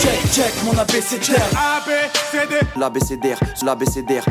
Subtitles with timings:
[0.00, 1.50] Check, check, mon abécédaire.
[2.78, 4.24] L'abécédaire, l'abécédaire.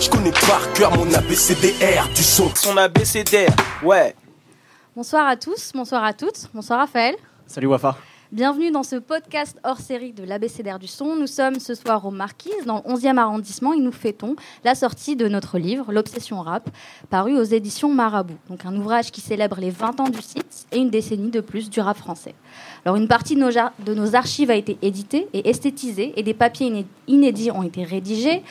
[0.00, 2.54] Je connais par cœur mon abécédaire du son.
[2.54, 3.50] Son abécédaire,
[3.82, 4.14] ouais.
[4.94, 7.16] Bonsoir à tous, bonsoir à toutes, bonsoir Raphaël.
[7.48, 7.96] Salut Wafa.
[8.36, 11.16] Bienvenue dans ce podcast hors série de l'ABCDR du son.
[11.16, 15.16] Nous sommes ce soir au Marquise, dans le 11e arrondissement, et nous fêtons la sortie
[15.16, 16.68] de notre livre, L'Obsession Rap,
[17.08, 18.36] paru aux éditions Marabout.
[18.50, 21.70] Donc un ouvrage qui célèbre les 20 ans du site et une décennie de plus
[21.70, 22.34] du rap français.
[22.84, 26.34] Alors une partie de nos, de nos archives a été éditée et esthétisée, et des
[26.34, 28.42] papiers inédits ont été rédigés.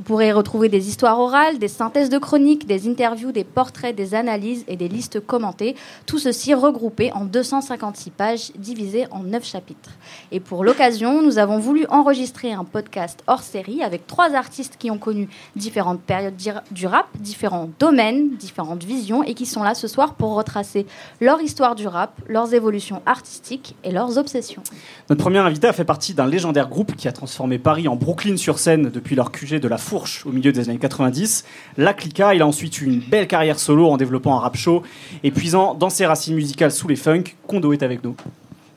[0.00, 4.14] Vous pourrez retrouver des histoires orales, des synthèses de chroniques, des interviews, des portraits, des
[4.14, 5.76] analyses et des listes commentées.
[6.06, 9.90] Tout ceci regroupé en 256 pages divisées en 9 chapitres.
[10.32, 14.90] Et pour l'occasion, nous avons voulu enregistrer un podcast hors série avec trois artistes qui
[14.90, 16.36] ont connu différentes périodes
[16.70, 20.86] du rap, différents domaines, différentes visions et qui sont là ce soir pour retracer
[21.20, 24.62] leur histoire du rap, leurs évolutions artistiques et leurs obsessions.
[25.10, 28.38] Notre premier invité a fait partie d'un légendaire groupe qui a transformé Paris en Brooklyn
[28.38, 31.44] sur scène depuis leur QG de la fourche au milieu des années 90.
[31.76, 34.84] La Clica, il a ensuite eu une belle carrière solo en développant un rap show
[35.24, 37.24] et puisant dans ses racines musicales sous les funk.
[37.48, 38.14] Kondo est avec nous.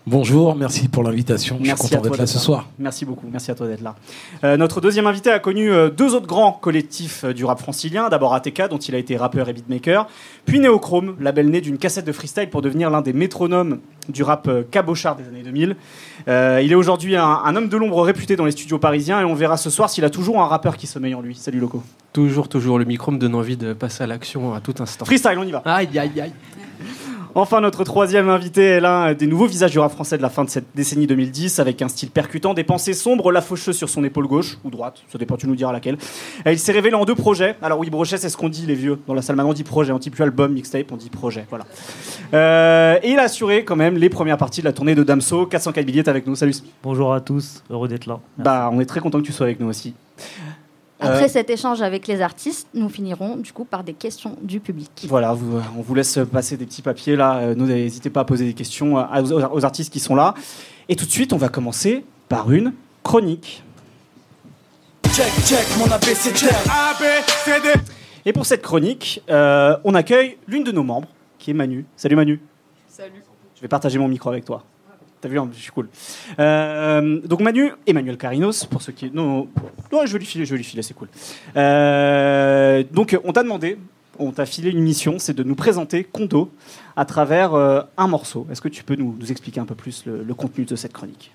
[0.05, 1.57] Bonjour, merci pour l'invitation.
[1.61, 2.67] Je suis content d'être là ce soir.
[2.77, 3.95] Merci beaucoup, merci à toi d'être là.
[4.43, 8.09] Euh, notre deuxième invité a connu euh, deux autres grands collectifs euh, du rap francilien.
[8.09, 10.09] D'abord ATK, dont il a été rappeur et beatmaker,
[10.43, 13.79] puis Neochrome, label né d'une cassette de freestyle pour devenir l'un des métronomes
[14.09, 15.77] du rap cabochard des années 2000.
[16.27, 19.55] il est aujourd'hui un, homme de l'ombre réputé dans les studios parisiens et on verra
[19.55, 21.35] ce soir s'il a toujours un rappeur qui sommeille en lui.
[21.35, 21.81] Salut Loco.
[22.11, 22.77] Toujours, toujours.
[22.77, 25.05] Le micro me donne envie de passer à l'action à tout instant.
[25.05, 25.61] Freestyle, on y va.
[25.63, 26.33] Aïe, aïe, aïe.
[27.35, 30.43] Enfin, notre troisième invité est l'un des nouveaux visages du rap français de la fin
[30.43, 34.03] de cette décennie 2010, avec un style percutant, des pensées sombres, la faucheuse sur son
[34.03, 35.97] épaule gauche ou droite, ça dépend, tu nous diras laquelle.
[36.45, 37.55] il s'est révélé en deux projets.
[37.63, 39.35] Alors oui, brochet, c'est ce qu'on dit les vieux dans la salle.
[39.35, 41.47] Maintenant, on dit projet, on dit plus album, mixtape, on dit projet.
[41.49, 41.65] Voilà.
[42.35, 45.47] Euh, et il a assuré quand même les premières parties de la tournée de Damso.
[45.47, 46.35] 404 billets avec nous.
[46.35, 46.53] Salut.
[46.83, 48.19] Bonjour à tous, heureux d'être là.
[48.37, 49.95] Bah, on est très content que tu sois avec nous aussi.
[51.03, 54.59] Après euh, cet échange avec les artistes, nous finirons du coup par des questions du
[54.59, 55.05] public.
[55.07, 57.37] Voilà, on vous laisse passer des petits papiers là.
[57.37, 60.33] Euh, n'hésitez pas à poser des questions euh, aux, artistes qui sont là.
[60.89, 63.63] Et tout de suite, on va commencer par une chronique.
[65.11, 65.85] Check, check, mon
[68.25, 71.85] Et pour cette chronique, on accueille l'une de nos membres, qui est Manu.
[71.95, 72.41] Salut Manu.
[72.87, 73.23] Salut.
[73.55, 74.63] Je vais partager mon micro avec toi.
[75.23, 75.87] T'as vu, je suis cool.
[76.37, 79.09] Euh, donc Manu, Emmanuel Carinos, pour ceux qui...
[79.09, 79.47] Non,
[80.03, 81.07] je vais lui filer, je lui filer, c'est cool.
[81.55, 83.77] Euh, donc on t'a demandé,
[84.19, 86.51] on t'a filé une mission, c'est de nous présenter Kondo
[86.97, 88.45] à travers euh, un morceau.
[88.51, 91.31] Est-ce que tu peux nous, expliquer un peu plus le, contenu de cette chronique?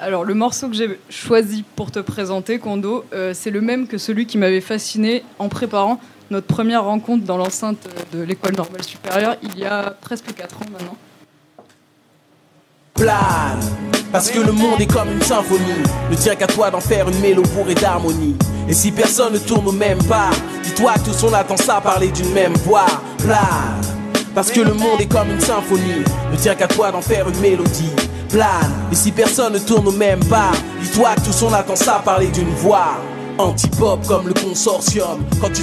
[0.00, 4.26] Alors le morceau que j'ai choisi pour te présenter, Kondo, c'est le même que celui
[4.26, 6.00] qui m'avait fasciné en préparant
[6.32, 10.70] notre première rencontre dans l'enceinte de l'école normale supérieure il y a presque 4 ans
[10.72, 10.96] maintenant
[12.98, 13.60] plane.
[14.12, 15.82] Parce que le monde est comme une symphonie.
[16.10, 18.36] Ne tient qu'à toi d'en faire une mélodie bourrée d'harmonie.
[18.68, 20.30] Et si personne ne tourne au même pas,
[20.64, 22.86] dis-toi que tous on attend ça parler d'une même voix.
[23.18, 23.80] Plane.
[24.34, 26.04] Parce que le monde est comme une symphonie.
[26.32, 27.92] Ne tient qu'à toi d'en faire une mélodie.
[28.30, 28.72] Plane.
[28.90, 32.28] Et si personne ne tourne au même pas, dis-toi que tous on attend ça parler
[32.28, 32.96] d'une voix.
[33.38, 35.24] Anti-pop comme le consortium.
[35.40, 35.62] Quand tu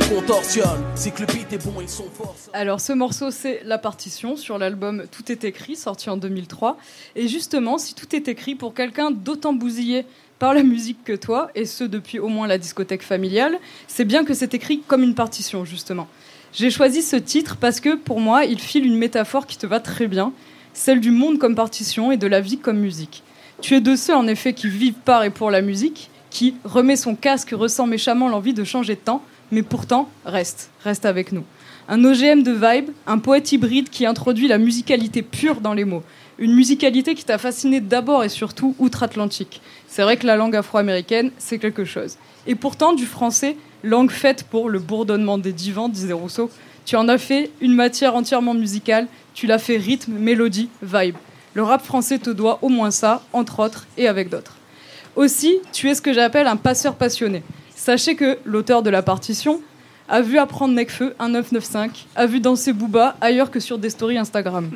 [0.95, 2.49] c'est que le beat est bon et son force.
[2.53, 6.77] Alors, ce morceau, c'est la partition sur l'album Tout est écrit, sorti en 2003.
[7.17, 10.05] Et justement, si tout est écrit pour quelqu'un d'autant bousillé
[10.39, 14.23] par la musique que toi, et ce depuis au moins la discothèque familiale, c'est bien
[14.23, 16.07] que c'est écrit comme une partition, justement.
[16.53, 19.81] J'ai choisi ce titre parce que pour moi, il file une métaphore qui te va
[19.81, 20.31] très bien,
[20.71, 23.21] celle du monde comme partition et de la vie comme musique.
[23.59, 26.97] Tu es de ceux, en effet, qui vivent par et pour la musique, qui remet
[26.97, 29.23] son casque, ressent méchamment l'envie de changer de temps,
[29.53, 31.45] mais pourtant reste, reste avec nous.
[31.87, 36.03] Un OGM de vibe, un poète hybride qui introduit la musicalité pure dans les mots.
[36.37, 39.61] Une musicalité qui t'a fasciné d'abord et surtout outre-Atlantique.
[39.87, 42.17] C'est vrai que la langue afro-américaine, c'est quelque chose.
[42.47, 46.51] Et pourtant, du français, langue faite pour le bourdonnement des divans, disait Rousseau,
[46.83, 51.15] tu en as fait une matière entièrement musicale, tu l'as fait rythme, mélodie, vibe.
[51.53, 54.54] Le rap français te doit au moins ça, entre autres, et avec d'autres.
[55.15, 57.41] Aussi, tu es ce que j'appelle un passeur passionné.
[57.73, 59.61] Sachez que l'auteur de la partition
[60.09, 64.17] a vu apprendre Necfeu un 995, a vu danser Booba ailleurs que sur des stories
[64.17, 64.69] Instagram.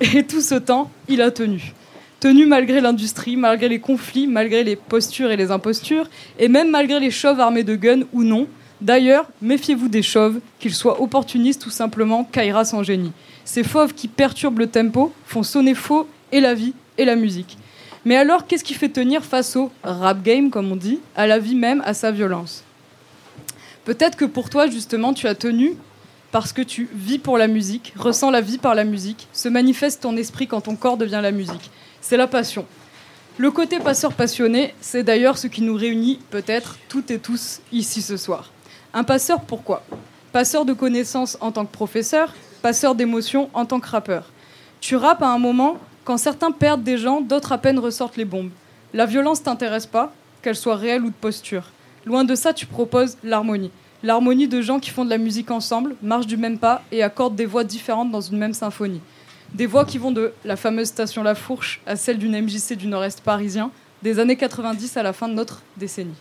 [0.00, 1.74] Et tout ce temps, il a tenu.
[2.18, 6.98] Tenu malgré l'industrie, malgré les conflits, malgré les postures et les impostures, et même malgré
[6.98, 8.48] les chauves armés de guns ou non.
[8.80, 13.12] D'ailleurs, méfiez-vous des chauves, qu'ils soient opportunistes ou simplement Kaira sans génie.
[13.44, 17.58] Ces fauves qui perturbent le tempo, font sonner faux et la vie et la musique.
[18.04, 21.38] Mais alors, qu'est-ce qui fait tenir face au rap game, comme on dit, à la
[21.38, 22.64] vie même, à sa violence?
[23.84, 25.74] Peut-être que pour toi, justement, tu as tenu
[26.30, 30.02] parce que tu vis pour la musique, ressens la vie par la musique, se manifeste
[30.02, 31.70] ton esprit quand ton corps devient la musique.
[32.00, 32.66] C'est la passion.
[33.38, 38.02] Le côté passeur passionné, c'est d'ailleurs ce qui nous réunit peut-être toutes et tous ici
[38.02, 38.50] ce soir.
[38.92, 39.84] Un passeur pourquoi?
[40.32, 44.32] Passeur de connaissances en tant que professeur, passeur d'émotions en tant que rappeur.
[44.80, 48.24] Tu rappes à un moment quand certains perdent des gens, d'autres à peine ressortent les
[48.24, 48.48] bombes.
[48.94, 50.10] La violence t'intéresse pas,
[50.40, 51.64] qu'elle soit réelle ou de posture.
[52.06, 53.70] Loin de ça, tu proposes l'harmonie.
[54.02, 57.36] L'harmonie de gens qui font de la musique ensemble, marchent du même pas et accordent
[57.36, 59.02] des voix différentes dans une même symphonie.
[59.52, 62.86] Des voix qui vont de la fameuse station La Fourche à celle d'une MJC du
[62.86, 63.70] nord-est parisien,
[64.02, 66.16] des années 90 à la fin de notre décennie.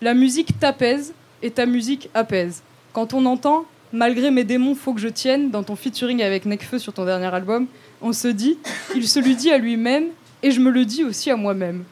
[0.00, 2.62] La musique t'apaise et ta musique apaise.
[2.92, 6.78] Quand on entend Malgré mes démons, faut que je tienne dans ton featuring avec Nekfeu
[6.78, 7.66] sur ton dernier album,
[8.02, 8.58] on se dit,
[8.94, 10.06] il se lui dit à lui-même
[10.42, 11.84] et je me le dis aussi à moi-même.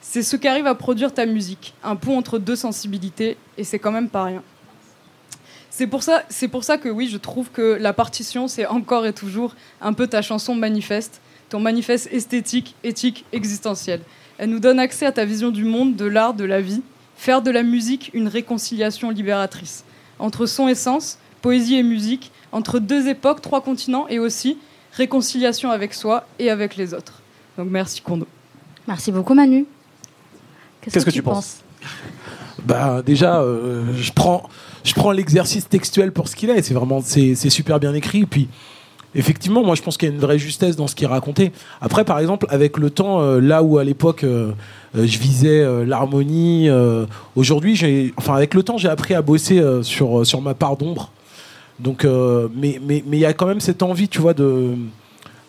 [0.00, 3.92] C'est ce qu'arrive à produire ta musique, un pont entre deux sensibilités, et c'est quand
[3.92, 4.42] même pas rien.
[5.70, 9.06] C'est pour, ça, c'est pour ça que oui, je trouve que la partition, c'est encore
[9.06, 14.00] et toujours un peu ta chanson manifeste, ton manifeste esthétique, éthique, existentiel.
[14.38, 16.82] Elle nous donne accès à ta vision du monde, de l'art, de la vie,
[17.16, 19.84] faire de la musique une réconciliation libératrice.
[20.18, 24.58] Entre son et sens, poésie et musique, entre deux époques, trois continents, et aussi
[24.92, 27.22] réconciliation avec soi et avec les autres.
[27.58, 28.26] Donc merci Kondo.
[28.86, 29.66] Merci beaucoup Manu.
[30.80, 31.60] Qu'est-ce que, tu penses,
[32.64, 34.48] Bah déjà, euh, je prends,
[34.82, 36.60] je prends l'exercice textuel pour ce qu'il est.
[36.62, 38.26] C'est vraiment, c'est, super bien écrit.
[38.26, 38.48] Puis
[39.14, 41.52] effectivement, moi je pense qu'il y a une vraie justesse dans ce qui est raconté.
[41.80, 44.52] Après, par exemple, avec le temps, euh, là où à l'époque euh,
[44.94, 46.68] je visais l'harmonie,
[47.36, 51.12] aujourd'hui, j'ai, enfin avec le temps, j'ai appris à bosser sur sur ma part d'ombre.
[51.82, 54.76] Donc, mais mais mais il y a quand même cette envie, tu vois, de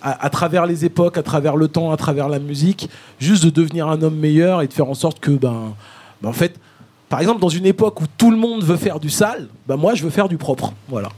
[0.04, 2.90] à, travers les époques, à travers le temps, à travers la musique,
[3.20, 5.74] juste de devenir un homme meilleur et de faire en sorte que, ben,
[6.22, 6.60] ben, en fait,
[7.08, 9.96] par exemple, dans une époque où tout le monde veut faire du sale, ben moi,
[9.96, 10.74] je veux faire du propre.
[10.90, 11.10] Voilà.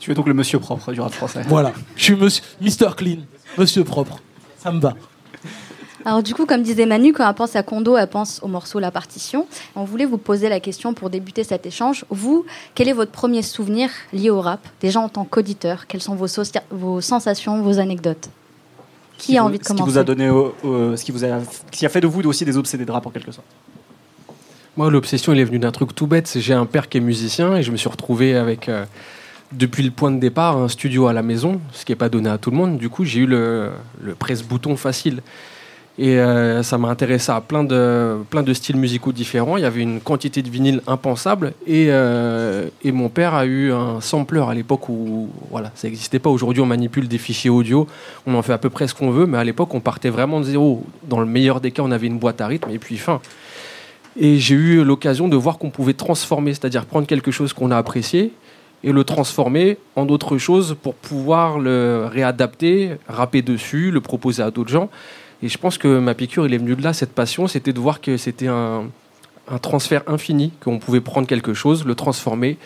[0.00, 1.42] Tu es donc le monsieur propre du rap français.
[1.46, 1.72] Voilà.
[1.96, 2.96] Je suis monsieur, Mr.
[2.96, 3.18] Clean,
[3.56, 4.18] monsieur propre.
[4.58, 4.94] Ça me va.
[6.04, 8.78] Alors du coup, comme disait Manu, quand elle pense à Kondo, elle pense au morceau
[8.78, 9.46] La Partition.
[9.74, 12.04] On voulait vous poser la question pour débuter cet échange.
[12.10, 14.60] Vous, quel est votre premier souvenir lié au rap?
[14.80, 16.26] Déjà en tant qu'auditeur, quelles sont vos,
[16.70, 18.28] vos sensations, vos anecdotes?
[19.16, 20.28] Qui, a envie de commencer Ce qui vous a donné,
[20.96, 21.38] ce qui vous a,
[21.70, 23.46] qui a fait de vous aussi des obsédés de rap en quelque sorte?
[24.76, 26.30] Moi, l'obsession, elle est venue d'un truc tout bête.
[26.36, 28.84] J'ai un père qui est musicien et je me suis retrouvé avec, euh,
[29.52, 32.28] depuis le point de départ, un studio à la maison, ce qui n'est pas donné
[32.28, 32.76] à tout le monde.
[32.76, 33.70] Du coup, j'ai eu le,
[34.02, 35.22] le presse-bouton facile.
[35.96, 39.56] Et euh, ça m'a intéressé à plein de, plein de styles musicaux différents.
[39.56, 41.52] Il y avait une quantité de vinyle impensable.
[41.68, 46.18] Et, euh, et mon père a eu un sampler à l'époque où voilà, ça n'existait
[46.18, 46.30] pas.
[46.30, 47.86] Aujourd'hui, on manipule des fichiers audio.
[48.26, 49.26] On en fait à peu près ce qu'on veut.
[49.26, 50.84] Mais à l'époque, on partait vraiment de zéro.
[51.08, 53.20] Dans le meilleur des cas, on avait une boîte à rythme et puis fin.
[54.16, 57.76] Et j'ai eu l'occasion de voir qu'on pouvait transformer, c'est-à-dire prendre quelque chose qu'on a
[57.76, 58.32] apprécié
[58.84, 64.50] et le transformer en d'autres choses pour pouvoir le réadapter, rapper dessus, le proposer à
[64.50, 64.90] d'autres gens.
[65.44, 67.78] Et je pense que ma piqûre, il est venu de là, cette passion, c'était de
[67.78, 68.84] voir que c'était un,
[69.60, 72.56] transfert infini, qu'on pouvait prendre quelque chose, le transformer,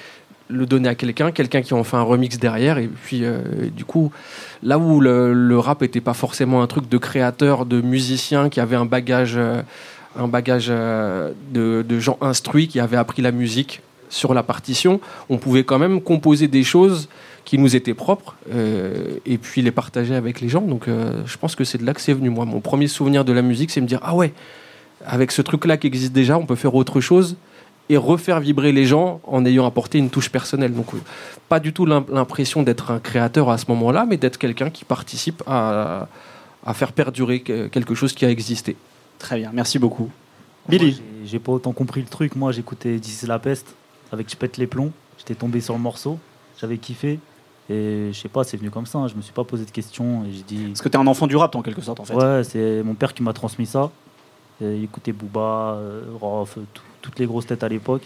[0.46, 2.78] le donner à quelqu'un, quelqu'un qui en fait un remix derrière.
[2.78, 3.40] Et puis, euh,
[3.76, 4.12] du coup,
[4.62, 8.76] là où le, rap n'était pas forcément un truc de créateur, de musicien qui avait
[8.76, 9.60] un bagage, euh,
[10.16, 15.00] un bagage euh, de, de, gens instruits qui avaient appris la musique sur la partition,
[15.28, 17.08] on pouvait quand même composer des choses
[17.48, 20.60] qui nous étaient propres euh, et puis les partager avec les gens.
[20.60, 22.28] Donc euh, je pense que c'est de là que c'est venu.
[22.28, 24.34] Moi, mon premier souvenir de la musique, c'est me dire ah ouais,
[25.02, 27.36] avec ce truc-là qui existe déjà, on peut faire autre chose
[27.88, 30.74] et refaire vibrer les gens en ayant apporté une touche personnelle.
[30.74, 30.98] Donc euh,
[31.48, 35.42] pas du tout l'impression d'être un créateur à ce moment-là, mais d'être quelqu'un qui participe
[35.46, 36.06] à,
[36.66, 38.76] à faire perdurer quelque chose qui a existé.
[39.18, 40.10] Très bien, merci beaucoup.
[40.68, 42.36] Billy J'ai pas autant compris le truc.
[42.36, 43.74] Moi, j'écoutais D'ici la peste
[44.12, 44.92] avec Je pète les plombs.
[45.16, 46.18] J'étais tombé sur le morceau.
[46.60, 47.20] J'avais kiffé.
[47.70, 48.98] Et je sais pas, c'est venu comme ça.
[48.98, 49.08] Hein.
[49.08, 50.24] Je me suis pas posé de questions.
[50.24, 50.64] Et j'ai dit.
[50.68, 52.14] Parce que tu es un enfant du rap, en quelque sorte, en fait.
[52.14, 53.90] Ouais, c'est mon père qui m'a transmis ça.
[54.60, 56.58] il écoutait Booba, euh, Rof,
[57.02, 58.02] toutes les grosses têtes à l'époque.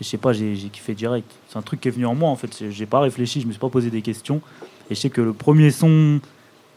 [0.00, 1.30] Et je sais pas, j'ai kiffé direct.
[1.48, 2.70] C'est un truc qui est venu en moi, en fait.
[2.70, 4.40] J'ai pas réfléchi, je me suis pas posé des questions.
[4.90, 6.20] Et je sais que le premier son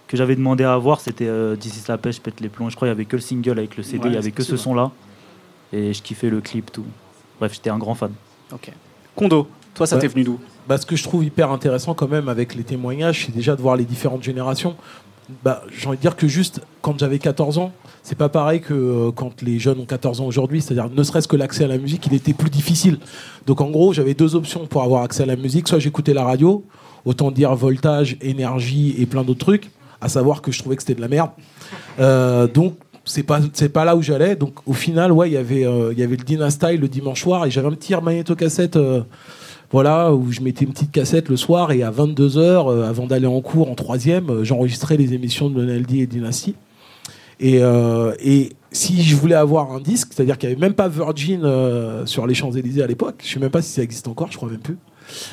[0.08, 2.70] que j'avais demandé à avoir, c'était euh, D'ici la pêche, pète les plombs.
[2.70, 4.44] Je crois qu'il y avait que le single avec le CD, il y avait que
[4.44, 4.92] ce son-là.
[5.74, 6.86] Et je kiffais le clip, tout.
[7.40, 8.14] Bref, j'étais un grand fan.
[8.52, 8.72] Ok.
[9.16, 10.40] Kondo, toi, ça t'est venu d'où?
[10.68, 13.62] Bah, Ce que je trouve hyper intéressant quand même avec les témoignages, c'est déjà de
[13.62, 14.76] voir les différentes générations.
[15.44, 17.72] Bah, J'ai envie de dire que juste quand j'avais 14 ans,
[18.04, 20.62] c'est pas pareil que euh, quand les jeunes ont 14 ans aujourd'hui.
[20.62, 23.00] C'est-à-dire, ne serait-ce que l'accès à la musique, il était plus difficile.
[23.48, 25.68] Donc en gros, j'avais deux options pour avoir accès à la musique.
[25.68, 26.64] Soit j'écoutais la radio,
[27.06, 30.96] autant dire voltage, énergie et plein d'autres trucs, à savoir que je trouvais que c'était
[30.96, 31.32] de la merde.
[32.00, 35.38] Euh, donc c'est pas c'est pas là où j'allais donc au final ouais il y
[35.38, 38.80] avait euh, y avait le Dynastyle le dimanche soir et j'avais un petit magnéto cassette
[39.76, 43.42] voilà, où je mettais une petite cassette le soir et à 22h, avant d'aller en
[43.42, 46.56] cours en troisième, euh, j'enregistrais les émissions de Lionel D et Dynasty.
[47.42, 50.88] Et, euh, et si je voulais avoir un disque, c'est-à-dire qu'il n'y avait même pas
[50.88, 54.08] Virgin euh, sur les Champs-Élysées à l'époque, je ne sais même pas si ça existe
[54.08, 54.78] encore, je crois même plus.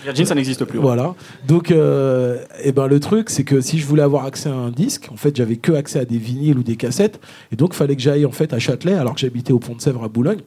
[0.02, 0.80] Virgin, ça n'existe plus.
[0.80, 1.14] Voilà.
[1.46, 4.70] Donc, euh, eh ben, le truc, c'est que si je voulais avoir accès à un
[4.70, 7.20] disque, en fait, j'avais que accès à des vinyles ou des cassettes.
[7.52, 9.76] Et donc, il fallait que j'aille en fait à Châtelet, alors que j'habitais au Pont
[9.76, 10.40] de Sèvres à Boulogne.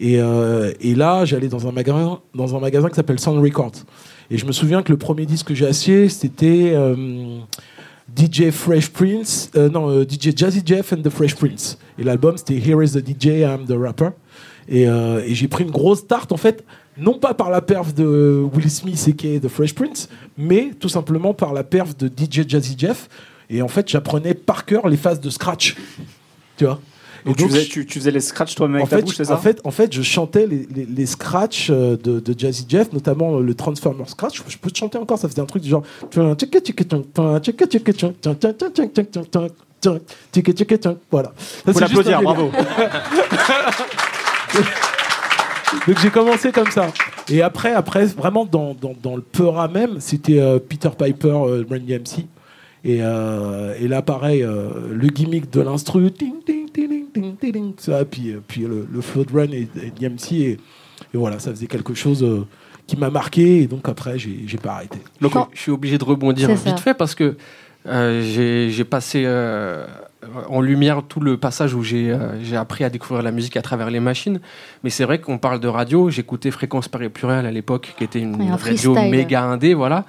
[0.00, 3.84] Et, euh, et là, j'allais dans un magasin, dans un magasin qui s'appelle Sound Records.
[4.30, 7.38] Et je me souviens que le premier disque que j'ai acheté, c'était euh,
[8.16, 11.78] DJ Fresh Prince, euh, non, DJ Jazzy Jeff and the Fresh Prince.
[11.98, 14.10] Et l'album, c'était Here is the DJ, I'm the Rapper.
[14.68, 14.86] Et,
[15.34, 16.64] j'ai pris une grosse tarte, en fait,
[16.96, 21.34] non pas par la perf de Will Smith et The Fresh Prince, mais tout simplement
[21.34, 23.08] par la perf de DJ Jazzy Jeff.
[23.50, 25.76] Et en fait, j'apprenais par cœur les phases de scratch.
[26.56, 26.80] Tu vois?
[27.26, 29.24] Donc, tu, faisais, tu, tu faisais les scratchs toi-même en avec ta fait, bouche, c'est
[29.24, 32.66] ça en fait, en fait, je chantais les, les, les scratchs euh, de, de Jazzy
[32.68, 34.42] Jeff, notamment le Transformer Scratch.
[34.48, 35.82] Je peux te chanter encore, ça faisait un truc du genre.
[41.10, 41.32] Voilà.
[41.64, 42.50] Ça, Faut l'applaudir, bravo.
[45.86, 46.88] Donc j'ai commencé comme ça.
[47.28, 51.64] Et après, après vraiment dans, dans, dans le Peura même, c'était euh, Peter Piper, euh,
[51.68, 52.26] Run DMC.
[52.84, 57.52] Et, euh, et là, pareil, euh, le gimmick de l'instru, ting, ting, ting, ting, ting,
[57.52, 60.32] ting, ça, puis, euh, puis le, le flow de Run et, et DMC.
[60.32, 60.58] Et, et
[61.14, 62.46] voilà, ça faisait quelque chose euh,
[62.86, 63.62] qui m'a marqué.
[63.62, 64.98] Et donc après, j'ai j'ai pas arrêté.
[65.20, 67.36] Donc, je suis obligé de rebondir vite fait parce que
[67.86, 69.86] euh, j'ai j'ai passé euh,
[70.48, 73.62] en lumière tout le passage où j'ai euh, j'ai appris à découvrir la musique à
[73.62, 74.40] travers les machines.
[74.84, 76.10] Mais c'est vrai qu'on parle de radio.
[76.10, 80.04] J'écoutais Fréquence Paris Pluriel à l'époque, qui était une radio méga indé, voilà.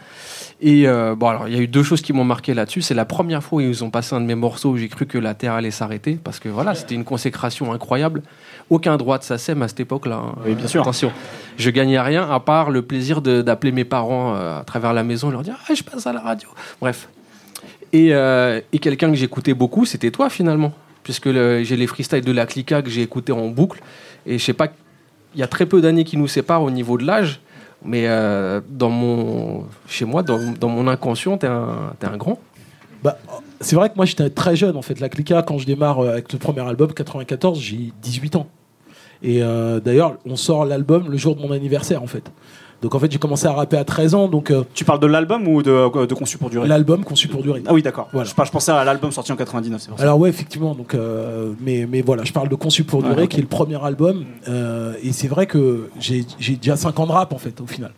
[0.61, 2.81] Et euh, bon, alors il y a eu deux choses qui m'ont marqué là-dessus.
[2.81, 5.05] C'est la première fois où ils ont passé un de mes morceaux où j'ai cru
[5.05, 8.21] que la Terre allait s'arrêter parce que voilà, c'était une consécration incroyable.
[8.69, 10.17] Aucun droit de SACEM à cette époque-là.
[10.17, 10.35] hein.
[10.45, 10.81] Oui, bien sûr.
[10.81, 11.11] Attention,
[11.57, 15.29] je gagnais rien à part le plaisir d'appeler mes parents euh, à travers la maison
[15.29, 16.49] et leur dire ah, je passe à la radio.
[16.79, 17.07] Bref.
[17.93, 22.31] Et, euh, et quelqu'un que j'écoutais beaucoup, c'était toi finalement, puisque j'ai les freestyles de
[22.31, 23.81] la Clica que j'ai écouté en boucle.
[24.25, 24.67] Et je sais pas,
[25.33, 27.41] il y a très peu d'années qui nous séparent au niveau de l'âge,
[27.83, 32.39] mais euh, dans mon, chez moi, dans, mon inconscient, t'es un, t'es un grand.
[33.03, 33.17] Bah,
[33.60, 35.00] c'est vrai que moi j'étais très jeune en fait.
[35.00, 38.48] La Clica, quand je démarre euh, avec le premier album, 94, j'ai 18 ans.
[39.24, 39.41] Et
[39.86, 42.24] d'ailleurs, on sort l'album le jour de mon anniversaire en fait.
[42.81, 45.07] Donc en fait, j'ai commencé à rapper à 13 ans, donc euh, Tu parles de
[45.07, 46.67] l'album ou de, de Conçu pour durer?
[46.67, 47.61] L'album conçu pour durer.
[47.67, 48.09] Ah oui, d'accord.
[48.11, 48.27] Voilà.
[48.27, 50.03] Je, pensais à l'album sorti en 99, c'est pour ça.
[50.03, 50.73] Alors ouais, effectivement.
[50.73, 53.83] Donc, euh, mais, mais voilà, je parle de Conçu pour durer, qui est le premier
[53.83, 54.25] album.
[54.47, 57.91] Euh, et c'est vrai que j'ai déjà 5 ans de rap en fait, au final.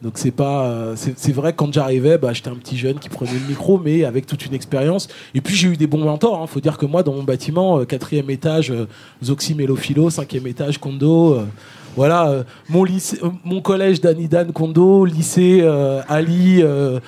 [0.00, 3.08] Donc c'est pas, euh, c'est vrai que quand j'arrivais, bah, j'étais un petit jeune qui
[3.08, 5.08] prenait le micro, mais avec toute une expérience.
[5.34, 6.40] Et puis j'ai eu des bons mentors.
[6.40, 8.86] Il faut dire que moi, dans mon bâtiment, euh, quatrième étage, euh,
[9.24, 11.40] Zoxy Mélophilo, cinquième étage, Kondo.
[11.98, 16.62] Voilà, euh, mon lycée, euh, mon collège d'Anidan Kondo, lycée euh, Ali.
[16.62, 16.98] euh,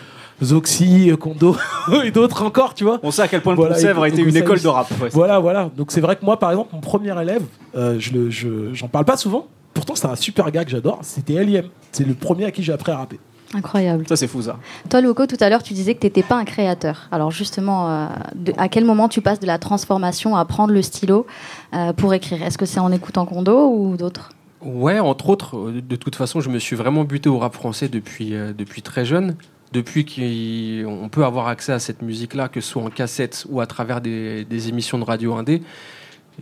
[0.42, 1.54] Zoxy, Kondo
[2.04, 2.98] et d'autres encore, tu vois.
[3.02, 4.90] On sait à quel point le Voilà, Pont-Sèvres a été une école de rap.
[5.02, 5.10] ouais.
[5.12, 5.70] Voilà, voilà.
[5.76, 7.42] Donc c'est vrai que moi, par exemple, mon premier élève,
[7.76, 8.30] euh, je
[8.72, 9.46] j'en parle pas souvent.
[9.74, 10.98] Pourtant, c'est un super gars que j'adore.
[11.02, 11.66] C'était L.I.M.
[11.92, 13.20] C'est le premier à qui j'ai appris à rapper.
[13.52, 14.06] Incroyable.
[14.08, 14.56] Ça, c'est fou, ça.
[14.88, 17.08] Toi, Loco, tout à l'heure, tu disais que tu n'étais pas un créateur.
[17.12, 20.80] Alors justement, euh, de- à quel moment tu passes de la transformation à prendre le
[20.80, 21.26] stylo
[21.74, 22.42] euh, pour écrire?
[22.42, 24.30] Est-ce que c'est en écoutant Kondo ou d'autres?
[24.62, 27.88] Ouais, entre autres, euh, de toute façon, je me suis vraiment buté au rap français
[27.88, 29.36] depuis, euh, depuis très jeune.
[29.72, 33.66] Depuis qu'on peut avoir accès à cette musique-là, que ce soit en cassette ou à
[33.66, 35.62] travers des, émissions de radio indé,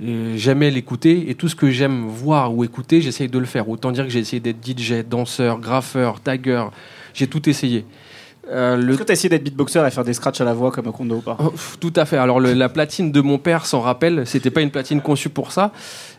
[0.03, 3.69] euh, j'aimais l'écouter et tout ce que j'aime voir ou écouter, j'essaye de le faire.
[3.69, 6.65] Autant dire que j'ai essayé d'être DJ, danseur, graffeur, tagger,
[7.15, 7.85] j'ai tout essayé.
[8.51, 10.55] Euh, le- Est-ce que tu as essayé d'être beatboxer et faire des scratchs à la
[10.55, 11.37] voix comme Kondo ou pas?
[11.43, 12.17] Oh, Tout à fait.
[12.17, 15.53] Alors le- la platine de mon père s'en rappelle, c'était pas une platine conçue pour
[15.53, 15.71] ça.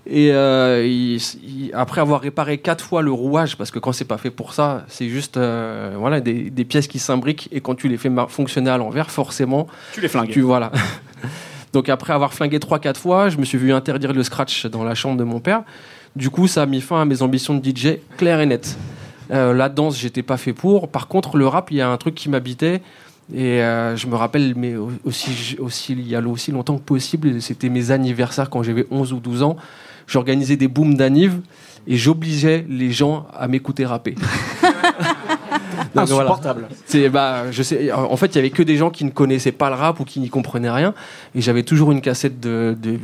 [0.05, 4.05] Et euh, il- il- après avoir réparé quatre fois le rouage, parce que quand c'est
[4.05, 7.75] pas fait pour ça, c'est juste euh, voilà des, des pièces qui s'imbriquent et quand
[7.75, 10.29] tu les fais fonctionner à l'envers, forcément, Tu les flingues.
[10.29, 10.71] tu voilà.
[11.73, 14.83] Donc après avoir flingué trois quatre fois, je me suis vu interdire le scratch dans
[14.83, 15.61] la chambre de mon père.
[16.15, 18.75] Du coup, ça a mis fin à mes ambitions de DJ claires et nettes.
[19.31, 20.87] Euh, la danse, j'étais pas fait pour.
[20.89, 22.81] Par contre, le rap, il y a un truc qui m'habitait.
[23.33, 26.83] Et euh, je me rappelle, mais au- aussi, aussi, il y a aussi longtemps que
[26.83, 29.55] possible, c'était mes anniversaires quand j'avais 11 ou 12 ans.
[30.07, 31.39] J'organisais des booms d'anniv
[31.85, 34.15] et j'obligeais les gens à m'écouter rapper.
[35.95, 36.29] Donc, voilà.
[36.29, 36.67] Insupportable.
[36.85, 39.51] C'est bah je sais en fait il y avait que des gens qui ne connaissaient
[39.51, 40.93] pas le rap ou qui n'y comprenaient rien.
[41.35, 42.99] Et j'avais toujours une cassette de de-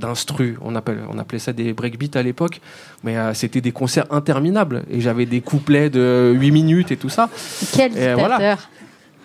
[0.00, 0.56] d'instru.
[0.62, 2.60] On appelle on appelait ça des breakbeats à l'époque.
[3.04, 4.82] Mais euh, c'était des concerts interminables.
[4.90, 7.28] Et j'avais des couplets de 8 minutes et tout ça.
[7.74, 8.56] Quel Et voilà.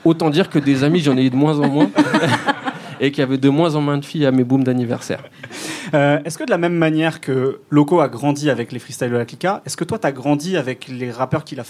[0.05, 1.89] autant dire que des amis j'en ai eu de moins en moins
[2.99, 5.23] et qu'il y avait de moins en moins de filles à mes booms d'anniversaire.
[5.93, 9.15] Euh, est-ce que de la même manière que Loco a grandi avec les freestyles de
[9.15, 11.63] la Clica, est-ce que toi, tu as grandi avec les rappeurs qu'il a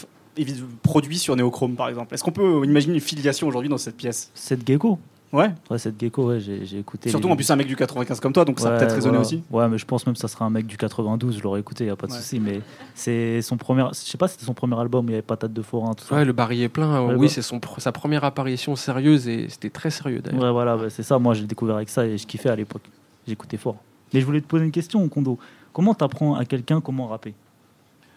[0.83, 2.13] produits sur Neochrome, par exemple?
[2.13, 4.31] Est-ce qu'on peut imaginer une filiation aujourd'hui dans cette pièce?
[4.33, 4.99] Cette gecko.
[5.31, 5.51] Ouais.
[5.69, 7.09] Ouais, cette gecko, ouais, j'ai j'ai écouté.
[7.11, 9.17] Surtout les- en plus, un mec du 95 comme toi, donc ça a peut-être résonné
[9.19, 9.43] aussi.
[9.51, 11.85] Ouais, mais je pense même que ça sera un mec du 92, je l'aurais écouté,
[11.85, 12.17] y a pas de Ouais.
[12.17, 12.39] souci.
[12.39, 12.61] Mais
[12.95, 15.53] c'est son premier, je sais pas si c'était son premier album, il y avait Patate
[15.53, 16.15] de Forain, tout ça.
[16.15, 17.05] Ouais, le baril est plein.
[17.05, 17.31] Ouais, oui, bah.
[17.33, 20.41] c'est son sa première apparition sérieuse et c'était très sérieux d'ailleurs.
[20.41, 21.19] Ouais, voilà, bah, c'est ça.
[21.19, 22.83] Moi, j'ai découvert avec ça et je kiffais à l'époque.
[23.27, 23.75] J'écoutais fort.
[24.13, 25.37] Mais je voulais te poser une question, Kondo.
[25.73, 27.35] Comment t'apprends à quelqu'un comment rapper?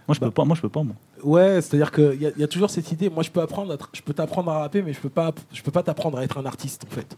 [0.09, 0.33] Moi, je peux Bah.
[0.35, 0.45] pas.
[0.45, 0.83] Moi, je peux pas.
[0.83, 0.95] Moi.
[1.23, 3.09] Ouais, c'est-à-dire qu'il y, a- y a toujours cette idée.
[3.09, 5.63] Moi, je peux apprendre, à je peux t'apprendre à rapper, mais je peux pas, je
[5.63, 7.17] peux pas t'apprendre à être un artiste, en fait.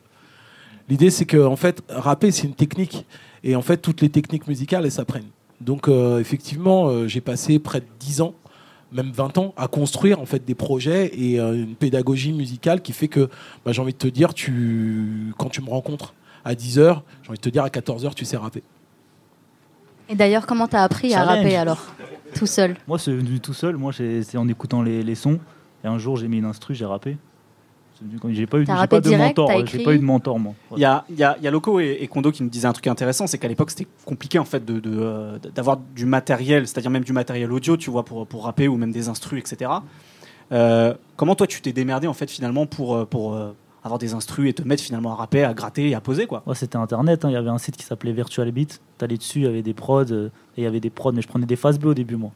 [0.89, 3.07] L'idée, c'est que, en fait, rapper, c'est une technique,
[3.43, 5.31] et en fait, toutes les techniques musicales, elles s'apprennent.
[5.63, 8.35] Donc, euh, effectivement, euh, j'ai passé près de 10 ans,
[8.93, 12.93] même 20 ans, à construire en fait des projets et euh, une pédagogie musicale qui
[12.93, 13.31] fait que,
[13.65, 16.13] bah, j'ai envie de te dire, tu, quand tu me rencontres
[16.45, 18.63] à 10 h j'ai envie de te dire à 14 h tu sais rapper.
[20.11, 21.83] Et d'ailleurs, comment t'as appris à rapper alors?
[22.35, 23.77] Tout seul Moi, c'est venu tout seul.
[23.77, 25.39] Moi, c'est en écoutant les, les sons.
[25.85, 27.17] Et un jour, j'ai mis une instru, j'ai rappé.
[28.31, 29.49] J'ai pas eu, pas de direct, mentor.
[29.67, 30.55] J'ai pas eu de mentor, moi.
[30.77, 32.49] Il y a, il y a- il y a Loco et, et Kondo qui nous
[32.49, 35.77] disaient un truc intéressant, c'est qu'à l'époque c'était compliqué en fait de- de, euh, d'avoir
[35.95, 39.09] du matériel, c'est-à-dire même du matériel audio, tu vois, pour, pour rapper ou même des
[39.09, 39.71] instrus, etc.
[40.53, 44.49] Euh, comment toi tu t'es démerdé en fait finalement pour, pour euh, avoir des instrus
[44.51, 47.25] et te mettre finalement à rapper, à gratter et à poser quoi Ouais, c'était internet.
[47.25, 47.29] hein.
[47.31, 48.81] Il y avait un site qui s'appelait Virtual Beat.
[48.99, 50.05] T'allais dessus, il y avait des prods.
[50.11, 52.17] euh, et il y avait des prods, mais je prenais des phases B au début,
[52.17, 52.33] moi.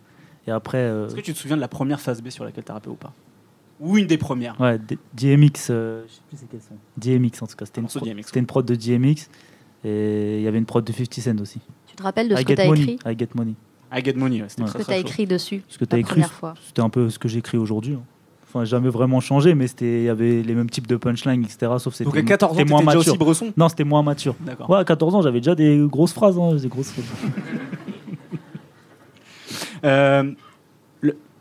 [0.47, 2.65] Et après, euh, Est-ce que tu te souviens de la première phase B sur laquelle
[2.65, 3.13] tu as rappé ou pas?
[3.81, 6.75] Ou une des premières ouais, D- DMX, euh, je sais plus c'est quel son.
[6.97, 7.65] DMX en tout cas.
[7.65, 9.29] C'était une, c'était une prod de DMX.
[9.85, 11.61] Et il y avait une prod de 50 Cent aussi.
[11.87, 12.83] Tu te rappelles de ce I que Get t'as Money.
[12.83, 12.99] écrit?
[13.07, 13.55] I Get Money.
[13.93, 14.69] I Get Money, ouais, c'était Ouais.
[14.69, 15.07] Ce très, que très t'as chaud.
[15.09, 17.57] écrit dessus Ce que t'as la écrit, première fois c'était un peu ce que j'écris
[17.57, 17.95] aujourd'hui.
[17.95, 18.03] hein.
[18.49, 21.71] Enfin, jamais vraiment changé, mais c'était il y avait les mêmes types de punchlines, etc.
[21.79, 23.13] Sauf que Donc à c'était 14 ans, c'était moins déjà mature.
[23.13, 24.35] aussi bresson Non, c'était moins mature.
[24.41, 24.71] D'accord.
[24.71, 26.39] Ouais, à 14 ans, j'avais déjà des grosses phrases.
[26.39, 27.05] hein, des grosses phrases.
[29.85, 30.33] Euh,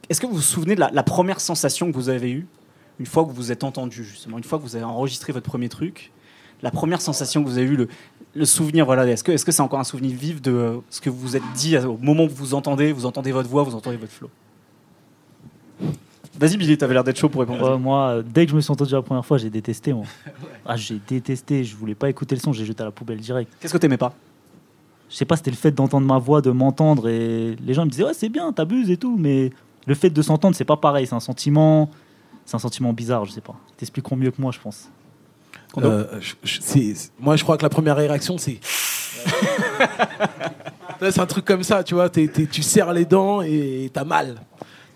[0.09, 2.45] Est-ce que vous vous souvenez de la, la première sensation que vous avez eue
[2.99, 5.49] une fois que vous vous êtes entendu, justement, une fois que vous avez enregistré votre
[5.49, 6.11] premier truc?
[6.61, 7.87] La première sensation que vous avez eue, le,
[8.35, 11.01] le souvenir, voilà, est-ce que est-ce que c'est encore un souvenir vif de euh, ce
[11.01, 13.63] que vous vous êtes dit à- au moment où vous entendez, vous entendez votre voix,
[13.63, 14.29] vous entendez votre flow?
[16.39, 17.71] Vas-y Billy, t'avais l'air d'être chaud pour répondre.
[17.71, 19.93] Ouais, moi, euh, dès que je me suis entendu la première fois, j'ai détesté.
[19.93, 20.05] Moi.
[20.65, 21.63] Ah, j'ai détesté.
[21.63, 22.51] Je voulais pas écouter le son.
[22.53, 23.51] J'ai jeté à la poubelle direct.
[23.59, 24.13] Qu'est-ce que t'aimais pas?
[25.09, 27.07] Je sais pas, c'était le fait d'entendre ma voix, de m'entendre.
[27.07, 29.15] Et les gens me disaient, ouais, c'est bien, t'abuses et tout.
[29.17, 29.51] Mais
[29.85, 31.07] le fait de s'entendre, c'est pas pareil.
[31.07, 31.89] C'est un sentiment.
[32.45, 33.55] C'est un sentiment bizarre, je sais pas.
[33.69, 34.89] Ils t'expliqueront mieux que moi, je pense.
[35.77, 38.59] Euh, je- je- c'est- c'est- moi, je crois que la première réaction, c'est.
[41.01, 42.09] Là, c'est un truc comme ça, tu vois.
[42.09, 44.41] t'es- t'es- tu serres les dents et t'as mal.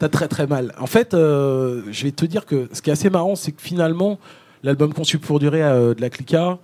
[0.02, 0.74] T'as très très mal.
[0.80, 3.62] En fait, euh, je vais te dire que ce qui est assez marrant, c'est que
[3.62, 4.18] finalement,
[4.64, 6.58] l'album conçu pour durer euh, de la Clica,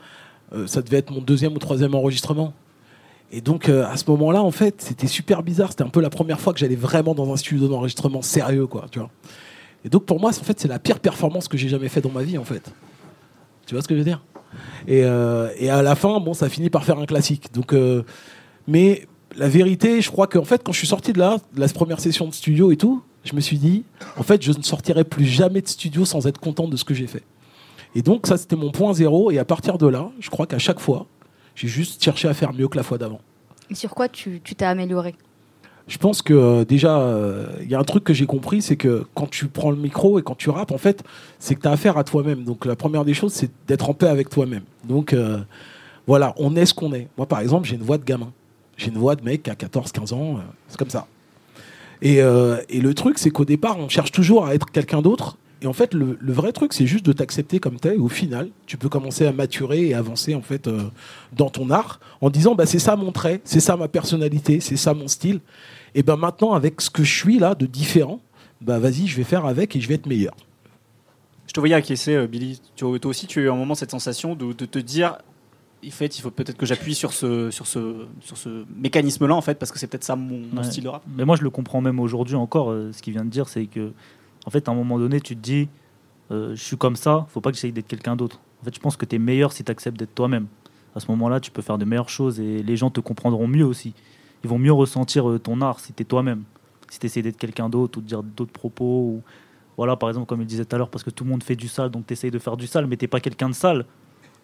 [0.53, 2.53] euh, ça devait être mon deuxième ou troisième enregistrement.
[3.31, 5.69] Et donc, euh, à ce moment-là, en fait, c'était super bizarre.
[5.69, 8.87] C'était un peu la première fois que j'allais vraiment dans un studio d'enregistrement sérieux, quoi,
[8.89, 9.11] tu vois.
[9.85, 12.09] Et donc, pour moi, en fait, c'est la pire performance que j'ai jamais fait dans
[12.09, 12.73] ma vie, en fait.
[13.67, 14.23] Tu vois ce que je veux dire?
[14.87, 17.53] Et, à la fin, bon, ça finit par faire un classique.
[17.53, 17.75] Donc,
[18.65, 21.67] mais la vérité, je crois qu'en fait, quand je suis sorti de là, de la
[21.67, 23.83] première session de studio et tout, je me suis dit,
[24.17, 26.93] en fait, je ne sortirai plus jamais de studio sans être content de ce que
[26.93, 27.23] j'ai fait.
[27.95, 29.31] Et donc, ça, c'était mon point zéro.
[29.31, 31.05] Et à partir de là, je crois qu'à chaque fois,
[31.55, 33.21] j'ai juste cherché à faire mieux que la fois d'avant.
[33.69, 35.15] Et sur quoi tu t'es amélioré?
[35.87, 38.75] Je pense que euh, déjà, euh, il y a un truc que j'ai compris, c'est
[38.75, 41.03] que quand tu prends le micro et quand tu rappes, en fait,
[41.39, 42.43] c'est que tu as affaire à toi-même.
[42.43, 44.63] Donc la première des choses, c'est d'être en paix avec toi-même.
[44.83, 45.39] Donc euh,
[46.05, 47.07] voilà, on est ce qu'on est.
[47.17, 48.33] Moi, par exemple, j'ai une voix de gamin.
[48.75, 50.39] J'ai une voix de mec à 14, 15 ans.
[50.67, 51.07] c'est comme ça.
[52.01, 55.37] Et, euh, et le truc, c'est qu'au départ, on cherche toujours à être quelqu'un d'autre.
[55.61, 57.95] Et en fait, le, vrai truc, c'est juste de t'accepter comme t'es.
[57.95, 60.83] Au final, tu peux commencer à maturer et avancer en fait euh,
[61.35, 64.77] dans ton art en disant, bah, c'est ça mon trait, c'est ça ma personnalité, c'est
[64.77, 65.39] ça mon style.
[65.95, 68.21] Et ben maintenant, avec ce que je suis là de différent,
[68.61, 70.35] bah vas-y, je vais faire avec et je vais être meilleur.
[71.47, 72.61] Je te voyais acquiescer, euh, Billy.
[72.75, 75.17] Toi aussi, tu as eu un moment cette sensation de te dire,
[75.85, 79.41] en fait, il faut peut-être que j'appuie sur ce, sur ce, sur ce mécanisme-là, en
[79.41, 80.63] fait, parce que c'est peut-être ça mon, mon Ouais.
[80.63, 81.03] style de rap.
[81.15, 82.71] Mais moi, je le comprends même aujourd'hui encore.
[82.71, 83.91] euh, ce qu'il vient de dire, c'est que,
[84.45, 85.69] en fait, à un moment donné, tu te dis,
[86.31, 88.39] euh, je suis comme ça, faut pas que j'essaye d'être quelqu'un d'autre.
[88.61, 90.47] En fait, je pense que tu es meilleur si tu acceptes d'être toi-même.
[90.95, 93.65] À ce moment-là, tu peux faire de meilleures choses et les gens te comprendront mieux
[93.65, 93.93] aussi.
[94.43, 96.43] Ils vont mieux ressentir euh, ton art si tu es toi-même.
[96.89, 98.83] Si tu essaies d'être quelqu'un d'autre ou de dire d'autres propos.
[98.85, 99.21] Ou...
[99.77, 101.55] Voilà, par exemple, comme il disait tout à l'heure, parce que tout le monde fait
[101.55, 103.85] du sale, donc tu essayes de faire du sale, mais t'es pas quelqu'un de sale.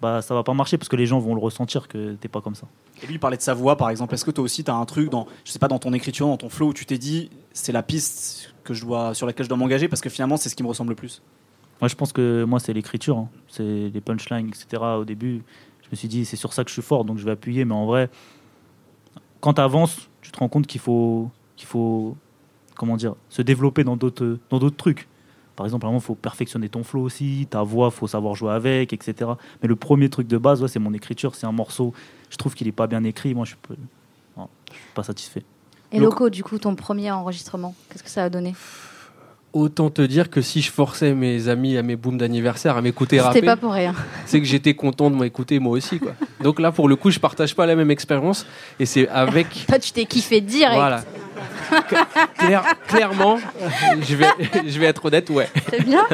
[0.04, 2.42] Bah, ça va pas marcher parce que les gens vont le ressentir que t'es pas
[2.42, 2.68] comme ça.
[3.02, 4.14] Et lui, il parlait de sa voix, par exemple.
[4.14, 6.28] Est-ce que toi aussi, tu as un truc dans, je sais pas, dans ton écriture,
[6.28, 9.46] dans ton flow, où tu t'es dit, c'est la piste que je dois, sur laquelle
[9.46, 11.22] je dois m'engager, parce que finalement, c'est ce qui me ressemble le plus?
[11.80, 13.30] Moi, je pense que moi, c'est l'écriture, hein.
[13.48, 14.84] c'est les punchlines, etc.
[15.00, 15.42] Au début,
[15.84, 17.64] je me suis dit, c'est sur ça que je suis fort, donc je vais appuyer.
[17.64, 18.10] Mais en vrai,
[19.40, 22.18] quand tu avances, tu te rends compte qu'il faut, qu'il faut
[22.76, 25.08] comment dire, se développer dans d'autres, dans d'autres trucs.
[25.56, 29.32] Par exemple, il faut perfectionner ton flow aussi, ta voix, faut savoir jouer avec, etc.
[29.62, 31.36] Mais le premier truc de base, ouais, c'est mon écriture.
[31.36, 31.94] C'est un morceau,
[32.30, 33.34] je trouve qu'il n'est pas bien écrit.
[33.36, 35.44] Moi, je ne suis pas satisfait.
[35.92, 38.56] Et Loco, du coup, ton premier enregistrement, qu'est-ce que ça a donné?
[39.54, 43.20] Autant te dire que si je forçais mes amis à mes booms d'anniversaire à m'écouter
[43.22, 43.94] rapper, C'était pas pour rien.
[44.26, 46.00] c'est que j'étais content de m'écouter moi aussi.
[46.00, 46.14] Quoi.
[46.42, 48.48] Donc là, pour le coup, je partage pas la même expérience.
[48.80, 49.48] Et c'est avec.
[49.68, 50.74] Toi, tu t'es kiffé direct.
[50.76, 51.04] Voilà.
[52.38, 53.38] Claire- clairement,
[54.02, 54.26] je vais,
[54.68, 55.48] je vais être honnête, ouais.
[55.70, 56.06] C'est bien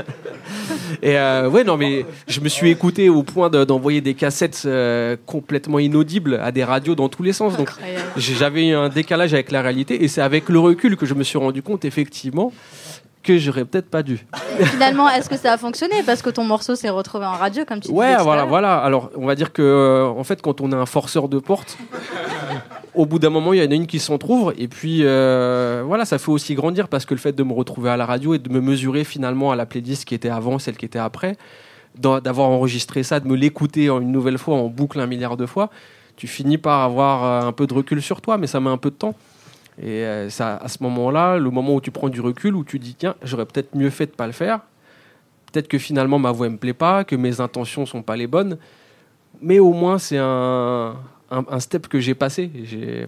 [1.01, 4.63] Et euh, ouais, non, mais je me suis écouté au point de- d'envoyer des cassettes
[4.65, 7.55] euh, complètement inaudibles à des radios dans tous les sens.
[7.57, 7.69] Donc
[8.17, 10.03] j'avais eu un décalage avec la réalité.
[10.03, 12.51] Et c'est avec le recul que je me suis rendu compte, effectivement,
[13.23, 14.25] que j'aurais peut-être pas dû.
[14.63, 15.95] Finalement, est-ce que ça a fonctionné?
[16.05, 18.19] Parce que ton morceau s'est retrouvé en radio, comme tu Ouais, disais.
[18.19, 18.77] à voilà, voilà.
[18.77, 21.77] Alors, on va dire que, euh, en fait, quand on est un forceur de porte,
[22.95, 24.53] au bout d'un moment, il y en a une qui s'en trouve.
[24.57, 27.89] Et puis, euh, voilà, ça fait aussi grandir parce que le fait de me retrouver
[27.89, 30.77] à la radio et de me mesurer finalement à la playlist qui était avant, celle
[30.77, 31.35] qui était après,
[31.97, 35.69] d'avoir enregistré ça, de me l'écouter une nouvelle fois en boucle un milliard de fois,
[36.15, 38.77] tu finis par avoir euh, un peu de recul sur toi, mais ça met un
[38.77, 39.15] peu de temps.
[39.81, 42.79] Et euh, ça, à ce moment-là, le moment où tu prends du recul, où tu
[42.79, 44.59] dis, tiens, j'aurais peut-être mieux fait de pas le faire.
[45.51, 48.57] Peut-être que finalement ma voix me plaît pas, que mes intentions sont pas les bonnes,
[49.41, 50.95] mais au moins c'est un,
[51.31, 52.51] un, step que j'ai passé.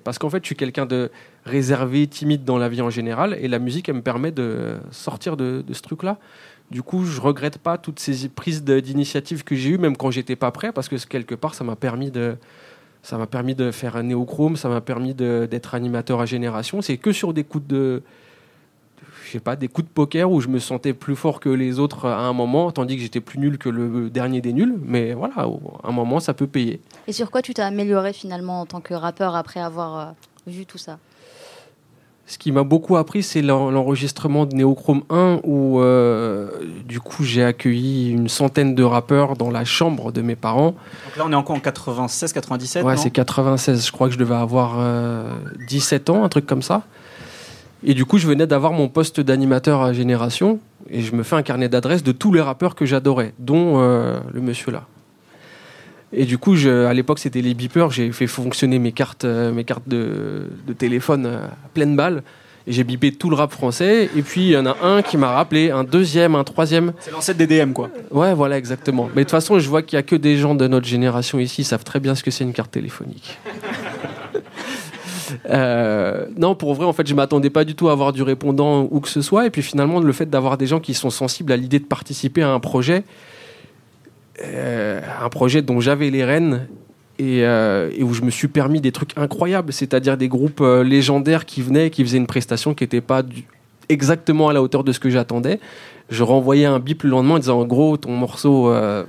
[0.03, 1.11] Parce qu'en fait, je suis quelqu'un de
[1.45, 5.37] réservé, timide dans la vie en général, et la musique, elle me permet de sortir
[5.37, 6.17] de, ce truc-là.
[6.69, 10.35] Du coup, je regrette pas toutes ces prises d'initiative que j'ai eues, même quand j'étais
[10.35, 12.37] pas prêt, parce que quelque part, ça m'a permis de,
[13.03, 16.81] ça m'a permis de faire un néochrome, ça m'a permis d'être animateur à génération.
[16.81, 18.03] C'est que sur des coups de,
[19.31, 22.07] je pas, des coups de poker où je me sentais plus fort que les autres
[22.07, 24.77] à un moment, tandis que j'étais plus nul que le dernier des nuls.
[24.83, 26.81] Mais voilà, à un moment, ça peut payer.
[27.07, 30.11] Et sur quoi tu t'es amélioré finalement en tant que rappeur après avoir euh,
[30.47, 30.99] vu tout ça?
[32.31, 36.47] Ce qui m'a beaucoup appris, c'est l'en- l'enregistrement de Neochrome 1, où euh,
[36.87, 40.67] du coup j'ai accueilli une centaine de rappeurs dans la chambre de mes parents.
[41.07, 42.85] Donc là, on est encore en 96, 97.
[42.85, 43.85] Ouais, c'est 96.
[43.85, 45.29] Je crois que je devais avoir euh,
[45.67, 46.83] 17 ans, un truc comme ça.
[47.83, 50.59] Et du coup, je venais d'avoir mon poste d'animateur à Génération.
[50.89, 54.21] Et je me fais un carnet d'adresses de tous les rappeurs que j'adorais, dont euh,
[54.33, 54.83] le monsieur là.
[56.13, 57.89] Et du coup, je- à l'époque, c'était les beepers.
[57.91, 62.23] J'ai fait fonctionner mes cartes, euh, mes cartes de, de téléphone euh, à pleine balle.
[62.67, 64.09] Et j'ai bipé tout le rap français.
[64.15, 66.93] Et puis, il y en a un qui m'a rappelé, un deuxième, un troisième.
[66.99, 67.89] C'est l'ancêtre des DM, quoi.
[68.11, 69.09] Ouais, voilà, exactement.
[69.15, 71.39] Mais de toute façon, je vois qu'il y a que des gens de notre génération
[71.39, 73.39] ici, ils savent très bien ce que c'est une carte téléphonique.
[75.49, 78.87] Euh, non, pour vrai, en fait, je m'attendais pas du tout à avoir du répondant
[78.91, 79.45] ou que ce soit.
[79.45, 82.41] Et puis finalement, le fait d'avoir des gens qui sont sensibles à l'idée de participer
[82.41, 83.03] à un projet,
[84.43, 86.67] un projet dont j'avais les rênes
[87.19, 90.83] et, euh, et où je me suis permis des trucs incroyables, c'est-à-dire des groupes euh,
[90.83, 93.21] légendaires qui venaient, qui faisaient une prestation qui n'était pas
[93.89, 95.59] exactement à la hauteur de ce que j'attendais.
[96.09, 99.03] Je renvoyais un bip le lendemain en disant en gros, ton morceau, euh,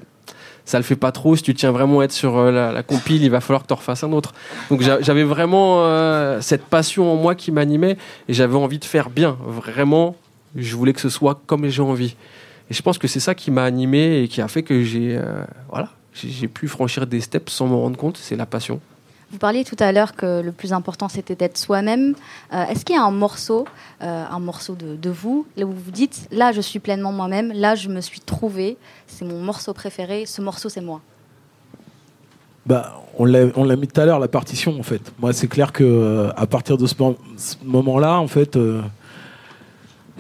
[0.64, 1.34] ça le fait pas trop.
[1.36, 3.68] Si tu tiens vraiment à être sur euh, la, la compile, il va falloir que
[3.68, 4.32] tu refasses un autre.
[4.70, 7.96] Donc j'a- j'avais vraiment euh, cette passion en moi qui m'animait
[8.28, 9.36] et j'avais envie de faire bien.
[9.46, 10.16] Vraiment,
[10.54, 12.14] je voulais que ce soit comme j'ai envie.
[12.72, 15.14] Et je pense que c'est ça qui m'a animé et qui a fait que j'ai
[15.18, 18.16] euh, voilà, j'ai pu franchir des steps sans me rendre compte.
[18.16, 18.80] C'est la passion.
[19.30, 22.14] Vous parliez tout à l'heure que le plus important c'était d'être soi-même.
[22.54, 23.66] Euh, Est-ce qu'il y a un morceau,
[24.00, 27.12] euh, un morceau de, de vous, là où vous vous dites là je suis pleinement
[27.12, 31.02] moi-même, là je me suis trouvé, c'est mon morceau préféré, ce morceau c'est moi?
[32.64, 35.02] Bah, on l'a mis tout à l'heure, la partition, en fait.
[35.18, 38.80] Moi, c'est clair que euh, à partir de ce, mo- ce moment-là, en fait, euh,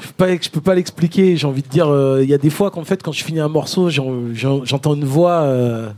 [0.00, 1.36] je peux pas, je peux pas l'expliquer.
[1.36, 3.40] J'ai envie de dire, euh, il y a des fois qu'en fait, quand je finis
[3.40, 5.90] un morceau, j'en- j'en- j'entends une voix euh,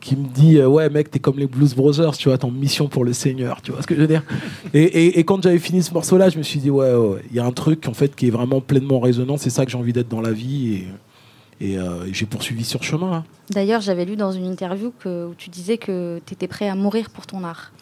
[0.00, 2.50] qui me dit, euh, ouais, mec, t'es comme les Blues Brothers, tu vois, t'es en
[2.50, 4.22] mission pour le Seigneur, tu vois ce que je veux dire?
[4.72, 6.90] Et, et- et quand j'avais fini ce morceau-là, je me suis dit, ouais,
[7.30, 9.36] il y a un truc en fait qui est vraiment pleinement résonnant.
[9.36, 10.84] C'est ça que j'ai envie d'être dans la vie
[11.60, 11.76] et,
[12.12, 13.10] j'ai poursuivi sur chemin.
[13.10, 13.24] là.
[13.50, 16.74] D'ailleurs j'avais lu dans une interview que, où tu disais que tu étais prêt à
[16.74, 17.72] mourir pour ton art.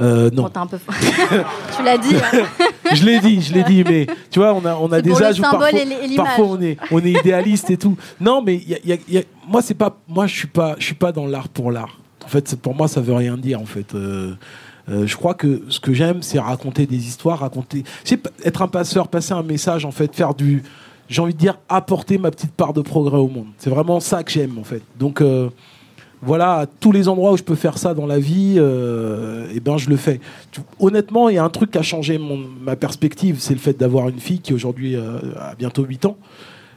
[0.00, 0.44] Euh, non.
[0.44, 0.78] Bon, un peu...
[1.76, 2.16] tu l'as dit.
[2.16, 2.44] hein.
[2.92, 5.38] je l'ai dit, je l'ai dit, mais tu vois, on a, on a des âges
[5.40, 5.42] où
[6.16, 7.96] parfois, on est, on est idéaliste et tout.
[8.20, 10.26] Non, mais il y a- il y a- il y a- moi c'est pas, moi
[10.26, 11.98] je suis pas, je suis pas dans l'art pour l'art.
[12.24, 13.94] En fait, pour moi ça veut rien dire en fait.
[13.94, 14.34] Euh,
[14.88, 18.68] euh, je crois que ce que j'aime, c'est raconter des histoires, raconter, c'est être un
[18.68, 20.62] passeur, passer un message en fait, faire du,
[21.08, 23.46] j'ai envie de dire, apporter ma petite part de progrès au monde.
[23.58, 24.82] C'est vraiment ça que j'aime en fait.
[24.98, 25.48] Donc euh,
[26.24, 29.76] voilà, tous les endroits où je peux faire ça dans la vie, euh, eh ben
[29.76, 30.20] je le fais.
[30.80, 32.18] Honnêtement, il y a un truc qui a changé
[32.62, 36.16] ma perspective, c'est le fait d'avoir une fille qui aujourd'hui euh, a bientôt 8 ans.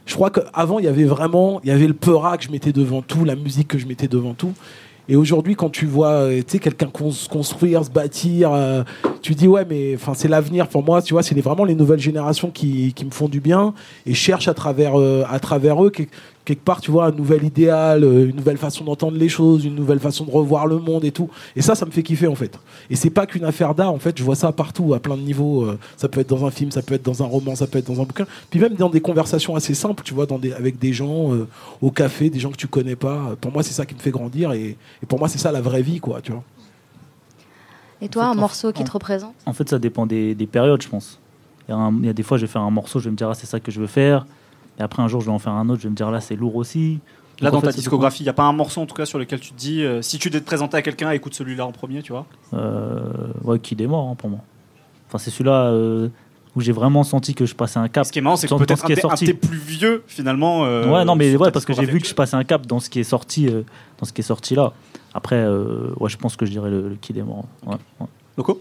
[0.06, 2.72] Je crois qu'avant, il y avait vraiment, il y avait le peura que je mettais
[2.72, 4.52] devant tout, la musique que je mettais devant tout.
[5.10, 8.52] Et aujourd'hui, quand tu vois euh, quelqu'un se construire, se bâtir,
[9.22, 11.00] tu dis ouais, mais c'est l'avenir pour moi.
[11.00, 13.72] Tu vois, c'est vraiment les nouvelles générations qui, qui me font du bien
[14.04, 15.90] et je cherche à travers, à travers eux
[16.48, 19.74] quelque part, tu vois, un nouvel idéal, euh, une nouvelle façon d'entendre les choses, une
[19.74, 21.28] nouvelle façon de revoir le monde et tout.
[21.54, 22.58] Et ça, ça me fait kiffer en fait.
[22.88, 25.20] Et c'est pas qu'une affaire d'art, en fait, je vois ça partout, à plein de
[25.22, 25.64] niveaux.
[25.64, 27.78] euh, ça peut être dans un film, ça peut être dans un roman, ça peut
[27.78, 28.26] être dans un bouquin.
[28.48, 31.46] Puis même dans des conversations assez simples, tu vois, dans des, avec des gens euh,
[31.82, 33.36] au café, des gens que tu connais pas.
[33.40, 35.60] Pour moi, c'est ça qui me fait grandir et, et pour moi, c'est ça la
[35.60, 36.42] vraie vie, quoi, tu vois.
[38.00, 39.34] Et toi, En un morceau qui te représente?
[39.44, 41.18] En fait, ça dépend des, des périodes, je pense.
[41.68, 43.06] Il y, a un- il y a des fois, je vais faire un morceau, je
[43.06, 44.24] vais me dire, ah, c'est ça que je veux faire.
[44.78, 46.20] Et après, un jour, je vais en faire un autre, je vais me dire, là,
[46.20, 47.00] c'est lourd aussi.
[47.40, 49.06] Là, dans en fait, ta discographie, il n'y a pas un morceau en tout cas
[49.06, 51.64] sur lequel tu te dis, euh, si tu devais te présenter à quelqu'un, écoute celui-là
[51.66, 52.26] en premier, tu vois.
[52.54, 53.00] Euh,
[53.44, 54.40] ouais, qui démord hein, pour moi.
[55.06, 56.08] Enfin, c'est celui-là euh,
[56.56, 58.04] où j'ai vraiment senti que je passais un cap.
[58.06, 59.24] Ce qui est marrant, c'est que peut-être un, est des- un sorti.
[59.26, 60.62] des plus vieux finalement.
[60.62, 62.90] ouais, non, mais ouais, parce que j'ai vu que je passais un cap dans ce
[62.90, 63.48] qui est sorti,
[63.98, 64.72] dans ce qui est sorti là.
[65.14, 66.98] Après, ouais, je pense que je dirais le, le.
[67.22, 68.06] Ouais, ouais.
[68.36, 68.60] Loco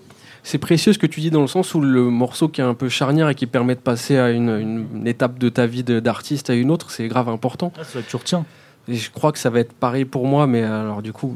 [0.50, 2.74] C'est précieux ce que tu dis dans le sens où le morceau qui est un
[2.74, 5.84] peu charnière et qui permet de passer à une, une- une étape de ta vie
[5.84, 7.74] d'artiste à une autre, c'est grave important.
[7.76, 8.46] Vrai que tu retiens.
[8.88, 11.36] Et je crois que ça va être pareil pour moi, mais alors du coup,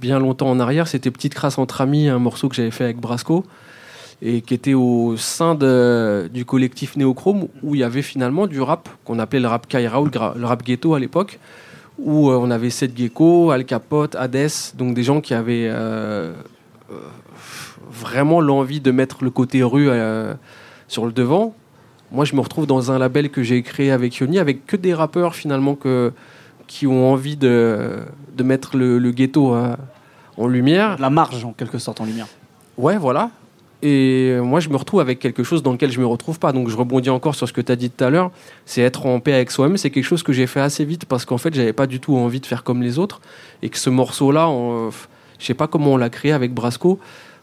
[0.00, 2.96] bien longtemps en arrière, c'était Petite Crasse entre amis, un morceau que j'avais fait avec
[2.98, 3.44] Brasco
[4.22, 8.62] et qui était au sein de- du collectif Néochrome où il y avait finalement du
[8.62, 11.38] rap qu'on appelait le rap Kaira ou le, rap ghetto à l'époque
[11.98, 16.32] où euh, on avait Seth Gecko, Al Capote, Hades, donc des gens qui avaient euh,
[17.92, 20.34] vraiment l'envie de mettre le côté rue euh,
[20.88, 21.54] sur le devant.
[22.10, 24.94] Moi, je me retrouve dans un label que j'ai créé avec Yoni, avec que des
[24.94, 26.12] rappeurs finalement que,
[26.66, 28.00] qui ont envie de,
[28.36, 29.76] de mettre le, le ghetto euh,
[30.36, 30.96] en lumière.
[30.98, 32.26] La marge en quelque sorte en lumière.
[32.76, 33.30] Ouais, voilà.
[33.84, 36.52] Et moi, je me retrouve avec quelque chose dans lequel je me retrouve pas.
[36.52, 38.30] Donc, je rebondis encore sur ce que tu as dit tout à l'heure.
[38.64, 39.76] C'est être en paix avec soi-même.
[39.76, 42.16] C'est quelque chose que j'ai fait assez vite parce qu'en fait, j'avais pas du tout
[42.16, 43.20] envie de faire comme les autres.
[43.60, 44.48] Et que ce morceau-là,
[45.40, 47.00] je sais pas comment on l'a créé avec Brasco.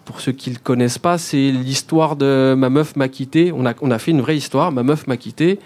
[0.10, 3.54] Pour ceux qui le connaissent pas, c'est l'histoire de ma meuf m'a quitté.
[3.54, 4.72] On a, fait une vraie histoire.
[4.72, 5.60] Ma meuf m'a quitté.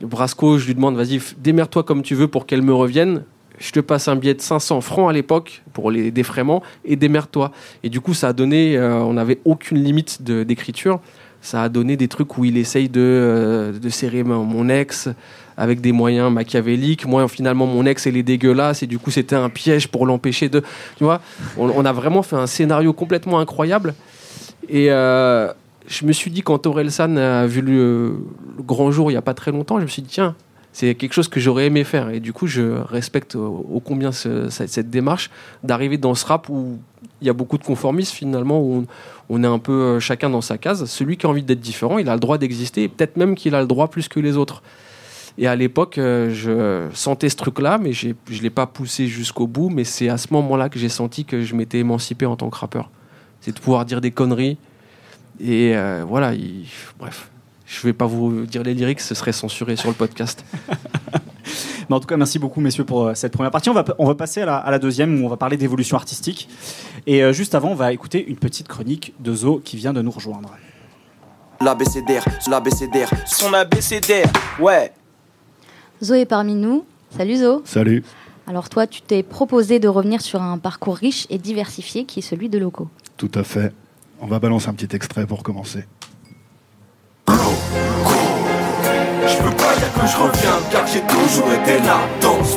[0.00, 3.24] Brasco, je lui demande, vas-y, démerde-toi comme tu veux pour qu'elle me revienne.
[3.58, 7.52] Je te passe un billet de 500 francs à l'époque pour les défraiements et démerde-toi.
[7.82, 11.00] Et du coup, ça a donné, euh, on n'avait aucune limite d'écriture.
[11.42, 15.10] Ça a donné des trucs où il essaye de, euh, serrer mon ex
[15.58, 17.04] avec des moyens machiavéliques.
[17.04, 20.48] Moi, finalement, mon ex, elle est dégueulasse et du coup, c'était un piège pour l'empêcher
[20.48, 20.62] de.
[20.96, 21.20] Tu vois,
[21.58, 23.94] on, a vraiment fait un scénario complètement incroyable.
[24.68, 25.52] Et euh,
[25.88, 28.20] je me suis dit, quand Orelsan a vu le,
[28.60, 30.36] grand jour il n'y a pas très longtemps, je me suis dit, tiens,
[30.72, 32.10] c'est quelque chose que j'aurais aimé faire.
[32.10, 35.28] Et du coup, je respecte ô combien ce- cette, cette démarche
[35.64, 36.78] d'arriver dans ce rap où
[37.20, 38.86] il y a beaucoup de conformisme finalement, où on,
[39.28, 40.84] on est un peu euh, chacun dans sa case.
[40.84, 43.56] Celui qui a envie d'être différent, il a le droit d'exister, et peut-être même qu'il
[43.56, 44.62] a le droit plus que les autres.
[45.40, 49.06] Et à l'époque, euh, je sentais ce truc-là, mais j'ai- je ne l'ai pas poussé
[49.06, 49.68] jusqu'au bout.
[49.70, 52.56] Mais c'est à ce moment-là que j'ai senti que je m'étais émancipé en tant que
[52.56, 52.90] rappeur.
[53.40, 54.58] C'est de pouvoir dire des conneries.
[55.40, 56.66] Et euh, voilà, il-
[56.98, 57.30] bref.
[57.66, 60.42] Je vais pas vous dire les lyrics, ce serait censuré sur le podcast.
[61.88, 63.68] Mais en tout cas, merci beaucoup, messieurs, pour euh, cette première partie.
[63.70, 65.96] On va, on va passer à la, à la deuxième où on va parler d'évolution
[65.96, 66.48] artistique.
[67.06, 70.02] Et euh, juste avant, on va écouter une petite chronique de Zo qui vient de
[70.02, 70.50] nous rejoindre.
[71.60, 73.10] L'abécédaire, l'abécédaire.
[73.26, 74.92] Son abécédaire, ouais.
[76.02, 76.84] Zo est parmi nous.
[77.16, 77.62] Salut Zo.
[77.64, 78.04] Salut.
[78.46, 82.22] Alors toi, tu t'es proposé de revenir sur un parcours riche et diversifié qui est
[82.22, 82.88] celui de Loco.
[83.16, 83.72] Tout à fait.
[84.20, 85.84] On va balancer un petit extrait pour commencer.
[87.28, 87.32] Je
[89.42, 92.56] veux pas dire que je reviens car j'ai toujours été là dans ce.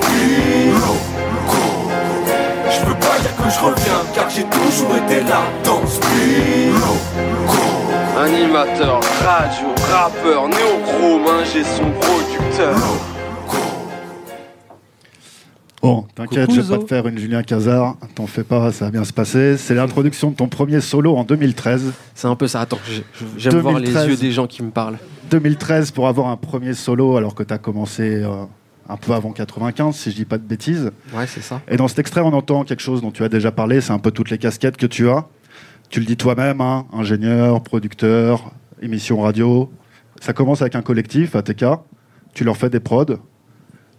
[2.70, 6.74] Je veux pas dire que je reviens car j'ai toujours été là dans ce beat.
[8.18, 12.78] Animateur, radio, rappeur, néochrome, ingé son producteur.
[15.82, 17.98] Bon, t'inquiète, je vais pas te faire une Julien Cazard.
[18.14, 19.58] T'en fais pas, ça va bien se passer.
[19.58, 21.92] C'est l'introduction de ton premier solo en 2013.
[22.14, 22.62] C'est un peu ça.
[22.62, 23.04] Attends, j'ai-
[23.38, 24.08] j'aime voir les 2013.
[24.10, 25.00] yeux des gens qui me parlent.
[25.32, 28.44] 2013 pour avoir un premier solo alors que t'as commencé euh,
[28.90, 30.92] un peu avant 95, si je dis pas de bêtises.
[31.16, 31.62] Ouais, c'est ça.
[31.68, 33.82] Et dans cet extrait, on entend quelque chose dont tu as déjà parlé.
[33.82, 35.26] C'est un peu toutes les casquettes que tu as.
[35.90, 38.52] Tu le dis toi-même, hein, ingénieur, producteur,
[38.84, 39.72] émission radio.
[40.22, 41.66] Ça commence avec un collectif, ATK.
[42.36, 43.18] Tu leur fais des prods.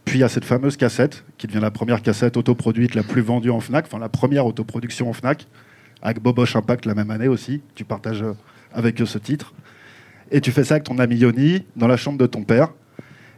[0.04, 3.20] Puis il y a cette fameuse cassette qui devient la première cassette autoproduite la plus
[3.20, 5.48] vendue en Fnac, enfin la première autoproduction en Fnac,
[6.00, 7.62] avec Boboche Impact la même année aussi.
[7.74, 8.34] Tu partages euh,
[8.72, 9.52] avec eux ce titre.
[10.30, 12.68] Et tu fais ça avec ton ami Yoni dans la chambre de ton père.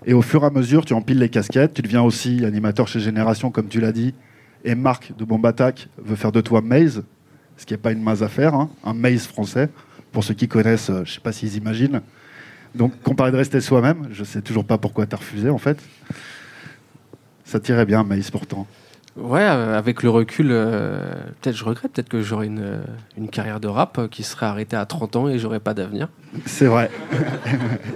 [0.05, 1.73] Et au fur et à mesure, tu empiles les casquettes.
[1.73, 4.13] Tu deviens aussi animateur chez Génération, comme tu l'as dit.
[4.65, 7.05] Et Marc de Bomb Attack veut faire de toi Maze,
[7.57, 9.71] ce qui n'est pas une maze à faire, hein, un Maze français.
[10.13, 12.03] Pour ceux qui connaissent, euh, je ne sais pas s'ils imaginent.
[12.75, 15.79] Donc, comparé de rester soi-même, je sais toujours pas pourquoi tu as refusé en fait.
[17.45, 18.67] Ça tirait bien, Maze pourtant.
[19.17, 20.99] Ouais, euh, avec le recul, euh,
[21.41, 22.83] peut-être je regrette, peut-être que j'aurais une, euh,
[23.17, 26.09] une carrière de rap qui serait arrêtée à 30 ans et j'aurais pas d'avenir.
[26.47, 26.91] C'est vrai.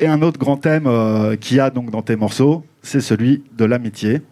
[0.00, 3.42] Et un autre grand thème euh, qu'il y a donc dans tes morceaux, c'est celui
[3.56, 4.22] de l'amitié.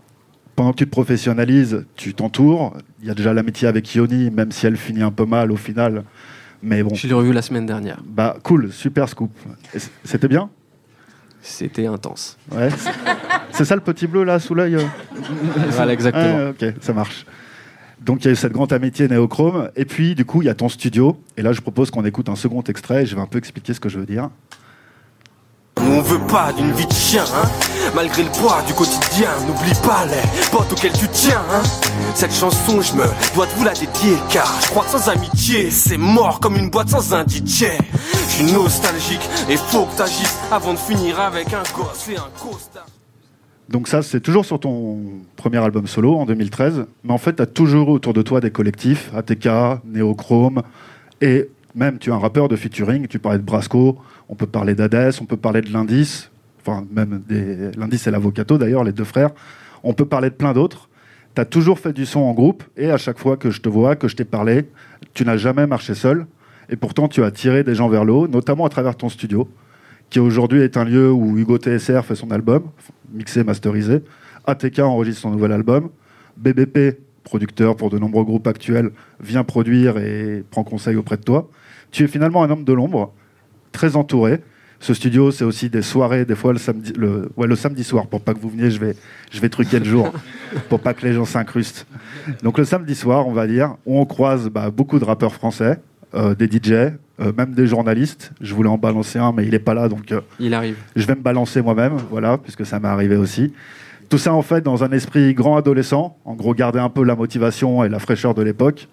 [0.56, 2.74] Pendant que tu te professionnalises, tu t'entoures.
[3.00, 5.56] Il y a déjà l'amitié avec Yoni, même si elle finit un peu mal au
[5.56, 6.04] final.
[6.62, 8.02] Mais bon, Je l'ai revu la semaine dernière.
[8.04, 9.30] bah cool, super scoop.
[10.04, 10.50] C'était bien?
[11.42, 12.36] C'était intense.
[12.52, 12.70] Ouais.
[12.70, 12.90] c'est-
[13.52, 14.82] C'est ça le petit bleu là sous l'œil euh
[15.70, 16.38] Voilà, exactement.
[16.38, 17.24] Ah, ok, ça marche.
[18.00, 19.70] Donc il y a eu cette grande amitié néochrome.
[19.76, 21.20] Et puis du coup, il y a ton studio.
[21.36, 23.02] Et là, je propose qu'on écoute un second extrait.
[23.02, 24.30] Et je vais un peu expliquer ce que je veux dire.
[25.80, 27.48] On veut pas d'une vie de chien, hein
[27.94, 31.62] Malgré le poids du quotidien, n'oublie pas les potes auxquels tu tiens, hein
[32.14, 35.70] Cette chanson, je me dois de vous la dédier, car je crois que sans amitié,
[35.70, 37.66] c'est mort comme une boîte sans un DJ.
[38.12, 42.28] Je suis nostalgique et faut que t'agisses avant de finir avec un gosse et un
[42.38, 42.86] costard.
[43.68, 44.98] Donc ça, c'est toujours sur ton
[45.36, 46.86] premier album solo en 2013.
[47.04, 49.48] Mais en fait, tu as toujours autour de toi des collectifs, ATK,
[49.84, 50.62] Néochrome,
[51.20, 54.74] et même tu es un rappeur de featuring, tu parlais de Brasco, on peut parler
[54.74, 57.70] d'Hadès, on peut parler de l'Indice, enfin même des...
[57.76, 59.30] l'Indice et l'Avocato d'ailleurs, les deux frères.
[59.82, 60.88] On peut parler de plein d'autres.
[61.34, 63.68] Tu as toujours fait du son en groupe, et à chaque fois que je te
[63.68, 64.68] vois, que je t'ai parlé,
[65.14, 66.26] tu n'as jamais marché seul.
[66.70, 69.48] Et pourtant, tu as tiré des gens vers le haut, notamment à travers ton studio,
[70.10, 72.64] qui aujourd'hui est un lieu où Hugo TSR fait son album,
[73.12, 74.02] mixé, masterisé.
[74.46, 75.90] ATK enregistre son nouvel album.
[76.36, 81.48] BBP, producteur pour de nombreux groupes actuels, vient produire et prend conseil auprès de toi.
[81.90, 83.12] Tu es finalement un homme de l'ombre,
[83.78, 84.40] très entouré.
[84.80, 88.08] Ce studio, c'est aussi des soirées, des fois le samedi, le, ouais, le samedi soir.
[88.08, 88.94] Pour pas que vous veniez, je vais,
[89.30, 90.12] je vais truquer le jour,
[90.68, 91.86] pour pas que les gens s'incrustent.
[92.42, 95.78] Donc le samedi soir, on va dire, où on croise bah, beaucoup de rappeurs français,
[96.14, 98.32] euh, des DJ, euh, même des journalistes.
[98.40, 100.76] Je voulais en balancer un, mais il est pas là, donc euh, Il arrive.
[100.96, 103.52] je vais me balancer moi-même, voilà, puisque ça m'est arrivé aussi.
[104.08, 107.14] Tout ça, en fait, dans un esprit grand adolescent, en gros, garder un peu la
[107.14, 108.88] motivation et la fraîcheur de l'époque.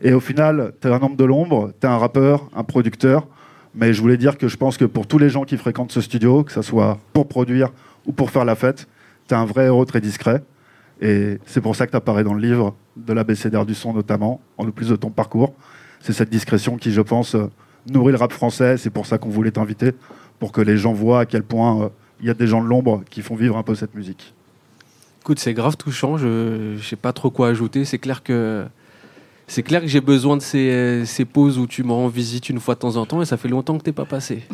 [0.00, 3.26] Et au final, tu es un homme de l'ombre, tu es un rappeur, un producteur.
[3.74, 6.00] Mais je voulais dire que je pense que pour tous les gens qui fréquentent ce
[6.00, 7.70] studio, que ce soit pour produire
[8.06, 8.86] ou pour faire la fête,
[9.28, 10.42] tu es un vrai héros très discret.
[11.00, 14.40] Et c'est pour ça que tu apparais dans le livre de l'ABCDR du son, notamment,
[14.58, 15.54] en plus de ton parcours.
[16.00, 17.50] C'est cette discrétion qui, je pense, euh,
[17.90, 18.76] nourrit le rap français.
[18.76, 19.92] C'est pour ça qu'on voulait t'inviter,
[20.38, 21.88] pour que les gens voient à quel point euh,
[22.20, 24.34] il y a des gens de l'ombre qui font vivre un peu cette musique.
[25.22, 26.16] Écoute, c'est grave touchant.
[26.16, 27.84] Je sais pas trop quoi ajouter.
[27.84, 28.64] C'est clair que
[29.46, 32.60] c'est clair que j'ai besoin de ces, ces pauses où tu me rends visite une
[32.60, 34.42] fois de temps en temps et ça fait longtemps que t'es pas passé.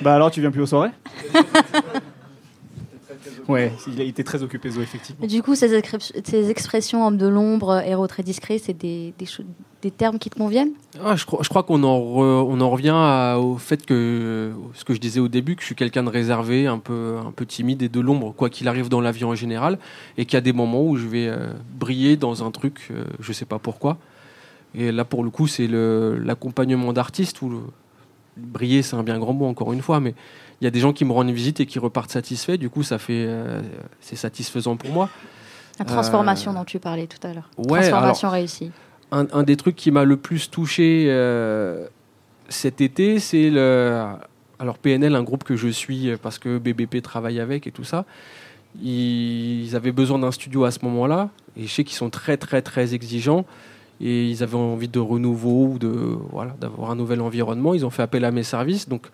[0.00, 0.90] Bah alors, tu viens plus aux soirées?
[3.48, 5.26] Ouais, il a été très occupé, Zo, effectivement.
[5.26, 5.74] Du coup, ces,
[6.50, 9.42] expressions homme de l'ombre, héros très discret, c'est des, des, cho-
[9.80, 10.72] des termes qui te conviennent?
[11.02, 14.52] Ah, je crois, je crois qu'on en, re- on en revient à- au fait que
[14.74, 17.32] ce que je disais au début, que je suis quelqu'un de réservé, un peu, un
[17.32, 19.78] peu timide et de l'ombre, quoi qu'il arrive dans la vie en général,
[20.18, 23.04] et qu'il y a des moments où je vais euh, briller dans un truc, euh,
[23.20, 23.96] je sais pas pourquoi.
[24.74, 27.60] Et là, pour le coup, c'est l'accompagnement d'artistes où le-
[28.36, 30.14] briller, c'est un bien grand mot encore une fois, mais
[30.60, 32.56] il y a des gens qui me rendent visite et qui repartent satisfaits.
[32.56, 33.60] Du coup, ça fait, euh,
[34.00, 35.08] c'est satisfaisant pour moi.
[35.78, 37.48] La transformation Euh, dont tu parlais tout à l'heure.
[37.56, 38.70] Ouais, transformation réussie.
[39.12, 41.86] un, un des trucs qui m'a le plus touché euh,
[42.48, 44.04] cet été, c'est le.
[44.58, 48.04] Alors, PNL, un groupe que je suis parce que BBP travaille avec et tout ça.
[48.82, 51.30] Ils avaient besoin d'un studio à ce moment-là.
[51.56, 53.44] Et je sais qu'ils sont très, très, très exigeants.
[54.00, 55.88] Et ils avaient envie de renouveau ou de
[56.32, 57.74] voilà d'avoir un nouvel environnement.
[57.74, 58.88] Ils ont fait appel à mes services.
[58.88, 59.06] Donc,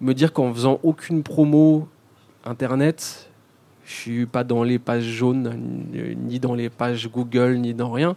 [0.00, 1.88] me dire qu'en faisant aucune promo
[2.44, 3.30] internet,
[3.84, 5.56] je suis pas dans les pages jaunes,
[5.92, 8.16] ni dans les pages Google, ni dans rien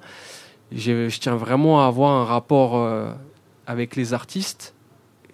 [0.71, 3.11] je, tiens vraiment à avoir un rapport euh,
[3.67, 4.73] avec les artistes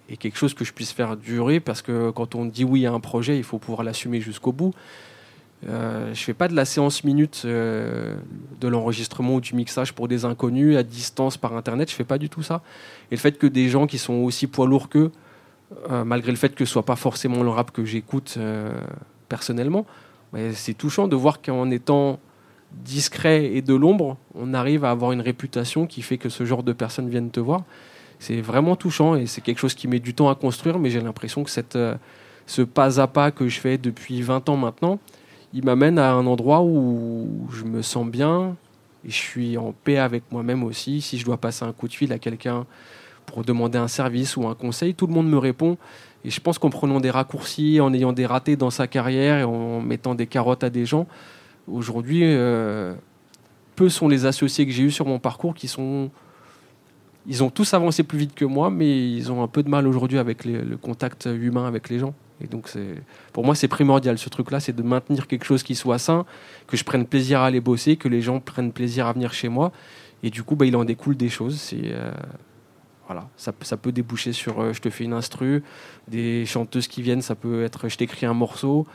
[0.08, 2.92] et quelque chose que je puisse faire durer parce que quand on dit oui à
[2.92, 4.72] un projet, il faut pouvoir l'assumer jusqu'au bout.
[5.66, 8.14] Euh, je fais pas de la séance minute euh,
[8.60, 11.90] de l'enregistrement ou du mixage pour des inconnus à distance par internet.
[11.90, 12.62] Je fais pas du tout ça.
[13.10, 15.10] Et le fait que des gens qui sont aussi poids lourds qu'eux,
[15.90, 18.72] euh, malgré le fait que ce soit pas forcément le rap que j'écoute euh,
[19.28, 19.86] personnellement,
[20.52, 22.18] c'est touchant de voir qu'en étant
[22.72, 26.62] discret et de l'ombre, on arrive à avoir une réputation qui fait que ce genre
[26.62, 27.62] de personnes viennent te voir.
[28.18, 31.00] C'est vraiment touchant et c'est quelque chose qui met du temps à construire, mais j'ai
[31.00, 31.94] l'impression que euh,
[32.46, 34.98] ce pas à pas que je fais depuis 20 ans maintenant,
[35.52, 38.56] il m'amène à un endroit où je me sens bien
[39.04, 41.00] et je suis en paix avec moi-même aussi.
[41.00, 42.66] Si je dois passer un coup de fil à quelqu'un
[43.26, 45.76] pour demander un service ou un conseil, tout le monde me répond.
[46.24, 49.44] Et je pense qu'en prenant des raccourcis, en ayant des ratés dans sa carrière et
[49.44, 51.06] en mettant des carottes à des gens,
[51.68, 52.94] aujourd'hui, euh,
[53.76, 56.10] peu sont les associés que j'ai eus sur mon parcours qui sont.
[57.28, 59.88] Ils ont tous avancé plus vite que moi, mais ils ont un peu de mal
[59.88, 62.14] aujourd'hui avec le contact humain avec les gens.
[62.40, 62.70] Et donc,
[63.32, 66.26] pour moi, c'est primordial ce truc-là, c'est de maintenir quelque chose qui soit sain,
[66.66, 69.48] que je prenne plaisir à aller bosser, que les gens prennent plaisir à venir chez
[69.48, 69.72] moi.
[70.22, 71.58] Et du coup, bah, il en découle des choses.
[71.58, 72.12] C'est, euh,
[73.06, 75.62] voilà, ça, ça peut déboucher sur euh, je te fais une instru,
[76.08, 78.86] des chanteuses qui viennent, ça peut être je t'écris un morceau,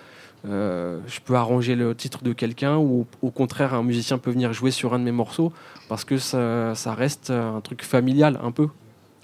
[0.48, 4.54] euh, je peux arranger le titre de quelqu'un, ou au contraire, un musicien peut venir
[4.54, 5.54] jouer sur un de mes morceaux,
[5.88, 8.68] parce que ça, ça reste un truc familial, un peu.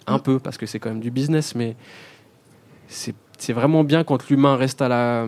[0.09, 1.75] Un peu, parce que c'est quand même du business, mais
[2.87, 5.25] c'est vraiment bien quand l'humain reste à la-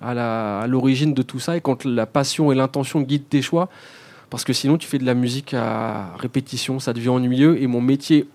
[0.00, 3.68] à l'origine de tout ça et quand la passion et l'intention guident tes choix.
[4.30, 7.80] Parce que sinon tu fais de la musique à répétition ça devient ennuyeux et mon
[7.80, 8.26] métier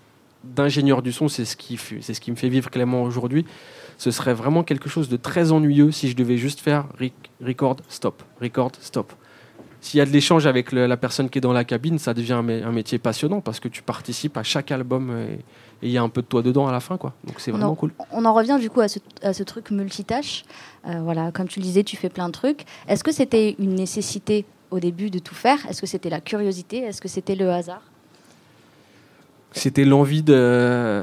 [0.44, 3.46] d'ingénieur du son c'est ce qui c'est ce qui me fait vivre Clément aujourd'hui.
[3.98, 7.14] Ce serait vraiment quelque chose de très ennuyeux si je devais juste faire rec-
[7.44, 9.14] record stop record stop.
[9.80, 12.14] S'il y a de l'échange avec le- la personne qui est dans la cabine ça
[12.14, 15.40] devient un, mé- un métier passionnant parce que tu participes à chaque album et
[15.84, 17.14] il y a un peu de toi dedans à la fin quoi.
[17.26, 17.92] Donc c'est On vraiment en, cool.
[18.12, 20.44] on en revient du coup à ce, à ce truc multitâche.
[20.88, 22.66] Euh, voilà, comme tu le disais, tu fais plein de trucs.
[22.88, 25.60] Est-ce que c'était une nécessité au début de tout faire?
[25.70, 26.78] Est-ce que c'était la curiosité?
[26.80, 27.82] Est-ce que c'était le hasard?
[29.58, 31.02] C'était l'envie de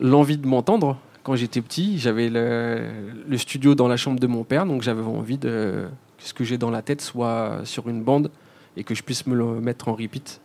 [0.00, 0.98] l'envie de m'entendre.
[1.24, 5.36] Quand j'étais petit, j'avais le, studio dans la chambre de mon père, donc j'avais envie
[5.36, 8.30] de que ce que j'ai dans la tête soit sur une bande
[8.76, 10.40] et que je puisse me le mettre en repeat.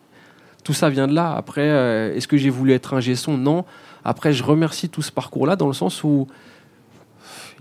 [0.64, 1.36] Tout ça vient de là.
[1.36, 3.66] Après, euh, est-ce que j'ai voulu être un son Non.
[4.04, 6.28] Après, je remercie tout ce parcours-là dans le sens où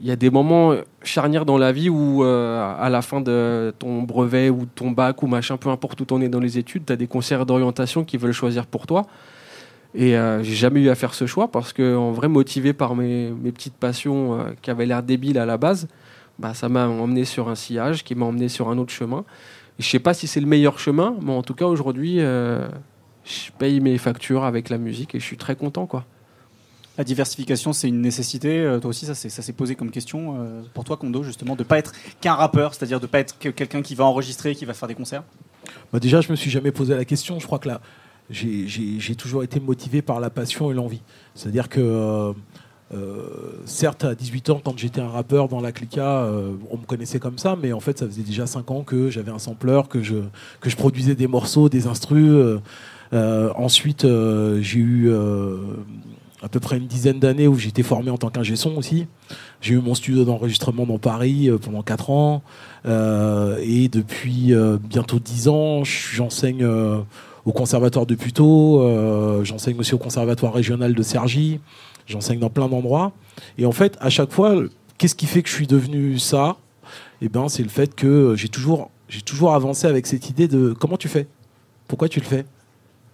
[0.01, 3.75] il y a des moments charnières dans la vie où, euh, à la fin de
[3.79, 6.41] ton brevet ou de ton bac ou machin, peu importe où tu en es dans
[6.41, 9.07] les études, tu as des conseillers d'orientation qui veulent choisir pour toi.
[9.95, 12.95] Et euh, j'ai jamais eu à faire ce choix parce que, en vrai, motivé par
[12.95, 15.89] mes, mes petites passions euh, qui avaient l'air débiles à la base,
[16.39, 19.25] bah, ça m'a emmené sur un sillage qui m'a emmené sur un autre chemin.
[19.79, 22.67] Et je sais pas si c'est le meilleur chemin, mais en tout cas, aujourd'hui, euh,
[23.25, 26.05] je paye mes factures avec la musique et je suis très content, quoi.
[26.99, 28.61] La diversification, c'est une nécessité.
[28.61, 31.57] Euh, toi aussi, ça s'est ça s'est posé comme question euh, pour toi, Kondo, justement,
[31.57, 34.67] de pas être qu'un rappeur, c'est-à-dire de pas être que quelqu'un qui va enregistrer, qui
[34.67, 35.23] va faire des concerts?
[35.91, 37.39] Bah déjà, je me suis jamais posé la question.
[37.39, 37.81] Je crois que là,
[38.33, 41.03] j'ai- toujours été motivé par la passion et l'envie.
[41.35, 42.33] C'est-à-dire que, euh,
[42.95, 43.27] euh,
[43.65, 47.19] certes, à 18 ans, quand j'étais un rappeur dans la Clica, euh, on me connaissait
[47.19, 50.03] comme ça, mais en fait, ça faisait déjà 5 ans que j'avais un sampler, que
[50.03, 50.17] je,
[50.77, 52.61] produisais des morceaux, des instrus.
[53.13, 54.07] ensuite,
[54.61, 55.13] j'ai eu
[56.45, 59.07] à peu près une dizaine d'années où j'étais formé en tant qu'ingé son aussi.
[59.61, 62.43] J'ai eu mon studio d'enregistrement dans Paris pendant 4 ans.
[62.85, 64.55] Et depuis
[64.89, 66.67] bientôt 10 ans, j'enseigne
[67.45, 71.61] au conservatoire de Puteaux, euh, j'enseigne aussi au conservatoire régional de Cergy,
[72.07, 73.13] j'enseigne dans plein d'endroits.
[73.59, 74.55] Et en fait, à chaque fois,
[74.99, 76.57] qu'est-ce qui fait que je suis devenu ça?
[77.21, 80.73] Eh ben, c'est le fait que j'ai toujours, j'ai toujours avancé avec cette idée de
[80.79, 81.27] comment tu fais?
[81.89, 82.45] Pourquoi tu le fais?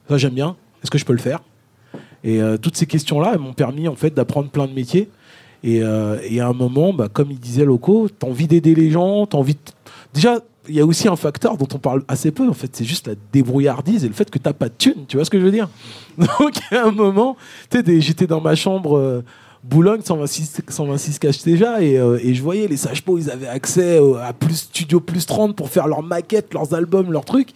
[0.09, 0.57] Ça, j'aime bien.
[0.83, 1.41] Est-ce que je peux le faire?
[2.25, 5.09] Et euh, toutes ces questions-là, elles m'ont permis en fait d'apprendre plein de métiers.
[5.65, 8.91] Et, euh, et à un moment, bah, comme il disait Loco, t'as envie d'aider les
[8.91, 9.61] gens, t'as envie de...
[10.15, 10.39] Déjà,
[10.69, 13.09] il y a aussi un facteur dont on parle assez peu, en fait, c'est juste
[13.09, 15.45] la débrouillardise et le fait que t'as pas de thunes, tu vois ce que je
[15.45, 15.69] veux dire?
[16.19, 17.37] Donc, à un moment,
[17.73, 18.97] j'étais dans ma chambre...
[18.97, 19.25] euh,
[19.65, 23.99] Boulogne 126, 126 cache déjà et, euh, et je voyais les Sages-Pots ils avaient accès
[23.99, 27.51] au- à plus Studio Plus 30 pour faire leurs maquettes, leurs albums, leurs trucs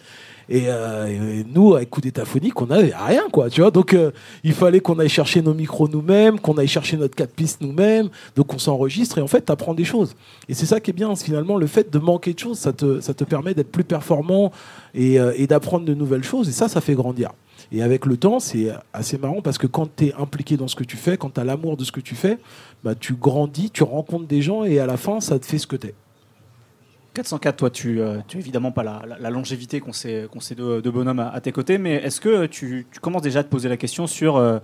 [0.48, 3.70] et, euh, et nous avec Coup d'état phonique on avait rien quoi tu vois.
[3.70, 4.10] Donc euh,
[4.44, 8.08] il fallait qu'on aille chercher nos micros nous-mêmes qu'on aille chercher notre 4 pistes nous-mêmes.
[8.36, 10.14] Donc on s'enregistre et en fait tu apprends des choses.
[10.48, 13.00] Et c'est ça qui est bien finalement le fait de manquer de choses ça te,
[13.00, 14.52] ça te permet d'être plus performant
[14.94, 16.48] et, euh, et d'apprendre de nouvelles choses.
[16.48, 17.30] Et ça ça fait grandir.
[17.70, 20.76] Et avec le temps, c'est assez marrant parce que quand tu es impliqué dans ce
[20.76, 22.38] que tu fais, quand tu as l'amour de ce que tu fais,
[22.82, 25.66] bah, tu grandis, tu rencontres des gens et à la fin, ça te fait ce
[25.66, 25.94] que tu es.
[27.14, 31.18] 404, toi, tu n'as évidemment pas la, longévité qu'ont ces, qu'ont ces deux, deux bonhommes
[31.18, 34.06] à, tes côtés, mais est-ce que tu, tu commences déjà à te poser la question
[34.06, 34.58] sur euh,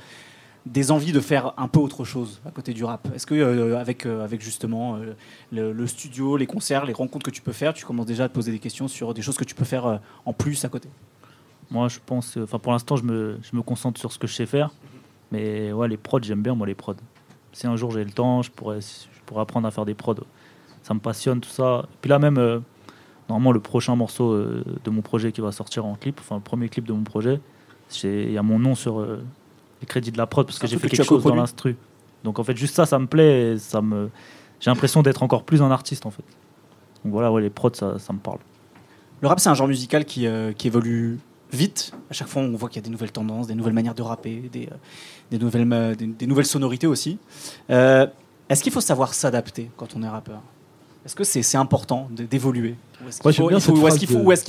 [0.65, 3.09] des envies de faire un peu autre chose à côté du rap?
[3.15, 7.31] Est-ce que euh, avec, euh, avec justement euh, le, studio, les concerts, les rencontres que
[7.31, 9.45] tu peux faire, tu commences déjà à te poser des questions sur des choses que
[9.45, 10.89] tu peux faire euh, en plus à côté?
[11.71, 12.37] Moi, je pense.
[12.37, 14.71] euh, Enfin, pour l'instant, je me, je me concentre sur ce que je sais faire.
[15.33, 16.95] Mais ouais, les prods, j'aime bien, moi, les prods.
[17.53, 20.25] Si un jour j'ai le temps, je pourrais, je pourrais apprendre à faire des prods.
[20.89, 21.85] Ça me passionne, tout ça.
[22.01, 22.61] Puis là, même, euh,
[23.29, 26.41] normalement, le prochain morceau euh, de mon projet qui va sortir en clip, enfin, le
[26.41, 27.41] premier clip de mon projet,
[28.03, 29.23] il y a mon nom sur euh,
[29.81, 31.77] les crédits de la prod parce que j'ai fait que quelque chose dans l'instru.
[32.25, 33.53] Donc, en fait, juste ça, ça me plaît.
[33.53, 34.11] et ça me...
[34.61, 36.25] J'ai l'impression d'être encore plus un artiste, en fait.
[37.05, 38.39] Donc voilà, ouais, les prods, ça, ça me parle.
[39.21, 40.27] Le rap, c'est un genre musical qui,
[40.57, 41.19] qui évolue
[41.53, 41.93] vite.
[42.11, 44.03] À chaque fois, on voit qu'il y a des nouvelles tendances, des nouvelles manières de
[44.03, 44.77] rapper, des, euh,
[45.31, 47.19] des, nouvelles, des, des nouvelles sonorités aussi.
[47.71, 48.07] Euh,
[48.49, 50.41] Est-ce qu'il faut savoir s'adapter quand on est rappeur?
[51.09, 52.75] Est-ce que c'est important d'évoluer?
[53.03, 53.75] Ou est-ce qu'il faut, bien il faut-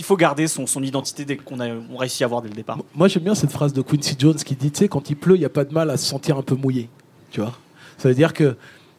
[0.03, 2.53] faut, de- garder son, son identité dès qu'on a on réussit à avoir dès le
[2.53, 2.79] départ?
[2.93, 5.35] Moi, j'aime bien cette phrase de Quincy Jones qui dit, tu sais, quand il pleut,
[5.37, 6.89] il n'y a pas de mal à se sentir un peu mouillé.
[7.31, 7.53] Tu vois?
[7.97, 8.57] Ça veut dire que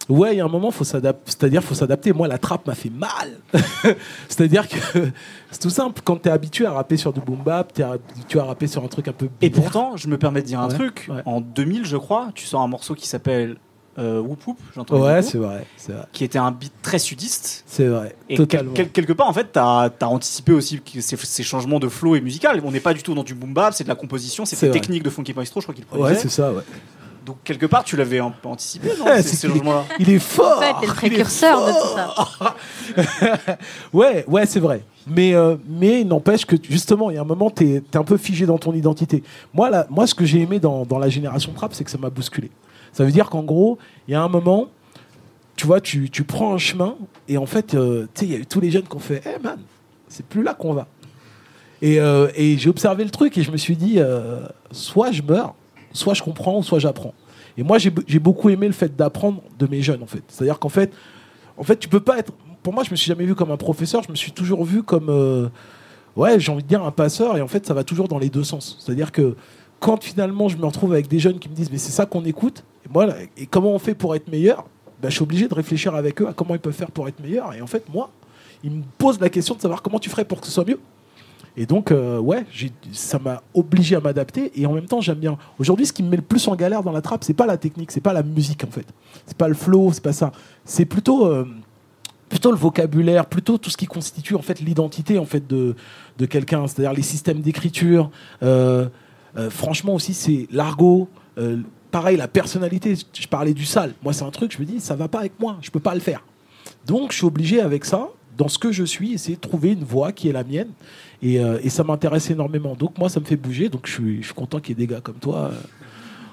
[0.09, 1.23] Ouais, il y a un moment, faut s'adapter.
[1.27, 2.13] C'est-à-dire, faut s'adapter.
[2.13, 3.39] Moi, la trappe m'a fait mal.
[4.29, 4.77] C'est-à-dire que
[5.51, 6.01] c'est tout simple.
[6.03, 8.89] Quand t'es habitué à rapper sur du boom bap, t'es habitué à rapper sur un
[8.89, 9.29] truc un peu.
[9.41, 11.07] Et pourtant, je me permets de dire un Ouais, truc.
[11.11, 11.23] ouais.
[11.27, 13.57] En 2000, je crois, tu sors un morceau qui s'appelle
[13.99, 17.65] euh, Whoop Whoop, j'entends Ouais, c'est vrai, c'est vrai, qui était un beat très sudiste.
[17.67, 18.15] c'est vrai.
[18.29, 18.73] Et Totalement.
[18.75, 22.21] quel- quelque part, en fait, t'as as anticipé aussi ces, ces changements de flow et
[22.21, 22.61] musical.
[22.65, 24.71] On n'est pas du tout dans du boom bap, c'est de la composition, c'est des
[24.71, 26.21] techniques de Funky Maestro, je crois qu'il Ouais, produisait.
[26.21, 26.63] c'est ça, ouais.
[27.27, 30.57] Donc quelque part, tu l'avais un peu anticipé, non Ouais, ces, changements-là Il est fort.
[30.57, 33.59] En fait, t'es le il est précurseur de tout ça.
[33.93, 34.83] Ouais, ouais, c'est vrai.
[35.07, 38.05] Mais, euh, mais il n'empêche que justement, il y a un moment, tu es, un
[38.05, 39.23] peu figé dans ton identité.
[39.55, 41.99] Moi, là, moi ce que j'ai aimé dans, dans la génération trap, c'est que ça
[41.99, 42.51] m'a bousculé.
[42.93, 43.79] Ça veut dire qu'en gros,
[44.09, 44.69] il y a un moment,
[45.57, 46.97] tu vois, tu, tu prends un chemin
[47.29, 49.01] et en fait, euh, tu sais, il y a eu tous les jeunes qui ont
[49.01, 49.59] fait Eh man,
[50.09, 50.89] c'est plus là qu'on va.
[51.83, 55.23] Et, euh, et j'ai observé le truc et je me suis dit euh, soit je
[55.23, 55.55] meurs,
[55.93, 57.15] soit je comprends, soit j'apprends.
[57.57, 60.23] Et moi, j'ai beaucoup aimé le fait d'apprendre de mes jeunes, en fait.
[60.29, 60.93] C'est-à-dire qu'en fait,
[61.59, 62.33] en fait, tu peux pas être.
[62.63, 64.03] Pour moi, je me suis jamais vu comme un professeur.
[64.03, 65.51] Je me suis toujours vu comme,
[66.17, 67.37] ouais, j'ai envie de dire un passeur.
[67.37, 68.79] Et en fait, ça va toujours dans les deux sens.
[68.81, 69.37] C'est-à-dire que
[69.81, 72.25] quand finalement je me retrouve avec des jeunes qui me disent, mais c'est ça qu'on
[72.25, 72.65] écoute.
[73.37, 74.65] Et comment on fait pour être meilleur?
[75.01, 77.21] Ben, je suis obligé de réfléchir avec eux à comment ils peuvent faire pour être
[77.21, 77.55] meilleurs.
[77.55, 78.11] Et en fait, moi,
[78.63, 80.81] ils me posent la question de savoir comment tu ferais pour que ce soit mieux.
[81.57, 82.45] Et donc, euh, ouais,
[82.93, 84.53] ça m'a obligé à m'adapter.
[84.55, 85.39] Et en même temps, j'aime bien.
[85.59, 87.57] Aujourd'hui, ce qui me met le plus en galère dans la trappe, c'est pas la
[87.57, 88.87] technique, c'est pas la musique en fait.
[89.27, 90.33] C'est pas le flow, c'est pas ça.
[90.65, 91.47] C'est plutôt, euh,
[92.29, 95.75] plutôt le vocabulaire, plutôt tout ce qui constitue en fait l'identité en fait de,
[96.19, 96.67] de quelqu'un.
[96.67, 98.11] C'est-à-dire les systèmes d'écriture.
[98.43, 98.89] euh,
[99.49, 101.09] franchement aussi, c'est l'argot.
[101.91, 102.95] Pareil, la personnalité.
[103.19, 103.95] Je parlais du sale.
[104.03, 104.53] Moi, c'est un truc.
[104.53, 105.57] Je me dis, ça va pas avec moi.
[105.63, 106.23] Je peux pas le faire.
[106.87, 109.85] Donc, je suis obligé avec ça, dans ce que je suis, essayer de trouver une
[109.85, 110.69] voie qui est la mienne.
[111.23, 112.75] Et, euh, et ça m'intéresse énormément.
[112.75, 113.69] Donc, moi, ça me fait bouger.
[113.69, 115.61] Donc, je suis, je suis content qu'il y ait des gars comme toi, euh,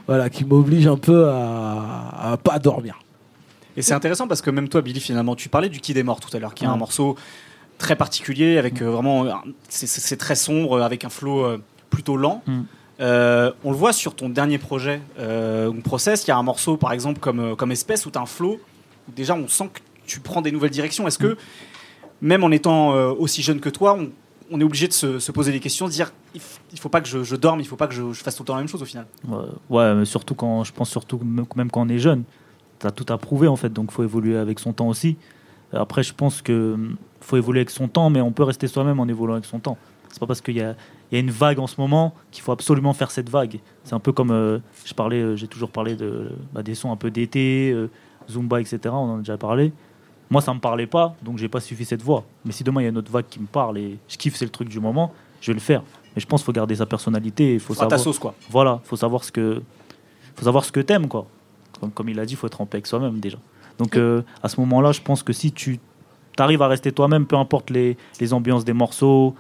[0.07, 2.99] voilà, qui m'obligent un peu à, à pas dormir.
[3.75, 6.19] Et c'est intéressant parce que même toi, Billy, finalement, tu parlais du Kid est mort
[6.19, 7.15] tout à l'heure, qui est un morceau
[7.77, 9.25] très particulier, avec euh, vraiment.
[9.69, 12.41] c'est- très sombre, avec un flow euh, plutôt lent.
[12.47, 12.61] Mm.
[12.99, 16.43] Euh, on le voit sur ton dernier projet, euh, ou Process, il y a un
[16.43, 18.59] morceau par exemple comme, euh, comme Espèce où tu as un flow,
[19.15, 21.07] déjà on sent que tu prends des nouvelles directions.
[21.07, 21.37] Est-ce que,
[22.21, 23.99] même en étant euh, aussi jeune que toi,
[24.49, 26.41] on, est obligé de se, se poser des questions, de dire il,
[26.71, 28.55] il faut pas que je, dorme, il faut pas que je, fasse tout le temps
[28.55, 29.05] la même chose au final?
[29.69, 31.19] Ouais, mais surtout quand je pense surtout
[31.55, 32.23] même quand on est jeune,
[32.79, 35.17] t'as tout à prouver en fait, donc faut évoluer avec son temps aussi.
[35.73, 36.77] Après, je pense que
[37.19, 39.77] faut évoluer avec son temps, mais on peut rester soi-même en évoluant avec son temps.
[40.09, 40.75] C'est pas parce qu'il y a,
[41.11, 43.59] il y a une vague en ce moment qu'il faut absolument faire cette vague.
[43.83, 46.91] C'est un peu comme euh, je parlais, euh, j'ai toujours parlé de bah, des sons
[46.91, 47.89] un peu d'été, euh,
[48.29, 48.79] Zumba, etc.
[48.85, 49.71] On en a déjà parlé.
[50.29, 52.25] Moi, ça me parlait pas, donc j'ai pas suffi cette voix.
[52.43, 54.35] Mais si demain il y a une autre vague qui me parle et je kiffe,
[54.35, 55.83] c'est le truc du moment, je vais le faire.
[56.15, 57.53] Mais je pense qu'il faut garder sa personnalité.
[57.53, 58.33] Il faut ta sauce quoi.
[58.49, 59.61] voilà, faut savoir ce que
[60.35, 61.27] faut savoir ce que t'aimes quoi.
[61.79, 63.37] Comme, comme il a dit, faut être en paix avec soi-même déjà.
[63.77, 65.79] Donc euh, à ce moment-là, je pense que si tu
[66.37, 69.35] arrives à rester toi-même, peu importe les, les ambiances des morceaux,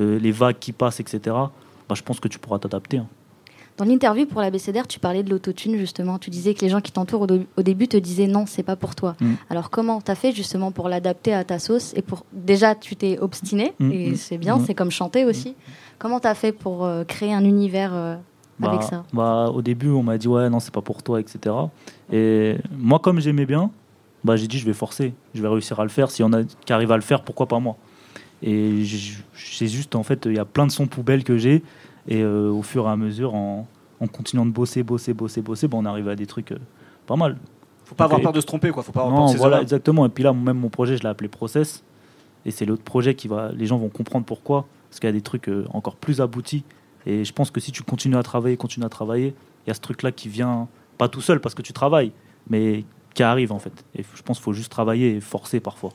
[0.00, 1.20] euh, les vagues qui passent, etc.
[1.26, 2.98] Bah, je pense que tu pourras t'adapter.
[2.98, 3.06] hein.
[3.76, 6.18] Dans l'interview pour la BCDR, tu parlais de l'autotune justement.
[6.18, 7.26] Tu disais que les gens qui t'entourent
[7.56, 9.16] au, début te disaient non, c'est pas pour toi.
[9.20, 9.34] Mm.
[9.48, 13.18] Alors comment t'as fait justement pour l'adapter à ta sauce et pour déjà tu t'es
[13.18, 15.54] obstiné Mm, et mm, c'est bien, c'est comme chanter aussi.
[15.98, 18.16] Comment t'as fait pour euh, créer un univers euh,
[18.62, 19.04] avec Bah, ça?
[19.14, 21.54] bah, au début, on m'a dit ouais, non, c'est pas pour toi, etc.
[22.12, 23.70] Et moi, comme j'aimais bien,
[24.24, 26.10] bah, j'ai dit je vais forcer, je vais réussir à le faire.
[26.10, 27.76] Si on a qui arrive à le faire, pourquoi pas moi?
[28.42, 31.62] Et j- c'est juste en fait, il y a plein de sons poubelles que j'ai,
[32.08, 33.66] et euh, au fur et à mesure, en,
[34.00, 36.58] en continuant de bosser, bosser, bosser, bosser, bah, on arrive à des trucs euh,
[37.06, 37.36] pas mal.
[37.84, 39.52] Faut pas avoir peur de se tromper quoi, faut pas avoir Non, peur de voilà,
[39.56, 39.62] erreurs.
[39.62, 40.06] exactement.
[40.06, 41.82] Et puis là, même mon projet, je l'ai appelé Process.
[42.46, 43.50] Et c'est l'autre projet qui va.
[43.52, 44.66] Les gens vont comprendre pourquoi.
[44.88, 46.64] Parce qu'il y a des trucs euh, encore plus aboutis.
[47.06, 49.34] Et je pense que si tu continues à travailler, continues à travailler,
[49.66, 50.68] il y a ce truc-là qui vient,
[50.98, 52.12] pas tout seul parce que tu travailles,
[52.48, 52.84] mais
[53.14, 53.72] qui arrive en fait.
[53.94, 55.90] Et je pense qu'il faut juste travailler et forcer parfois.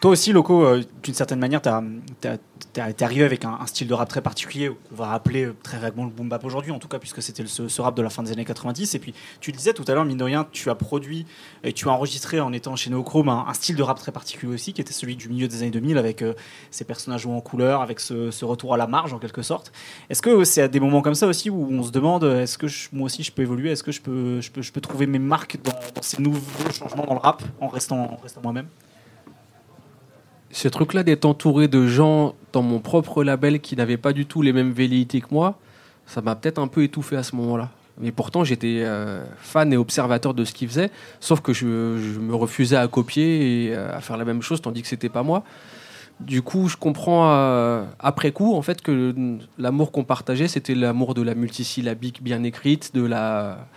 [0.00, 4.06] Toi aussi, Loco, euh, d'une certaine manière, tu es arrivé avec un, style de rap
[4.10, 6.98] très particulier, qu'on va rappeler euh, très vaguement le boom bap aujourd'hui, en tout cas,
[6.98, 8.94] puisque c'était ce, rap de la fin des années 90.
[8.94, 11.24] Et puis, tu le disais tout à l'heure, mine de rien, tu as produit
[11.64, 14.52] et tu as enregistré en étant chez Neochrome un, un style de rap très particulier
[14.52, 16.34] aussi, qui était celui du milieu des années 2000, avec euh,
[16.70, 19.72] ces personnages jouant en couleur, avec ce, retour à la marge, en quelque sorte.
[20.10, 22.66] Est-ce que c'est à des moments comme ça aussi où on se demande, est-ce que
[22.92, 26.70] moi aussi je peux évoluer, est-ce que je peux, trouver mes marques dans, ces nouveaux
[26.70, 28.68] changements dans le rap, en restant moi-même?
[30.56, 34.40] Ce truc-là d'être entouré de gens dans mon propre label qui n'avaient pas du tout
[34.40, 35.58] les mêmes velléités que moi,
[36.06, 37.68] ça m'a peut-être un peu étouffé à ce moment-là.
[38.00, 40.90] Mais pourtant, j'étais euh, fan et observateur de ce qu'ils faisaient,
[41.20, 44.80] sauf que je, me refusais à copier et euh, à faire la même chose, tandis
[44.80, 45.44] que c'était pas moi.
[46.20, 49.14] Du coup, je comprends euh, après coup, en fait, que
[49.58, 53.68] l'amour qu'on partageait, c'était l'amour de la multisyllabique bien écrite, de la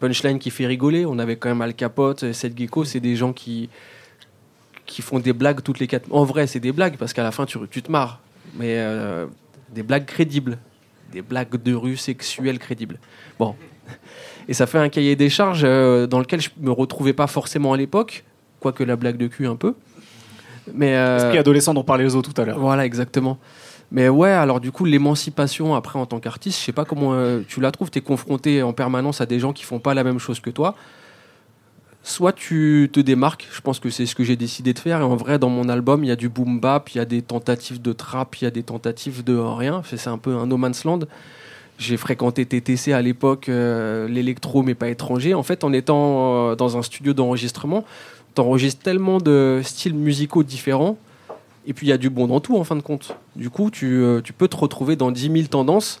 [0.00, 1.04] punchline qui fait rigoler.
[1.04, 3.68] On avait quand même Al Capote, Seth Gecko, c'est des gens qui
[4.86, 6.06] qui font des blagues toutes les quatre.
[6.10, 8.20] En vrai, c'est des blagues parce qu'à la fin, tu, tu te marres.
[8.58, 9.26] Mais euh,
[9.72, 10.58] des blagues crédibles,
[11.12, 12.98] des blagues de rue sexuelles crédibles.
[13.38, 13.54] Bon.
[14.48, 17.72] Et ça fait un cahier des charges euh, dans lequel je me retrouvais pas forcément
[17.72, 18.24] à l'époque,
[18.60, 19.74] quoique la blague de cul un peu.
[20.74, 22.58] Mais euh, Esprit adolescent dont parlait Ozo tout à l'heure.
[22.58, 23.38] voilà, exactement.
[23.90, 27.40] Mais ouais, alors du coup, l'émancipation après en tant qu'artiste, je sais pas comment euh,
[27.46, 27.90] tu la trouves?
[27.90, 30.50] Tu es confronté en permanence à des gens qui font pas la même chose que
[30.50, 30.74] toi.
[32.04, 35.00] Soit tu te démarques, je pense que c'est ce que j'ai décidé de faire.
[35.00, 37.04] Et en vrai, dans mon album, il y a du boom bap, il y a
[37.04, 39.82] des tentatives de trap, il y a des tentatives de rien.
[39.84, 41.00] C'est un peu un no man's land.
[41.78, 45.34] J'ai fréquenté TTC à l'époque, euh, l'électro, mais pas étranger.
[45.34, 47.84] En fait, en étant euh, dans un studio d'enregistrement,
[48.34, 50.98] t'enregistres tellement de styles musicaux différents
[51.66, 53.16] et puis il y a du bon dans tout en fin de compte.
[53.36, 56.00] Du coup, tu, euh, peux te retrouver dans 10 000 tendances.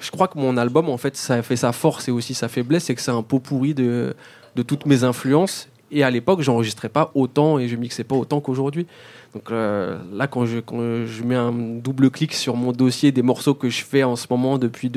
[0.00, 2.84] Je crois que mon album, en fait, ça fait sa force et aussi sa faiblesse,
[2.84, 4.14] c'est que c'est un pot pourri de,
[4.56, 5.68] de toutes mes influences.
[5.94, 8.86] Et à l'époque, j'enregistrais pas autant et je mixais pas autant qu'aujourd'hui.
[9.34, 13.22] Donc euh, là, quand je, quand je mets un double clic sur mon dossier des
[13.22, 14.90] morceaux que je fais en ce moment depuis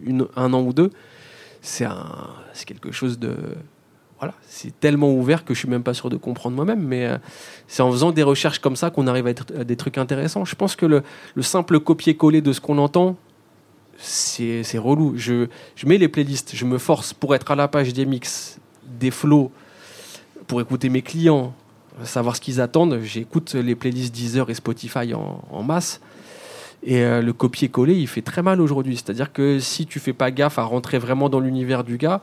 [0.00, 0.90] une- un an ou deux,
[1.60, 1.86] c'est
[2.66, 3.34] quelque chose de.
[4.18, 7.18] Voilà, c'est tellement ouvert que je suis même pas sûr de comprendre moi-même, mais euh,
[7.66, 10.44] c'est en faisant des recherches comme ça qu'on arrive à, des trucs intéressants.
[10.44, 11.02] Je pense que le,
[11.34, 13.16] le simple copier-coller de ce qu'on entend,
[13.96, 15.14] c'est c'est relou.
[15.16, 18.60] Je, je mets les playlists, je me force pour être à la page des mix,
[19.02, 19.50] des flows,
[20.46, 21.52] pour écouter mes clients,
[22.04, 23.00] savoir ce qu'ils attendent.
[23.02, 26.00] J'écoute les playlists Deezer et Spotify en, masse.
[26.84, 28.96] Et euh, le copier-coller, il fait très mal aujourd'hui.
[28.96, 32.20] C'est-à-dire que si tu fais pas gaffe à rentrer vraiment dans l'univers du gars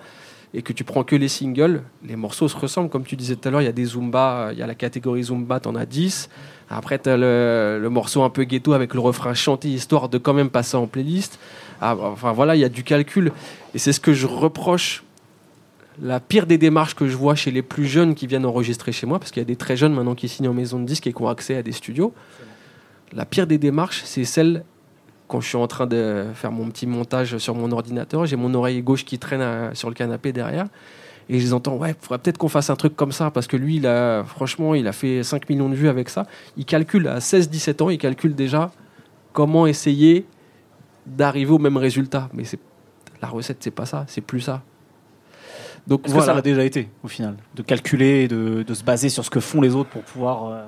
[0.53, 2.89] et que tu prends que les singles, les morceaux se ressemblent.
[2.89, 4.75] Comme tu disais tout à l'heure, il y a des Zumba, il y a la
[4.75, 6.29] catégorie Zumba, t'en as 10.
[6.69, 10.17] Après, tu as le, le morceau un peu ghetto avec le refrain chanté, histoire de
[10.17, 11.39] quand même passer en playlist.
[11.81, 13.31] Ah, enfin voilà, il y a du calcul.
[13.73, 15.03] Et c'est ce que je reproche.
[16.01, 19.05] La pire des démarches que je vois chez les plus jeunes qui viennent enregistrer chez
[19.05, 21.07] moi, parce qu'il y a des très jeunes maintenant qui signent en maison de disques
[21.07, 22.13] et qui ont accès à des studios.
[23.11, 24.63] La pire des démarches, c'est celle
[25.27, 28.53] quand je suis en train de faire mon petit montage sur mon ordinateur, j'ai mon
[28.53, 30.67] oreille gauche qui traîne sur le canapé derrière.
[31.29, 33.55] Et je les entends, ouais, faudrait peut-être qu'on fasse un truc comme ça, parce que
[33.55, 36.25] lui, il a, franchement, il a fait 5 millions de vues avec ça.
[36.57, 38.71] Il calcule à 16-17 ans, il calcule déjà
[39.31, 40.25] comment essayer
[41.05, 42.29] d'arriver au même résultat.
[42.33, 42.43] Mais
[43.21, 44.63] la recette, c'est pas ça, c'est plus ça.
[45.89, 46.33] Donc que ça voilà.
[46.35, 49.39] l'a déjà été, au final De calculer, et de, de se baser sur ce que
[49.41, 50.45] font les autres pour pouvoir.
[50.49, 50.63] euh,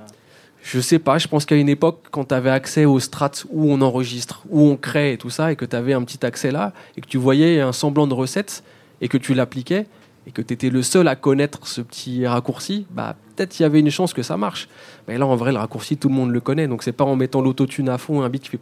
[0.64, 3.72] Je sais pas, je pense qu'à une époque, quand tu avais accès aux strats où
[3.72, 6.52] on enregistre, où on crée et tout ça, et que tu avais un petit accès
[6.52, 8.64] là, et que tu voyais un semblant de recette,
[9.00, 9.86] et que tu l'appliquais,
[10.28, 13.66] et que tu étais le seul à connaître ce petit raccourci, bah peut-être il y
[13.66, 14.70] avait une chance que ça marche.
[15.08, 17.16] Mais là, en vrai, le raccourci, tout le monde le connaît, donc c'est pas en
[17.16, 18.60] mettant l'autotune à fond, un beat qui fait.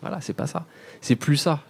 [0.00, 0.64] Voilà, c'est pas ça.
[1.02, 1.60] C'est plus ça.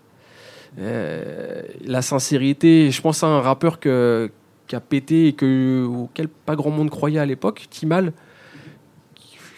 [0.79, 6.57] Euh, la sincérité, je pense à un rappeur qui a pété et que, auquel pas
[6.57, 8.13] grand monde croyait à l'époque, Timal,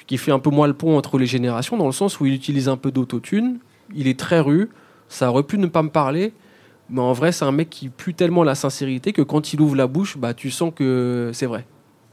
[0.06, 2.32] qui- fait un peu moins le pont entre les générations, dans le sens où il
[2.32, 3.58] utilise un peu d'autotune,
[3.94, 4.70] il est très rue,
[5.08, 6.32] ça aurait pu ne pas me parler,
[6.88, 9.76] mais en vrai, c'est un mec qui pue tellement la sincérité que quand il ouvre
[9.76, 11.66] la bouche, bah, tu sens que c'est vrai.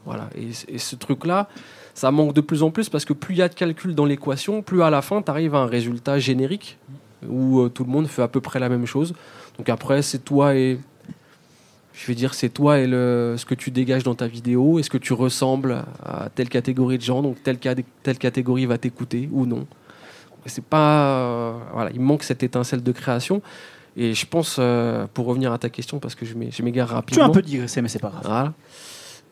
[0.04, 0.28] Voilà.
[0.36, 1.48] Et, et ce truc-là,
[1.94, 4.04] ça manque de plus en plus parce que plus il y a de calcul dans
[4.04, 6.78] l'équation, plus à la fin, tu arrives à un résultat générique
[7.28, 9.14] où euh, tout le monde fait à peu près la même chose.
[9.58, 10.78] Donc après, c'est toi et.
[11.98, 14.78] Je vais dire, c'est toi et le, ce que tu dégages dans ta vidéo.
[14.78, 18.76] Est-ce que tu ressembles à telle catégorie de gens Donc telle, ca- telle catégorie va
[18.76, 19.66] t'écouter ou non.
[20.44, 21.08] C'est pas.
[21.08, 23.40] euh, voilà, il manque cette étincelle de création.
[23.96, 26.88] Et je pense, euh, pour revenir à ta question, parce que je m'é- je m'égare
[26.88, 27.24] Tu as rapidement.
[27.24, 28.22] un peu digressé, mais c'est pas grave.
[28.24, 28.52] Voilà.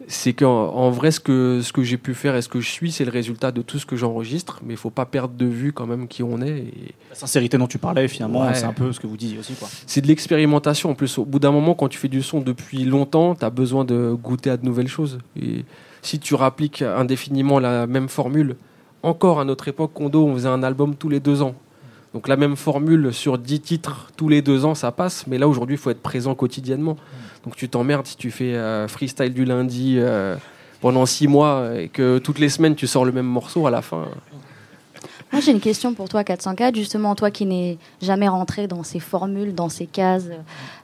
[0.07, 2.69] C'est qu'en en vrai, ce que, ce que j'ai pu faire et ce que je
[2.69, 4.61] suis, c'est le résultat de tout ce que j'enregistre.
[4.65, 6.59] Mais il faut pas perdre de vue quand même qui on est.
[6.59, 8.55] Et La sincérité dont tu parlais, finalement, Ouais.
[8.55, 9.55] c'est un peu ce que vous disiez aussi.
[9.87, 10.91] C'est de l'expérimentation.
[10.91, 13.51] En plus, au bout d'un moment, quand tu fais du son depuis longtemps, tu as
[13.51, 15.19] besoin de goûter à de nouvelles choses.
[15.41, 15.65] Et
[16.03, 18.57] si tu rappliques indéfiniment la même formule,
[19.03, 21.55] encore à notre époque, Kondo, on faisait un album tous les deux ans.
[22.15, 25.27] Donc la même formule sur 10 titres tous les deux ans, ça passe.
[25.27, 26.97] Mais là, aujourd'hui, il faut être présent quotidiennement.
[27.45, 30.37] Donc tu t'emmerdes si tu fais euh, freestyle du lundi euh,
[30.81, 33.83] pendant six mois et que toutes les semaines, tu sors le même morceau à la
[33.83, 34.07] fin.
[35.33, 36.77] Moi, j'ai une question pour toi, 404.
[36.77, 40.29] Justement, toi qui n'es jamais rentré dans ces formules, dans ces cases,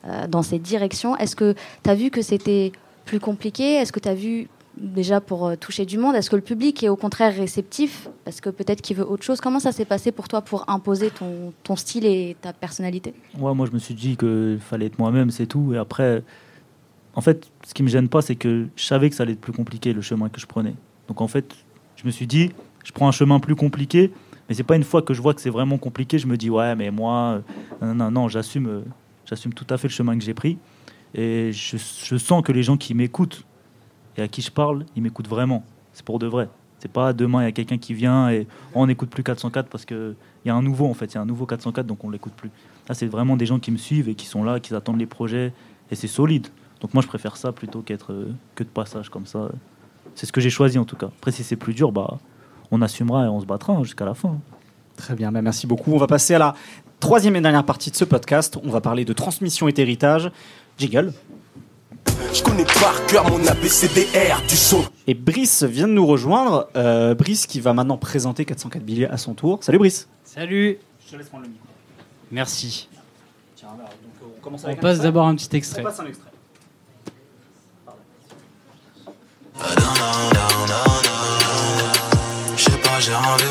[0.07, 1.55] euh, dans ces directions, est-ce que
[1.85, 2.72] tu as vu que c'était
[3.05, 3.74] plus compliqué?
[3.74, 4.49] Est-ce que tu as vu,
[4.81, 8.09] déjà pour euh, toucher du monde, est-ce que le public est au contraire réceptif?
[8.24, 9.41] Parce que peut-être qu'il veut autre chose.
[9.41, 13.14] Comment ça s'est passé pour toi pour imposer ton, style et ta personnalité?
[13.39, 15.72] Ouais, moi, je me suis dit qu'il fallait être moi-même, c'est tout.
[15.74, 16.22] Et après,
[17.14, 19.41] en fait, ce qui me gêne pas, c'est que je savais que ça allait être
[19.41, 20.74] plus compliqué, le chemin que je prenais.
[21.09, 21.55] Donc, en fait,
[21.97, 22.51] je me suis dit,
[22.85, 24.11] je prends un chemin plus compliqué,
[24.49, 26.51] mais c'est pas une fois que je vois que c'est vraiment compliqué, je me dis,
[26.51, 27.43] ouais, mais moi,
[27.83, 28.66] euh, non, non, non, j'assume.
[28.66, 28.81] euh,
[29.26, 30.59] J'assume tout à fait le chemin que j'ai pris.
[31.14, 33.45] Et je sens que les gens qui m'écoutent
[34.22, 35.64] à qui je parle, ils m'écoutent vraiment.
[35.92, 36.48] C'est pour de vrai.
[36.78, 39.84] C'est pas demain, il y a quelqu'un qui vient et on n'écoute plus 404 parce
[39.84, 40.14] qu'il
[40.46, 41.12] y a un nouveau en fait.
[41.12, 42.50] Il y a un nouveau 404 donc on l'écoute plus.
[42.88, 45.06] Là, c'est vraiment des gens qui me suivent et qui sont là, qui attendent les
[45.06, 45.52] projets
[45.90, 46.48] et c'est solide.
[46.80, 49.50] Donc moi, je préfère ça plutôt qu'être euh, que de passage comme ça.
[50.14, 51.06] C'est ce que j'ai choisi en tout cas.
[51.06, 52.18] Après, si c'est plus dur, bah,
[52.70, 54.38] on assumera et on se battra hein, jusqu'à la fin.
[54.96, 55.92] Très bien, bah, merci beaucoup.
[55.92, 56.54] On va passer à la
[56.98, 58.58] troisième et dernière partie de ce podcast.
[58.64, 60.32] On va parler de transmission et d'héritage.
[60.78, 61.12] Jiggle.
[62.33, 64.85] Je connais par cœur mon ABCDR du son.
[65.07, 66.68] Et Brice vient de nous rejoindre.
[66.76, 69.59] Euh, Brice qui va maintenant présenter 404 billets à son tour.
[69.62, 70.09] Salut Brice.
[70.24, 71.66] Salut, Je te laisse prendre le micro.
[72.31, 72.89] merci.
[73.57, 75.81] Tiens, alors, donc, on commence On avec un passe d'abord un petit extrait.
[75.83, 76.31] On passe un extrait.
[82.57, 83.47] Je sais pas, j'ai rien vu,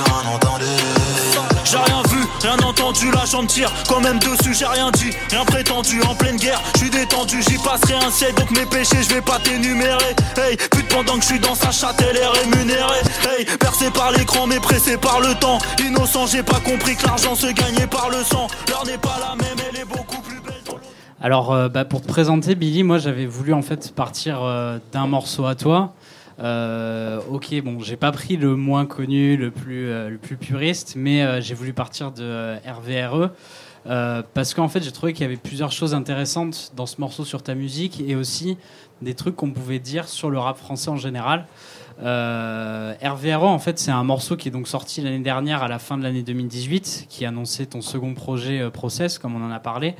[2.41, 3.11] rien entendu.
[3.11, 6.79] La jambe tire quand même dessus, j'ai rien dit, rien prétendu, en pleine guerre, je
[6.79, 10.15] suis détendu, j'y passerai un siècle, donc mes péchés, je vais pas t'énumérer.
[10.37, 13.01] Hey, pute pendant que je suis dans sa chatte, elle est rémunérée.
[13.29, 15.59] Hey, percé par l'écran, mais pressé par le temps.
[15.79, 18.47] Innocent, j'ai pas compris que l'argent se gagnait par le sang.
[18.67, 20.53] L'heure n'est pas la même, elle est beaucoup plus belle.
[21.21, 25.07] Alors, euh, bah, pour te présenter, Billy, moi j'avais voulu en fait partir euh, d'un
[25.07, 25.93] morceau à toi.
[26.39, 31.41] Euh, ok, bon, j'ai pas pris le moins connu, le plus, euh, puriste, mais euh,
[31.41, 33.31] j'ai voulu partir de RVRE.
[34.33, 37.43] parce qu'en fait, j'ai trouvé qu'il y avait plusieurs choses intéressantes dans ce morceau sur
[37.43, 38.57] ta musique et aussi
[39.01, 41.45] des trucs qu'on pouvait dire sur le rap français en général.
[42.01, 45.79] Euh, RVRE, en fait, c'est un morceau qui est donc sorti l'année dernière à la
[45.79, 49.59] fin de l'année 2018, qui annonçait ton second projet euh, Process, comme on en a
[49.59, 49.95] parlé.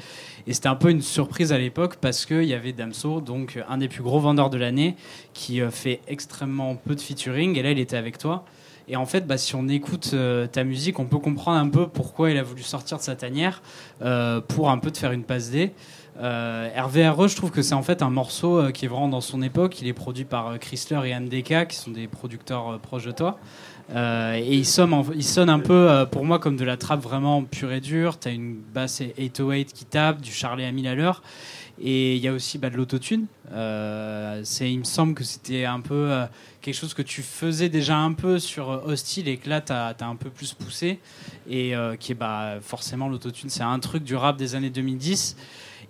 [0.47, 3.78] Et c'était un peu une surprise à l'époque parce qu'il y avait Damso, donc un
[3.78, 4.95] des plus gros vendeurs de l'année,
[5.34, 7.58] qui euh, fait extrêmement peu de featuring.
[7.58, 8.45] Et là, il était avec toi.
[8.89, 11.88] Et en fait, bah, si on écoute euh, ta musique, on peut comprendre un peu
[11.88, 13.62] pourquoi il a voulu sortir de sa tanière
[14.02, 15.74] euh, pour un peu te faire une passe D.
[16.22, 19.22] Euh, RVRE, je trouve que c'est en fait un morceau euh, qui est vraiment dans
[19.22, 19.82] son époque.
[19.82, 23.11] Il est produit par euh, Chrysler et MDK, qui sont des producteurs euh, proches de
[23.11, 23.39] toi.
[23.95, 28.20] Et il sonne, un peu pour moi comme de la trappe vraiment pure et dure.
[28.20, 31.24] T'as une basse 808 qui tape, du Charlie à 1000 à l'heure.
[31.82, 33.26] Et il y a aussi bah, de l'autotune.
[33.49, 36.15] Il me semble que c'était un peu
[36.61, 39.95] quelque chose que tu faisais déjà un peu sur Hostile et que là, tu as,
[40.01, 40.99] un peu plus poussé.
[41.49, 45.36] Et qui est bah, forcément l'autotune, c'est un truc du rap des années 2010.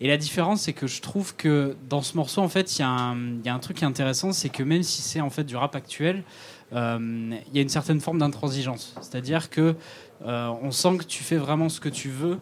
[0.02, 2.86] Et la différence, c'est que je trouve que dans ce morceau, en fait, il y,
[2.86, 5.76] a un- truc qui est intéressant, c'est que même si c'est en fait du rap
[5.76, 6.24] actuel,
[6.72, 6.98] euh,
[7.48, 8.96] il y a une certaine forme d'intransigeance.
[9.02, 9.76] C'est-à-dire que
[10.26, 12.40] euh, on sent que tu fais vraiment ce que tu veux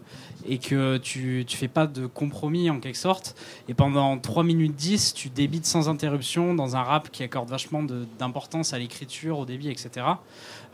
[0.47, 3.35] et que tu tu fais pas de compromis en quelque sorte.
[3.69, 7.83] Et pendant 3 minutes 10, tu débites sans interruption dans un rap qui accorde vachement
[8.19, 10.05] d'importance à l'écriture, au débit, etc.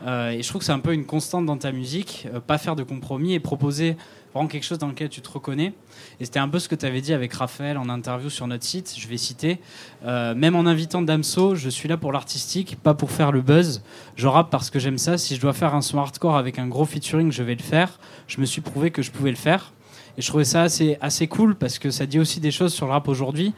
[0.02, 2.76] Euh, et je trouve que c'est un peu une constante dans ta musique, pas faire
[2.76, 3.96] de compromis et proposer
[4.34, 5.72] vraiment quelque chose dans lequel tu te reconnais.
[6.20, 8.64] Et c'était un peu ce que tu avais dit avec Raphaël en interview sur notre
[8.64, 9.60] site, je vais citer.
[10.04, 13.82] Euh, même en invitant Damso, je suis là pour l'artistique, pas pour faire le buzz.
[14.16, 15.18] Je rappe parce que j'aime ça.
[15.18, 17.98] Si je dois faire un son hardcore avec un gros featuring, je vais le faire.
[18.26, 19.73] Je me suis prouvé que je pouvais le faire.
[20.16, 22.86] Et je trouvais ça assez, assez cool parce que ça dit aussi des choses sur
[22.86, 23.52] le rap aujourd'hui.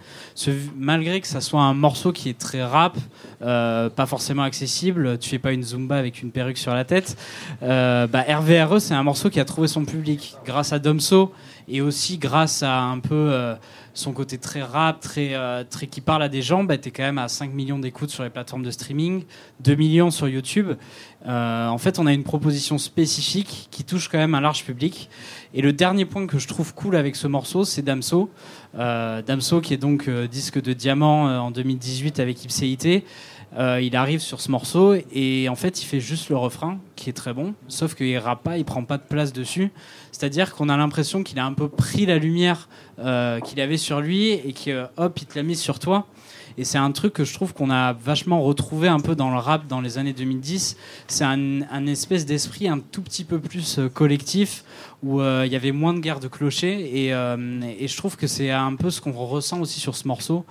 [0.76, 2.96] Malgré que ça soit un morceau qui est très rap,
[3.42, 7.16] euh, pas forcément accessible, tu fais pas une zumba avec une perruque sur la tête.
[7.62, 11.32] Euh, bah, RVRE, c'est un morceau qui a trouvé son public grâce à Domso
[11.68, 13.54] et aussi grâce à un peu euh,
[13.98, 16.64] son côté très rap, très, euh, très qui parle à des gens.
[16.64, 19.24] Bah, tu es quand même à 5 millions d'écoutes sur les plateformes de streaming,
[19.60, 20.72] 2 millions sur YouTube.
[21.26, 25.08] Euh, en fait, on a une proposition spécifique qui touche quand même un large public.
[25.54, 28.30] Et le dernier point que je trouve cool avec ce morceau, c'est Damso.
[28.78, 33.04] Euh, Damso, qui est donc euh, disque de diamant en 2018 avec Ipséité.
[33.56, 37.08] Euh, il arrive sur ce morceau et en fait il fait juste le refrain qui
[37.08, 39.70] est très bon, sauf qu'il rappe pas, il prend pas de place dessus.
[40.12, 42.68] C'est-à-dire qu'on a l'impression qu'il a un peu pris la lumière
[42.98, 46.06] euh, qu'il avait sur lui et que hop il te l'a mise sur toi.
[46.58, 49.36] Et c'est un truc que je trouve qu'on a vachement retrouvé un peu dans le
[49.36, 50.76] rap dans les années 2010.
[51.06, 54.64] C'est un, espèce d'esprit un tout petit peu plus euh, collectif
[55.02, 57.04] où euh, il y avait moins de guerre de clochers.
[57.04, 60.08] Et, euh, et je trouve que c'est un peu ce qu'on ressent aussi sur ce
[60.08, 60.44] morceau.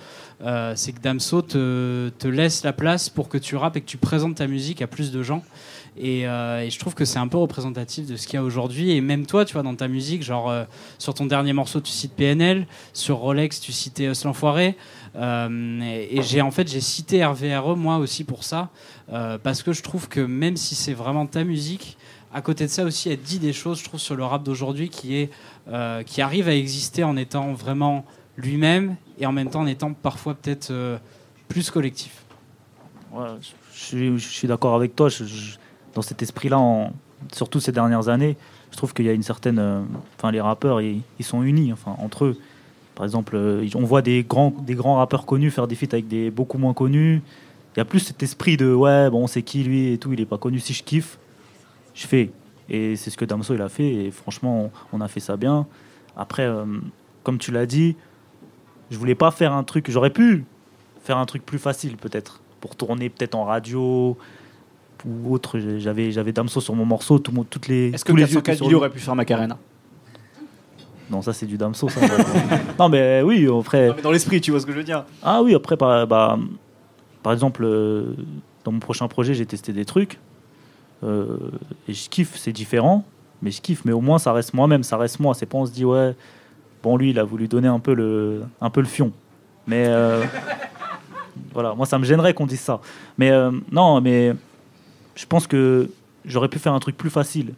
[0.76, 3.98] C'est que Damso te, te laisse la place pour que tu rappes et que tu
[3.98, 5.44] présentes ta musique à plus de gens.
[5.98, 8.92] Et, je trouve que c'est un peu représentatif de ce qu'il y a aujourd'hui.
[8.92, 10.54] Et même toi, tu vois, dans ta musique, genre
[11.00, 14.76] sur ton dernier morceau, tu cites PNL, sur Rolex, tu citais Hustle l'enfoiré.
[15.16, 18.70] Euh, et j'ai en fait j'ai cité RVRE moi aussi pour ça,
[19.12, 21.98] euh, parce que je trouve que même si c'est vraiment ta musique,
[22.34, 24.90] à côté de ça aussi, elle dit des choses, je trouve, sur le rap d'aujourd'hui
[24.90, 25.30] qui est
[25.70, 28.06] euh, qui arrive à exister en étant vraiment
[28.36, 31.00] lui-même et en même temps en étant parfois peut-être
[31.48, 32.26] plus collectif.
[33.74, 35.08] Je, suis, d'accord avec toi.
[35.94, 36.92] Dans cet esprit-là,
[37.32, 38.36] surtout ces dernières années,
[38.72, 39.86] je trouve qu'il y a une certaine.
[40.18, 42.38] Enfin, les rappeurs, ils, ils sont unis, enfin, entre eux.
[42.96, 46.08] Par exemple, euh, on voit des grands, des grands rappeurs connus faire des feats avec
[46.08, 47.22] des beaucoup moins connus.
[47.76, 50.22] Il y a plus cet esprit de ouais, bon, c'est qui lui et tout, il
[50.22, 50.60] est pas connu.
[50.60, 51.20] Si je kiffe,
[51.94, 52.32] je fais.
[52.70, 53.94] Et c'est ce que Damso il a fait.
[53.94, 55.68] Et franchement, on, a fait ça bien.
[56.16, 56.64] Après, euh,
[57.24, 57.98] comme tu l'as dit,
[58.92, 59.92] je voulais pas faire un truc.
[59.92, 60.46] J'aurais pu
[61.04, 64.18] faire un truc plus facile peut-être pour tourner peut-être en radio
[65.06, 65.60] ou autre.
[65.78, 67.90] J'avais j'avais Damso sur mon morceau, tout toutes les.
[67.90, 68.76] Est-ce que les yeux 404 étaient sur Billy lui.
[68.78, 69.58] aurait pu faire Macarena?
[71.10, 71.88] Non, ça c'est du Damso.
[71.90, 72.02] Ça.
[72.80, 73.88] non, mais oui, après.
[73.90, 76.08] Non, mais Dans l'esprit, tu vois ce que je veux dire Ah oui, après, par,
[76.08, 76.38] bah,
[77.22, 78.16] par exemple, euh,
[78.64, 80.20] dans mon prochain projet, j'ai testé des trucs.
[81.04, 81.38] euh,
[81.88, 83.06] et je kiffe, c'est différent,
[83.42, 83.86] mais je kiffe.
[83.86, 85.34] Mais au moins, ça reste moi-même, ça reste moi.
[85.36, 86.16] C'est pas on se dit, ouais,
[86.82, 89.12] bon, lui, il a voulu donner un peu le, un peu le fion.
[89.68, 90.24] Mais euh,
[91.54, 92.80] voilà, moi, ça me gênerait qu'on dise ça.
[93.18, 93.32] Mais
[93.72, 94.34] non, mais
[95.16, 95.90] je pense que
[96.26, 97.54] j'aurais pu faire un truc plus facile.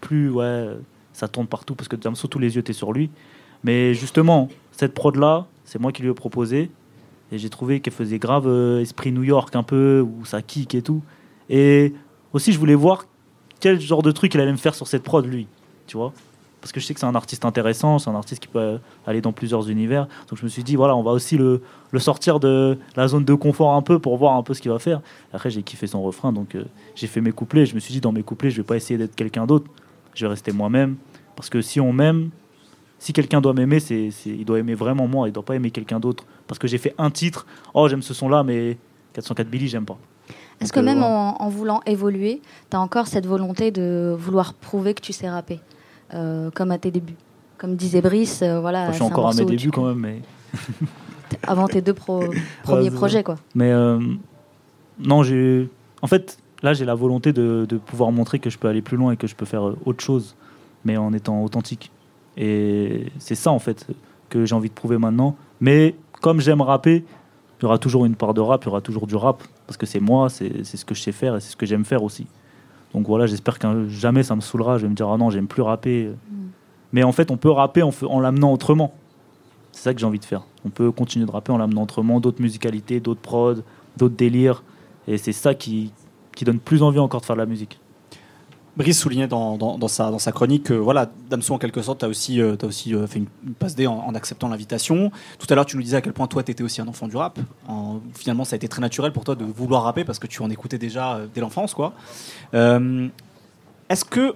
[0.00, 0.68] Plus, ouais,
[1.20, 3.10] ça tourne partout parce que Damso, tous les yeux étaient sur lui.
[3.62, 6.70] Mais justement, cette prod-là, c'est moi qui lui ai proposé.
[7.30, 10.74] Et j'ai trouvé qu'elle faisait grave euh, esprit New York un peu, où ça kick
[10.74, 11.02] et tout.
[11.50, 11.92] Et
[12.32, 13.04] aussi, je voulais voir
[13.60, 15.46] quel genre de truc il allait me faire sur cette prod, lui.
[15.86, 16.14] Tu vois
[16.62, 19.20] Parce que je sais que c'est un artiste intéressant, c'est un artiste qui peut aller
[19.20, 20.08] dans plusieurs univers.
[20.30, 21.60] Donc je me suis dit, voilà, on va aussi le,
[21.98, 24.78] sortir de la zone de confort un peu pour voir un peu ce qu'il va
[24.78, 25.02] faire.
[25.34, 26.64] Après, j'ai kiffé son refrain, donc euh,
[26.94, 27.66] j'ai fait mes couplets.
[27.66, 29.66] Je me suis dit, dans mes couplets, je vais pas essayer d'être quelqu'un d'autre.
[30.14, 30.96] Je vais rester moi-même.
[31.36, 32.30] Parce que si on m'aime,
[32.98, 35.70] si quelqu'un doit m'aimer, c'est, c'est- il doit aimer vraiment moi, il doit pas aimer
[35.70, 36.24] quelqu'un d'autre.
[36.46, 38.76] Parce que j'ai fait un titre, oh j'aime ce son-là, mais
[39.14, 39.98] 404 Billy, j'aime pas.
[40.60, 44.14] Est-ce Donc, que euh, même en, en voulant évoluer, tu as encore cette volonté de
[44.18, 45.60] vouloir prouver que tu sais rapper,
[46.14, 47.14] euh, comme à tes débuts?
[47.56, 48.88] Comme disait Brice, euh, voilà.
[48.88, 50.20] je suis encore à mes débuts tu- quand même, mais.
[51.46, 53.36] Avant tes deux pro- premiers projets, quoi.
[53.54, 53.98] Mais euh,
[54.98, 55.68] non, j'ai.
[56.02, 58.96] En fait, là, j'ai la volonté de, de pouvoir montrer que je peux aller plus
[58.96, 60.34] loin et que je peux faire autre chose,
[60.84, 61.90] mais en étant authentique.
[62.36, 63.86] Et c'est ça, en fait,
[64.28, 65.36] que j'ai envie de prouver maintenant.
[65.60, 67.04] Mais comme j'aime rapper,
[67.58, 69.76] il y aura toujours une part de rap, il y aura toujours du rap, parce
[69.76, 72.02] que c'est moi, c'est ce que je sais faire et c'est ce que j'aime faire
[72.02, 72.26] aussi.
[72.94, 74.78] Donc voilà, j'espère que jamais ça me saoulera.
[74.78, 76.10] Je vais me dire, ah non, j'aime plus rapper.
[76.92, 78.94] Mais en fait, on peut rapper en, en l'amenant autrement.
[79.72, 80.42] C'est ça que j'ai envie de faire.
[80.64, 83.62] On peut continuer de rapper en l'amenant autrement, d'autres musicalités, d'autres prods,
[83.96, 84.64] d'autres délires.
[85.06, 85.92] Et c'est ça qui,
[86.34, 87.78] qui donne plus envie encore de faire de la musique.
[88.80, 92.06] Brice soulignait dans, dans, sa, dans sa chronique que voilà, Damso, en quelque sorte, tu
[92.06, 95.12] as aussi, euh, aussi euh, fait une, passe D en, acceptant l'invitation.
[95.38, 97.06] Tout à l'heure, tu nous disais à quel point toi, tu étais aussi un enfant
[97.06, 97.38] du rap.
[97.68, 100.40] En- finalement, ça a été très naturel pour toi de vouloir rapper parce que tu
[100.40, 101.74] en écoutais déjà euh, dès l'enfance.
[101.74, 101.92] quoi.
[102.54, 104.34] Est-ce que,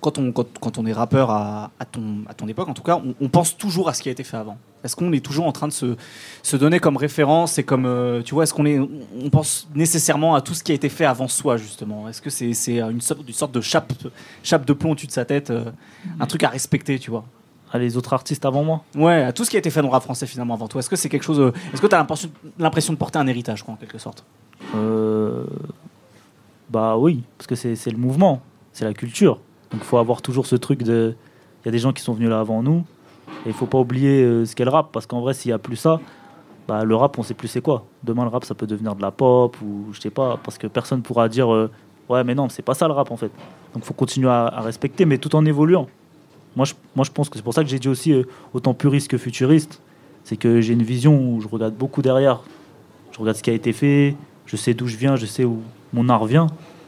[0.00, 3.02] quand on, quand, quand on est rappeur à, ton, à ton époque, en tout cas,
[3.20, 4.56] on pense toujours à ce qui a été fait avant?
[4.84, 5.96] Est-ce qu'on est toujours en train de se,
[6.42, 10.34] se donner comme référence et comme, euh, tu vois, est-ce qu'on est, on pense nécessairement
[10.34, 12.08] à tout ce qui a été fait avant soi, justement?
[12.08, 13.92] Est-ce que c'est c'est une, sorte- une sorte de chape,
[14.42, 15.64] chape de plomb au-dessus de sa tête, euh,
[16.20, 17.24] un truc à respecter, tu vois?
[17.72, 19.88] Ah, les autres artistes avant moi Ouais, à tout ce qui a été fait dans
[19.88, 20.78] le rap français finalement avant toi.
[20.78, 21.40] Est-ce que c'est quelque chose.
[21.40, 21.98] euh, Est-ce que tu as
[22.58, 24.24] l'impression, de porter un héritage, quoi, en quelque sorte?
[24.76, 25.44] Euh,
[26.70, 28.40] Bah oui, parce que c'est le mouvement,
[28.72, 29.34] c'est la culture.
[29.70, 31.14] Donc il faut avoir toujours ce truc de.
[31.62, 32.84] Il y a des gens qui sont venus là avant nous,
[33.44, 35.54] et il faut pas oublier euh, ce qu'est le rap, parce qu'en vrai, s'il y
[35.54, 36.00] a plus ça,
[36.66, 37.84] bah, le rap, on sait plus c'est quoi.
[38.02, 40.66] Demain, le rap, ça peut devenir de la pop, ou je sais pas, parce que
[40.66, 41.70] personne pourra dire euh,
[42.08, 43.30] ouais, mais non, c'est pas ça le rap en fait.
[43.74, 45.88] Donc faut continuer à, respecter, mais tout en évoluant.
[46.56, 48.22] Moi, je, moi, je pense que c'est pour ça que j'ai dit aussi euh,
[48.52, 49.80] autant puriste que futuriste.
[50.22, 52.40] C'est que j'ai une vision où je regarde beaucoup derrière.
[53.12, 54.16] Je regarde ce qui a été fait,
[54.46, 55.60] je sais d'où je viens, je sais où
[55.92, 56.46] mon art vient,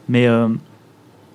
[0.09, 0.25] mais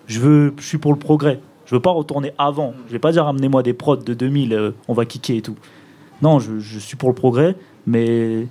[0.07, 1.41] je, veux, je suis pour le progrès.
[1.73, 2.75] Je veux pas retourner avant.
[2.87, 5.57] Je vais pas dire amenez-moi des prods de 2000, euh, on va kicker et tout.
[6.21, 7.57] Non, je, suis pour le progrès,
[7.87, 8.47] mais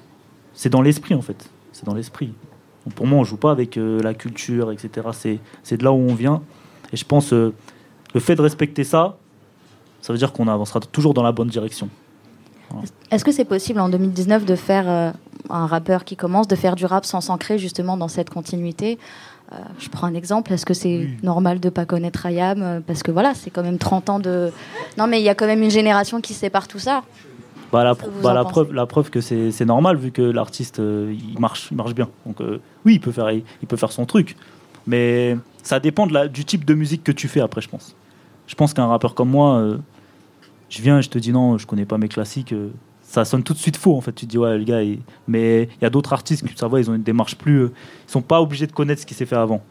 [0.55, 1.51] c'est dans l'esprit en fait.
[1.72, 2.34] C'est dans l'esprit.
[2.95, 5.09] Pour moi, on joue pas avec euh, la culture, etc.
[5.13, 6.41] C'est, c'est de là où on vient.
[6.93, 7.53] Et je pense euh,
[8.15, 9.17] le fait de respecter ça,
[10.01, 11.89] ça veut dire qu'on avancera toujours dans la bonne direction.
[13.11, 15.11] Est-ce que c'est possible en 2019 de faire euh,
[15.49, 18.97] un rappeur qui commence, de faire du rap sans s'ancrer justement dans cette continuité?
[19.53, 20.53] Euh, Je prends un exemple.
[20.53, 23.77] Est-ce que c'est normal de pas connaître Ayam euh, Parce que voilà, c'est quand même
[23.77, 24.51] 30 ans de.
[24.97, 27.03] Non, mais il y a quand même une génération qui sépare tout ça.
[27.71, 31.39] Bah, la, bah, la preuve, la preuve que c'est normal vu que l'artiste euh, il
[31.39, 32.09] marche, il marche bien.
[32.25, 34.35] Donc euh, oui, il peut faire, il, il peut faire son truc,
[34.85, 37.95] mais ça dépend de la, du type de musique que tu fais après, je pense.
[38.47, 39.77] Je pense qu'un rappeur comme moi, euh,
[40.69, 42.53] je viens et je te dis non, je connais pas mes classiques.
[43.12, 44.14] Ça sonne tout de suite faux en fait.
[44.14, 44.80] Tu te dis ouais le gars,
[45.28, 47.74] mais il y a d'autres artistes qui ça va, ils ont une démarche plus, euh,
[48.07, 49.62] ils sont pas obligés de connaître ce qui s'est fait avant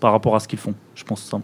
[0.00, 0.74] par rapport à ce qu'ils font.
[0.96, 1.38] Je pense ça.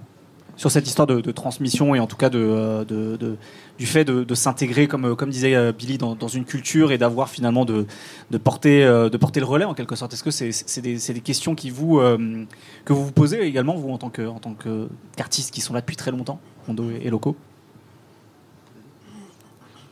[0.56, 3.36] sur cette histoire de, transmission et en tout cas de, euh,
[3.78, 7.64] du fait de, s'intégrer, comme, euh, comme disait Billy, dans, une culture et d'avoir finalement
[7.64, 7.86] de,
[8.42, 10.12] porter, de porter le relais en quelque sorte.
[10.12, 12.00] Est-ce que c'est c'est des, c'est des questions qui vous,
[12.84, 14.40] que vous vous posez également, vous, en tant que- en
[15.16, 17.36] qu'artistes qui sont là depuis très longtemps, Rondo et, Loco?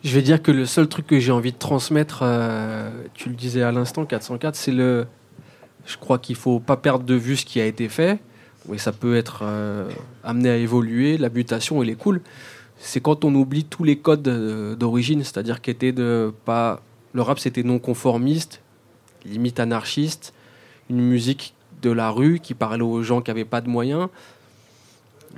[0.03, 3.35] Je vais dire que le seul truc que j'ai envie de transmettre, euh, tu le
[3.35, 5.07] disais à l'instant, 404, c'est le.
[5.85, 8.19] Je crois qu'il faut pas perdre de vue ce qui a été fait.
[8.67, 9.91] Oui, ça peut être euh,
[10.25, 11.19] amené à évoluer.
[11.19, 12.23] La mutation, elle est cool.
[12.79, 16.83] C'est quand on oublie tous les codes euh, d'origine, c'est-à-dire qu'était de pas.
[17.13, 18.63] Le rap, c'était non conformiste,
[19.27, 20.33] limite anarchiste,
[20.89, 24.09] une musique de la rue qui parlait aux gens qui n'avaient pas de moyens.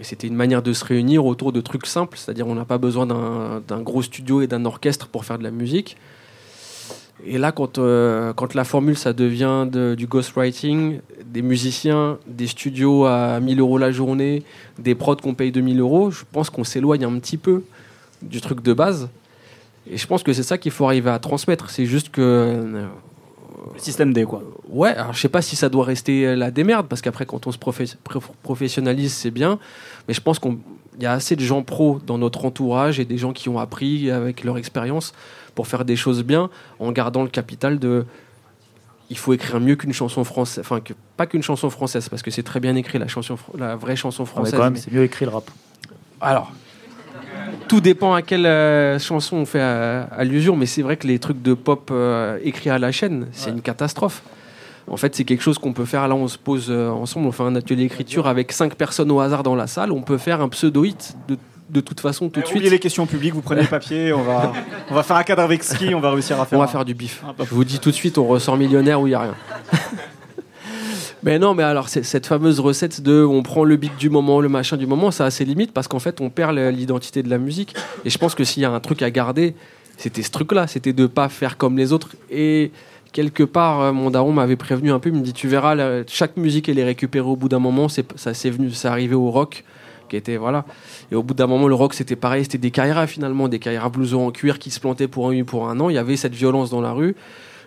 [0.01, 2.79] Et c'était une manière de se réunir autour de trucs simples, c'est-à-dire on n'a pas
[2.79, 5.97] besoin d'un gros studio et d'un orchestre pour faire de la musique.
[7.25, 13.05] Et là, quand, euh, la formule, ça devient de- du ghostwriting, des musiciens, des studios
[13.05, 14.43] à 1000 euros la journée,
[14.79, 17.63] des prods qu'on paye 2000 euros, je pense qu'on s'éloigne un petit peu
[18.23, 19.09] du truc de base.
[19.89, 21.71] Et je pense que c'est ça qu'il faut arriver à transmettre.
[21.71, 22.21] C'est juste que.
[22.21, 22.87] euh,
[23.75, 24.43] Le système D, quoi.
[24.69, 27.47] Ouais, alors je sais pas si ça doit rester euh, la démerde, parce qu'après, quand
[27.47, 27.59] on se
[28.43, 29.59] professionnalise, c'est bien.
[30.09, 30.57] Mais je pense qu'il
[31.01, 34.11] y a assez de gens pros dans notre entourage et des gens qui ont appris
[34.11, 35.13] avec leur expérience
[35.55, 38.05] pour faire des choses bien en gardant le capital de.
[39.11, 40.61] Il faut écrire mieux qu'une chanson française.
[40.65, 43.77] Enfin, que, pas qu'une chanson française, parce que c'est très bien écrit, la, chanson, la
[43.77, 44.55] vraie chanson Ah, mais française.
[44.55, 45.51] quand même, mais- c'est mieux écrit le rap.
[46.21, 46.51] alors,
[47.69, 51.19] tout dépend à quelle euh, chanson on fait à l'usure, mais c'est vrai que les
[51.19, 54.23] trucs de pop euh, écrits à la chaîne, c'est une catastrophe.
[54.91, 56.07] En fait, c'est quelque chose qu'on peut faire.
[56.09, 59.21] Là, on se pose euh, ensemble, on fait un atelier d'écriture avec cinq personnes au
[59.21, 59.93] hasard dans la salle.
[59.93, 61.39] On peut faire un pseudo-hit de,
[61.71, 62.57] de toute façon tout de suite.
[62.57, 64.53] Oubliez les questions publiques, vous prenez le papier, on va,
[64.91, 66.59] on va faire un cadre avec ski, on va réussir à faire.
[66.59, 67.23] On va un- faire du bif.
[67.27, 69.35] Ah, Je vous dis tout de suite, on ressort millionnaire ou il n'y a rien.
[71.23, 74.49] mais non, mais alors, cette fameuse recette de on prend le beat du moment, le
[74.49, 77.39] machin du moment, ça a ses limites parce qu'en fait, on perd l'identité de la
[77.39, 77.75] musique.
[78.05, 79.55] Et je pense que s'il y a un truc à garder,
[79.97, 82.11] c'était ce truc-là, c'était de pas faire comme les autres.
[82.31, 82.73] Et
[83.13, 86.37] quelque part, euh, mon daron m'avait prévenu un peu, il me dit Tu verras, chaque
[86.37, 87.89] musique, elle est récupérée au bout d'un moment.
[87.89, 89.65] Ça c'est venu, c'est arrivé au rock
[90.09, 90.65] qui était voilà.
[91.11, 93.89] Et au bout d'un moment, le rock c'était pareil, c'était des Kaira finalement, des Kaira
[93.89, 95.89] blouson en cuir qui se plantaient pour un pour un an.
[95.89, 97.15] Il y avait cette violence dans la rue.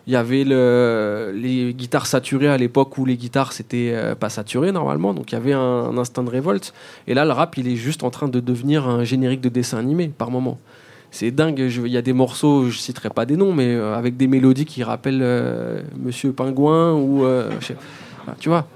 [0.08, 4.30] Il y avait le, les guitares saturées à l'époque où les guitares c'était euh, pas
[4.30, 6.74] saturé normalement, donc il y avait un, un instinct de révolte.
[7.08, 9.80] Et là, le rap, il est juste en train de devenir un générique de dessin
[9.80, 10.60] animé par moment.
[11.10, 11.58] C'est dingue.
[11.58, 14.66] Il y a des morceaux, je citerai pas des noms, mais euh, avec des mélodies
[14.66, 17.26] qui rappellent euh, Monsieur Pingouin ou
[18.39, 18.68] tu vois,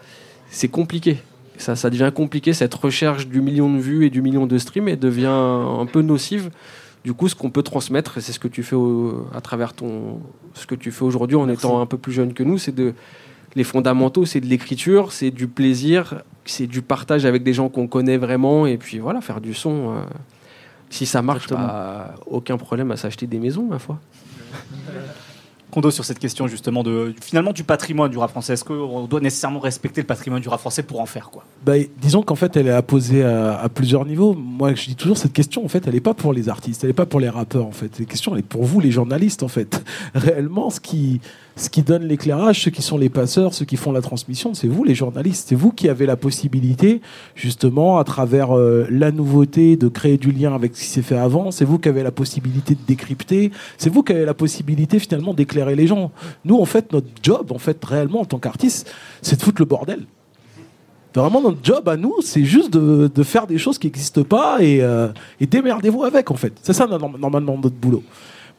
[0.49, 1.17] c'est compliqué.
[1.57, 2.53] Ça, ça devient compliqué.
[2.53, 6.01] Cette recherche du million de vues et du million de streams, elle devient un peu
[6.01, 6.49] nocive.
[7.03, 9.73] Du coup, ce qu'on peut transmettre, et c'est ce que tu fais au- à travers
[9.73, 10.19] ton,
[10.53, 12.93] ce que tu fais aujourd'hui en étant un peu plus jeune que nous, c'est de
[13.55, 17.87] les fondamentaux, c'est de l'écriture, c'est du plaisir, c'est du partage avec des gens qu'on
[17.87, 19.91] connaît vraiment, et puis voilà, faire du son.
[19.91, 20.01] euh,
[20.91, 23.99] si ça marche, bah, aucun problème à s'acheter des maisons, ma foi.
[25.71, 28.53] Kondo sur cette question justement de finalement du patrimoine du rap français.
[28.53, 31.43] Est-ce qu'on doit nécessairement respecter le patrimoine du rap français pour en faire quoi?
[31.65, 34.33] Bah, disons qu'en fait, elle est à poser à, plusieurs niveaux.
[34.33, 35.63] Moi, je dis toujours cette question.
[35.63, 37.65] En fait, elle n'est pas pour les artistes, elle n'est pas pour les rappeurs.
[37.65, 39.43] En fait, cette question, elle est pour vous, les journalistes.
[39.43, 39.83] En fait,
[40.15, 41.21] réellement, ce qui
[41.59, 44.67] ce qui donne l'éclairage, ceux qui sont les passeurs, ceux qui font la transmission, c'est
[44.67, 45.49] vous, les journalistes.
[45.49, 47.01] C'est vous qui avez la possibilité,
[47.35, 51.17] justement, à travers euh, la nouveauté, de créer du lien avec ce qui s'est fait
[51.17, 51.51] avant.
[51.51, 53.51] C'est vous qui avez la possibilité de décrypter.
[53.77, 56.11] C'est vous qui avez la possibilité, finalement, d'éclairer les gens.
[56.45, 58.89] Nous, en fait, notre job, en fait, réellement, en tant qu'artiste,
[59.21, 60.05] c'est de foutre le bordel.
[61.13, 64.61] Vraiment, notre job à nous, c'est juste de, de faire des choses qui n'existent pas
[64.61, 65.09] et, euh,
[65.41, 66.53] démerdez-vous avec, en fait.
[66.61, 68.03] C'est ça, norm- normalement, notre boulot.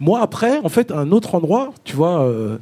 [0.01, 2.59] Moi, après, en fait, à un autre endroit, tu vois, euh,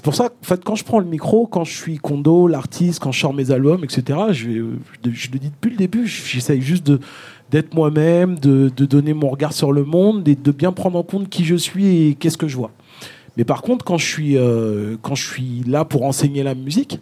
[0.00, 3.00] c'est pour ça en fait, quand je prends le micro, quand je suis condo, l'artiste,
[3.00, 4.62] quand je sors mes albums, etc., je, vais-
[5.12, 6.90] je, le dis depuis le début, j'essaye juste
[7.50, 11.02] d'être moi-même, de, de donner mon regard sur le monde, et de bien prendre en
[11.02, 12.70] compte qui je suis et qu'est-ce que je vois.
[13.36, 16.98] Mais par contre, quand je suis, euh, quand je suis là pour enseigner la musique,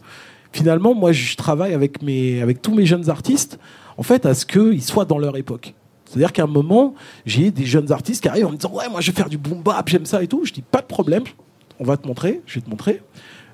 [0.51, 3.61] finalement, moi, je travaille avec, mes, avec tous mes jeunes artistes,
[3.97, 5.73] en fait, à ce qu'ils soient dans leur époque.
[6.05, 6.95] C'est-à-dire qu'à un moment,
[7.27, 9.39] j'ai des jeunes artistes qui arrivent en me disant Ouais, moi, je vais faire du
[9.39, 10.45] boom bap, j'aime ça et tout.
[10.45, 11.23] Je dis Pas de problème,
[11.81, 13.03] on va te montrer, je vais te montrer.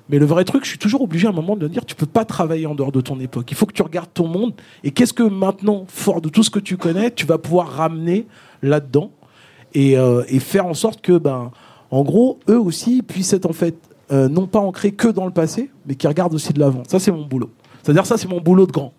[0.09, 2.05] Mais le vrai truc, je suis toujours obligé à un moment de dire Tu peux
[2.05, 3.49] pas travailler en dehors de ton époque.
[3.49, 4.53] Il faut que tu regardes ton monde.
[4.83, 8.27] Et qu'est-ce que maintenant, fort de tout ce que tu connais, tu vas pouvoir ramener
[8.61, 9.11] là-dedans
[9.73, 11.51] et, euh, faire en sorte que, ben,
[11.91, 13.75] en gros, eux aussi puissent être en fait
[14.11, 16.83] euh, non pas ancrés que dans le passé, mais qui regardent aussi de l'avant.
[16.87, 17.49] Ça, c'est mon boulot.
[17.81, 18.93] C'est-à-dire, ça, c'est mon boulot de grand.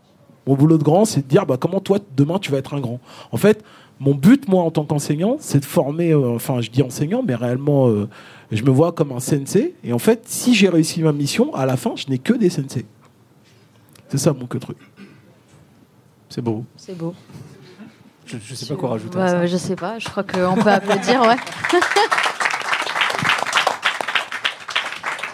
[0.47, 2.81] Mon boulot de grand, c'est de dire bah, comment toi, demain, tu vas être un
[2.81, 3.01] grand.
[3.33, 3.65] En fait,
[4.01, 7.35] mon but, moi, en tant qu'enseignant, c'est de former, euh, enfin, je dis enseignant, mais
[7.35, 7.89] réellement,
[8.53, 9.75] je me vois comme un sensei.
[9.85, 12.51] Et en fait, si j'ai réussi ma mission, à la fin, je n'ai que des
[12.51, 12.85] sensei.
[14.09, 14.77] C'est ça mon que truc.
[16.29, 16.65] C'est beau.
[16.77, 17.15] C'est beau.
[18.27, 19.19] Je, je sais pas quoi rajouter.
[19.19, 19.47] à Ouais, ça.
[19.47, 21.37] je sais pas, je crois qu'on peut applaudir, ouais.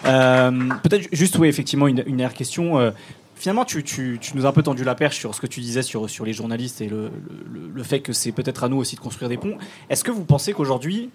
[0.05, 0.51] Euh,
[0.83, 2.77] Peut-être juste, oui, effectivement, une, une dernière question.
[2.77, 2.91] Euh,
[3.35, 5.61] finalement, tu, tu- tu nous as un peu tendu la perche sur ce que tu
[5.61, 7.09] disais sur, sur les journalistes et le,
[7.51, 9.57] le- le fait que c'est peut-être à nous aussi de construire des ponts.
[9.89, 11.09] Est-ce que vous pensez qu'aujourd'hui,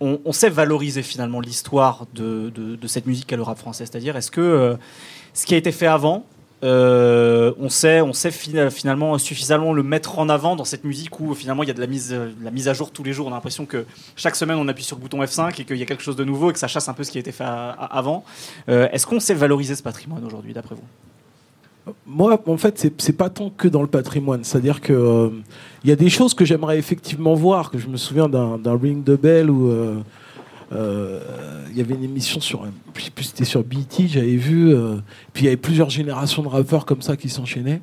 [0.00, 4.30] on, sait valoriser finalement l'histoire de, de- cette musique qu'est le rap français C'est-à-dire, est-ce
[4.30, 4.76] que euh,
[5.34, 6.24] ce qui a été fait avant,
[6.64, 11.20] euh, on sait, on sait fina- finalement suffisamment le mettre en avant dans cette musique
[11.20, 13.26] où finalement il y a de la mise, la mise à jour tous les jours.
[13.28, 13.84] On a l'impression que
[14.16, 16.24] chaque semaine on appuie sur le bouton F5 et qu'il y a quelque chose de
[16.24, 18.24] nouveau et que ça chasse un peu ce qui a été fait à- à- avant.
[18.68, 20.82] Euh, est-ce qu'on sait valoriser ce patrimoine aujourd'hui, d'après vous?
[22.06, 24.44] Moi, en fait, c'est- pas tant que dans le patrimoine.
[24.44, 25.28] C'est-à-dire que euh,
[25.84, 27.70] il y a des choses que j'aimerais effectivement voir.
[27.74, 29.96] Je me souviens d'un Ring the Bell où euh,
[30.72, 31.20] euh,
[31.70, 32.64] il y avait une émission sur,
[32.96, 34.74] je sais plus, c'était sur BET, j'avais vu.
[34.74, 34.96] euh,
[35.32, 37.80] puis il y avait plusieurs générations de rappeurs comme ça qui s'enchaînaient.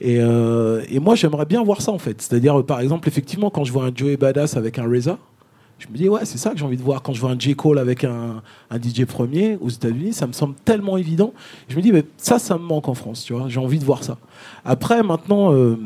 [0.00, 2.20] Et, euh, et moi, j'aimerais bien voir ça en fait.
[2.20, 5.18] C'est-à-dire, euh, par exemple, effectivement, quand je vois un Joey Badass avec un Reza,
[5.82, 7.02] je me dis, ouais, c'est ça que j'ai envie de voir.
[7.02, 7.56] Quand je vois un J.
[7.56, 11.32] Cole avec un, un DJ premier aux États-Unis, ça me semble tellement évident.
[11.68, 13.48] Je me dis, mais ça, ça me manque en France, tu vois.
[13.48, 14.16] J'ai envie de voir ça.
[14.64, 15.76] Après, maintenant, euh,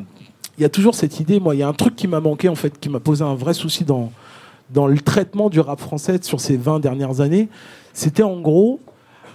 [0.59, 1.41] il y a toujours cette idée.
[1.41, 3.35] Moi, il y a un truc qui m'a manqué, en fait, qui m'a posé un
[3.35, 4.13] vrai souci dans,
[4.71, 7.49] dans le traitement du rap français sur ces 20 dernières années.
[7.95, 8.81] C'était en gros,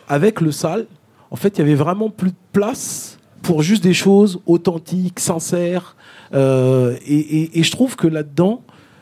[0.08, 0.86] avec le sale,
[1.32, 5.96] en fait, il y avait vraiment plus de place pour juste des choses authentiques, sincères.
[6.34, 8.62] Euh, et, je trouve que là-dedans,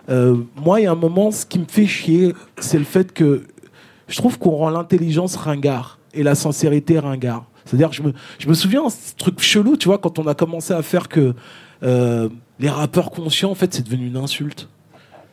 [0.10, 3.14] euh, moi, il y a un moment, ce qui me fait chier, c'est le fait
[3.14, 3.43] que
[4.07, 7.45] je trouve qu'on rend l'intelligence ringard et la sincérité ringard.
[7.66, 10.74] C'est-à-dire, je me, je me souviens, ce truc chelou, tu vois, quand on a commencé
[10.74, 11.36] à faire que
[11.84, 12.30] euh,
[12.60, 14.68] les rappeurs conscients, en fait, c'est devenu une insulte.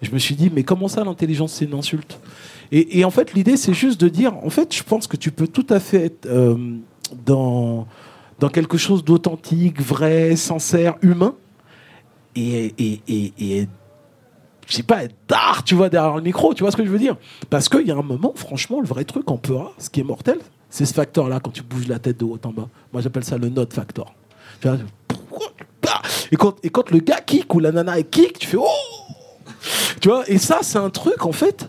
[0.03, 2.21] Je me suis dit, mais comment ça, l'intelligence, c'est une insulte?
[2.73, 5.47] Et, en fait, l'idée, c'est juste de dire, en fait, je pense que tu peux
[5.47, 6.57] tout à fait être euh,
[7.25, 7.87] dans,
[8.53, 11.35] quelque chose d'authentique, vrai, sincère, humain,
[12.35, 13.69] et, et, et
[14.67, 16.91] je sais pas, être d'art, tu vois, derrière le micro, tu vois ce que je
[16.91, 17.17] veux dire
[17.51, 20.05] Parce qu'il y a un moment, franchement, le vrai truc en Peura, ce qui est
[20.05, 20.39] mortel,
[20.71, 22.69] c'est ce facteur-là, quand tu bouges la tête de haut en bas.
[22.93, 24.13] Moi, j'appelle ça le note factor.
[24.61, 24.79] Tu vois,
[26.33, 28.67] et quand, et quand le gars kick ou la nana kick, tu fais oh
[30.01, 31.69] Tu vois, et ça, c'est un truc, en fait,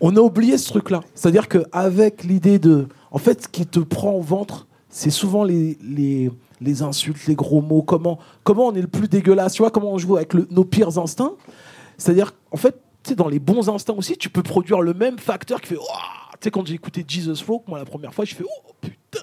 [0.00, 1.00] on a oublié ce truc-là.
[1.14, 2.86] C'est-à-dire qu'avec l'idée de.
[3.10, 6.30] En fait, ce qui te prend au ventre, c'est souvent les, les,
[6.60, 9.92] les insultes, les gros mots, comment, comment on est le plus dégueulasse, tu vois, comment
[9.92, 11.34] on joue avec nos pires instincts.
[12.00, 12.80] C'est-à-dire, en fait,
[13.14, 16.38] dans les bons instincts aussi, tu peux produire le même facteur qui fait Ouah Tu
[16.44, 19.20] sais, quand j'ai écouté Jesus Flow, moi, la première fois, je fais Oh putain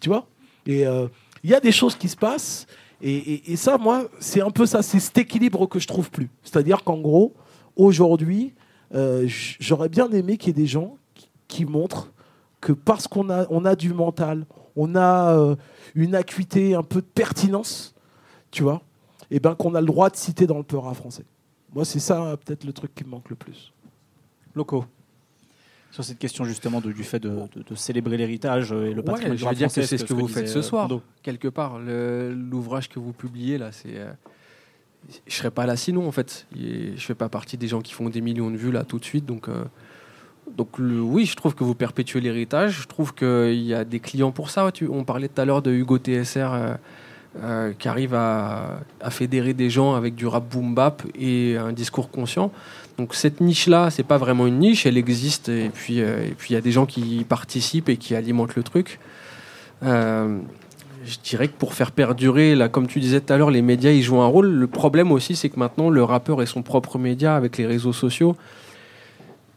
[0.00, 0.26] Tu vois
[0.66, 1.08] Et euh,
[1.44, 2.66] il y a des choses qui se passent.
[3.02, 6.28] Et, ça, moi, c'est un peu ça, c'est cet équilibre que je trouve plus.
[6.42, 7.34] C'est-à-dire qu'en gros,
[7.76, 8.54] aujourd'hui,
[8.94, 10.96] euh, j'aurais bien aimé qu'il y ait des gens
[11.48, 12.12] qui, montrent
[12.60, 14.46] que parce qu'on a, on a du mental,
[14.76, 15.56] on a euh,
[15.94, 17.94] une acuité, un peu de pertinence,
[18.50, 18.82] tu vois,
[19.30, 21.24] et ben qu'on a le droit de citer dans le peur français.
[21.74, 23.72] Moi, c'est ça peut-être le truc qui me manque le plus.
[24.54, 24.84] Locaux.
[25.92, 29.32] Sur cette question justement de- du fait de, de- de célébrer l'héritage et le patrimoine
[29.32, 30.88] Ouais, je veux dire que c'est ce que vous faites ce euh, soir,
[31.22, 31.78] quelque part.
[31.80, 33.96] L'ouvrage que vous publiez là, c'est.
[33.96, 34.12] euh,
[35.26, 36.46] je serais pas là sinon en fait.
[36.56, 38.98] Et je fais pas partie des gens qui font des millions de vues là tout
[38.98, 39.48] de suite, donc.
[39.48, 39.64] euh,
[40.56, 42.82] donc le- oui, je trouve que vous perpétuez l'héritage.
[42.82, 44.70] Je trouve qu'il y a des clients pour ça.
[44.72, 46.74] Tu- on parlait tout à l'heure de Hugo TSR euh,
[47.38, 52.10] euh, qui arrive à, fédérer des gens avec du rap boom bap et un discours
[52.10, 52.50] conscient.
[52.98, 56.56] Donc cette niche-là, c'est pas vraiment une niche, elle existe et puis euh, il y
[56.56, 58.98] a des gens qui participent et qui alimentent le truc.
[59.84, 60.40] Euh,
[61.04, 63.92] je dirais que pour faire perdurer, là, comme tu disais tout à l'heure, les médias
[63.92, 64.48] ils jouent un rôle.
[64.48, 67.92] Le problème aussi, c'est que maintenant le rappeur est son propre média avec les réseaux
[67.92, 68.34] sociaux.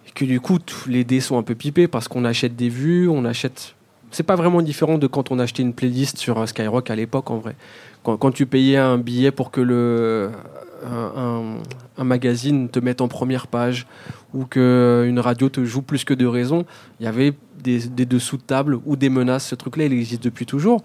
[0.07, 2.69] Et que du coup, tous les dés sont un peu pipés parce qu'on achète des
[2.69, 3.73] vues, on achète.
[4.13, 7.31] C'est pas vraiment différent de quand on achetait une playlist sur euh, Skyrock à l'époque
[7.31, 7.55] en vrai.
[8.03, 10.29] Quand, tu payais un billet pour que le,
[10.85, 13.87] un, magazine te mette en première page
[14.33, 16.65] ou qu'une radio te joue plus que de raison,
[16.99, 17.31] il y avait
[17.63, 19.47] des, des dessous de table ou des menaces.
[19.47, 20.83] Ce truc-là, il existe depuis toujours.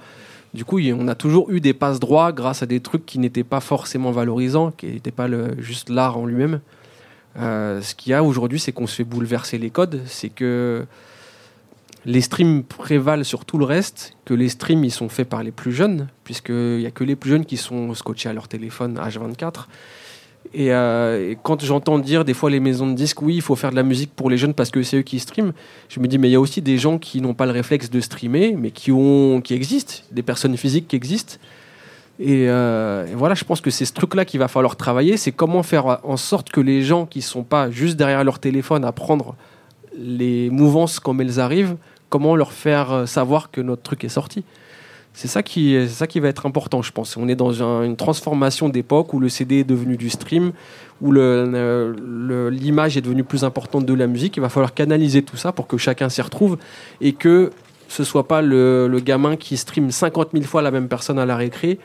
[0.54, 3.44] Du coup, on a toujours eu des passes droits grâce à des trucs qui n'étaient
[3.44, 5.26] pas forcément valorisants, qui n'étaient pas
[5.58, 6.60] juste l'art en lui-même.
[7.36, 10.00] Euh, ce qu'il y a aujourd'hui, c'est qu'on se fait bouleverser les codes.
[10.06, 10.86] C'est que
[12.04, 15.50] les streams prévalent sur tout le reste, que les streams ils sont faits par les
[15.50, 18.98] plus jeunes, puisqu'il n'y a que les plus jeunes qui sont scotchés à leur téléphone
[18.98, 19.66] H24.
[20.54, 23.56] Et, euh, et quand j'entends dire des fois les maisons de disques, oui, il faut
[23.56, 25.52] faire de la musique pour les jeunes parce que c'est eux qui streament,
[25.88, 27.90] je me dis, mais il y a aussi des gens qui n'ont pas le réflexe
[27.90, 31.36] de streamer, mais qui, ont, qui existent, des personnes physiques qui existent.
[32.20, 35.62] Et, euh, voilà, je pense que c'est ce truc-là qu'il va falloir travailler, c'est comment
[35.62, 39.36] faire en sorte que les gens qui sont pas juste derrière leur téléphone à prendre
[39.98, 41.76] les mouvances comme elles arrivent,
[42.08, 44.44] comment leur faire euh, savoir que notre truc est sorti.
[45.14, 47.16] C'est ça qui, ça qui va être important, je pense.
[47.16, 50.52] On est dans un- une transformation d'époque où le CD est devenu du stream,
[51.02, 54.36] où le- l'image est devenue plus importante de la musique.
[54.36, 56.56] Il va falloir canaliser tout ça pour que chacun s'y retrouve
[57.00, 57.50] et que
[57.88, 61.26] ce soit pas le, le gamin qui stream 50 000 fois la même personne à
[61.26, 61.78] la récré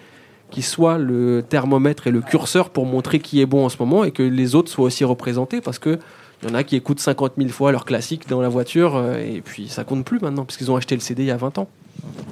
[0.52, 4.03] qui soit le thermomètre et le curseur pour montrer qui est bon en ce moment
[4.03, 5.98] et que les autres soient aussi représentés parce que
[6.43, 9.15] Il y en a qui écoutent 50 000 fois leur classique dans la voiture euh,
[9.17, 11.37] et puis ça compte plus maintenant parce qu'ils ont acheté le CD il y a
[11.37, 11.69] 20 ans.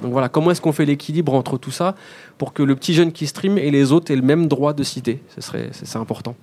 [0.02, 1.94] Donc voilà, comment est-ce qu'on fait l'équilibre entre tout ça
[2.36, 4.82] pour que le petit jeune qui stream et les autres aient le même droit de
[4.82, 5.22] citer?
[5.34, 6.36] Ce serait, c'est important.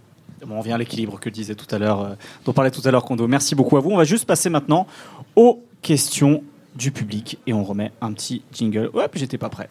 [0.50, 2.10] On vient à l'équilibre que disait tout à l'heure, euh,
[2.46, 3.28] dont parlait tout à l'heure Kondo.
[3.28, 3.92] Merci beaucoup à vous.
[3.92, 4.88] On va juste passer maintenant
[5.36, 6.42] aux questions
[6.76, 8.90] du public et on remet un petit jingle.
[9.12, 9.70] Puis j'étais pas prêt.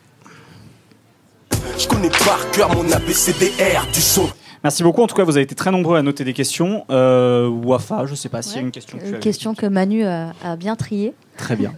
[1.77, 4.29] Je connais par cœur mon ABCDR du son.
[4.65, 5.03] Merci beaucoup.
[5.03, 6.85] En tout cas, vous avez été très nombreux à noter des questions.
[6.91, 8.99] Euh, Wafa, je sais pas s'il y a une question.
[8.99, 11.15] que Une question que Manu a, a bien triée.
[11.37, 11.75] Très bien.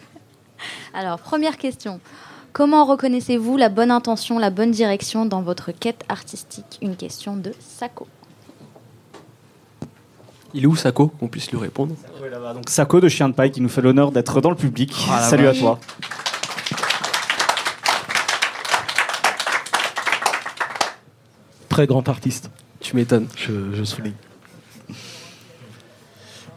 [0.95, 2.01] Alors, première question.
[2.53, 6.79] Comment reconnaissez-vous la bonne intention, la bonne direction dans votre quête artistique?
[6.83, 8.07] Une question de Sako.
[10.53, 11.95] Il est où Sako Qu'on puisse lui répondre.
[12.55, 14.93] Donc Sako de Chien de Paille qui nous fait l'honneur d'être dans le public.
[15.11, 15.79] Ah, Salut à toi.
[21.81, 22.51] Très grand artiste.
[22.81, 23.27] Tu m'étonnes.
[23.36, 24.12] Je, je souligne.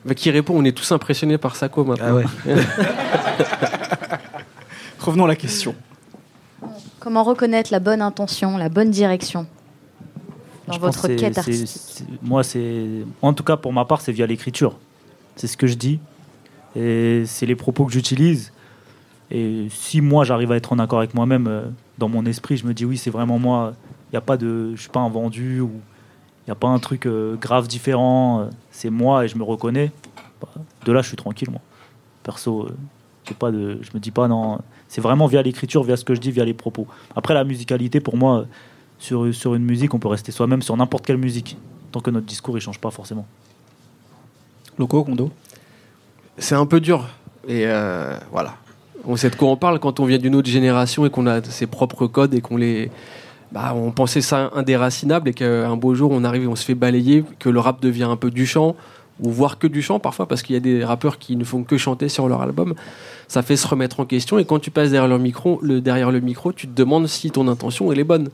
[0.03, 2.07] Bah, qui répond On est tous impressionnés par Sako maintenant.
[2.09, 2.25] Ah ouais.
[4.99, 5.75] Revenons à la question.
[6.99, 9.47] Comment reconnaître la bonne intention, la bonne direction
[10.67, 12.05] dans Je votre quête artistique?
[12.21, 12.83] Moi, c'est.
[13.21, 14.77] En tout cas, pour ma part, c'est via l'écriture.
[15.37, 16.01] C'est ce que je dis.
[16.75, 18.51] Et c'est les propos que j'utilise.
[19.31, 21.61] Et si moi, j'arrive à être en accord avec moi-même, euh,
[21.97, 23.73] dans mon esprit, je me dis oui, c'est vraiment moi.
[24.13, 24.75] Il y a pas de.
[24.75, 25.71] Je suis pas un vendu ou.
[26.45, 28.41] Il n'y a pas un truc euh, grave différent.
[28.41, 29.91] euh, C'est moi et je me reconnais.
[30.39, 30.49] Bah,
[30.85, 31.61] De là, je suis tranquille, moi.
[32.21, 34.59] Perso, euh, pas de, je me dis pas non.
[34.87, 36.85] C'est vraiment via l'écriture, via ce que je dis, via les propos.
[37.15, 38.45] Après, la musicalité, pour moi,
[38.99, 41.57] sur, sur une musique, on peut rester soi-même sur n'importe quelle musique,
[41.91, 43.25] tant que notre discours il change pas forcément.
[44.77, 45.31] Loco, Kondo?
[46.37, 47.07] C'est un peu dur.
[47.47, 48.55] Et euh, voilà.
[49.05, 51.41] On sait de quoi on parle quand on vient d'une autre génération et qu'on a
[51.43, 52.91] ses propres codes et qu'on les.
[53.53, 56.73] Bah, on pensait ça indéracinable et qu'un beau jour on arrive et on se fait
[56.73, 58.75] balayer, que le rap devient un peu du chant,
[59.19, 61.63] ou voire que du chant parfois, parce qu'il y a des rappeurs qui ne font
[61.63, 62.73] que chanter sur leur album.
[63.27, 66.09] Ça fait se remettre en question et quand tu passes derrière le micro, le, derrière
[66.09, 68.29] le micro tu te demandes si ton intention elle est bonne.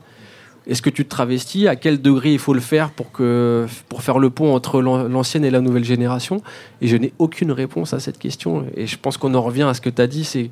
[0.66, 1.68] Est-ce que tu te travestis?
[1.68, 5.08] À quel degré il faut le faire pour, que, pour faire le pont entre l'an-
[5.08, 6.42] l'ancienne et la nouvelle génération?
[6.82, 8.66] Et je n'ai aucune réponse à cette question.
[8.76, 10.50] Et je pense qu'on en revient à ce que tu as dit, c'est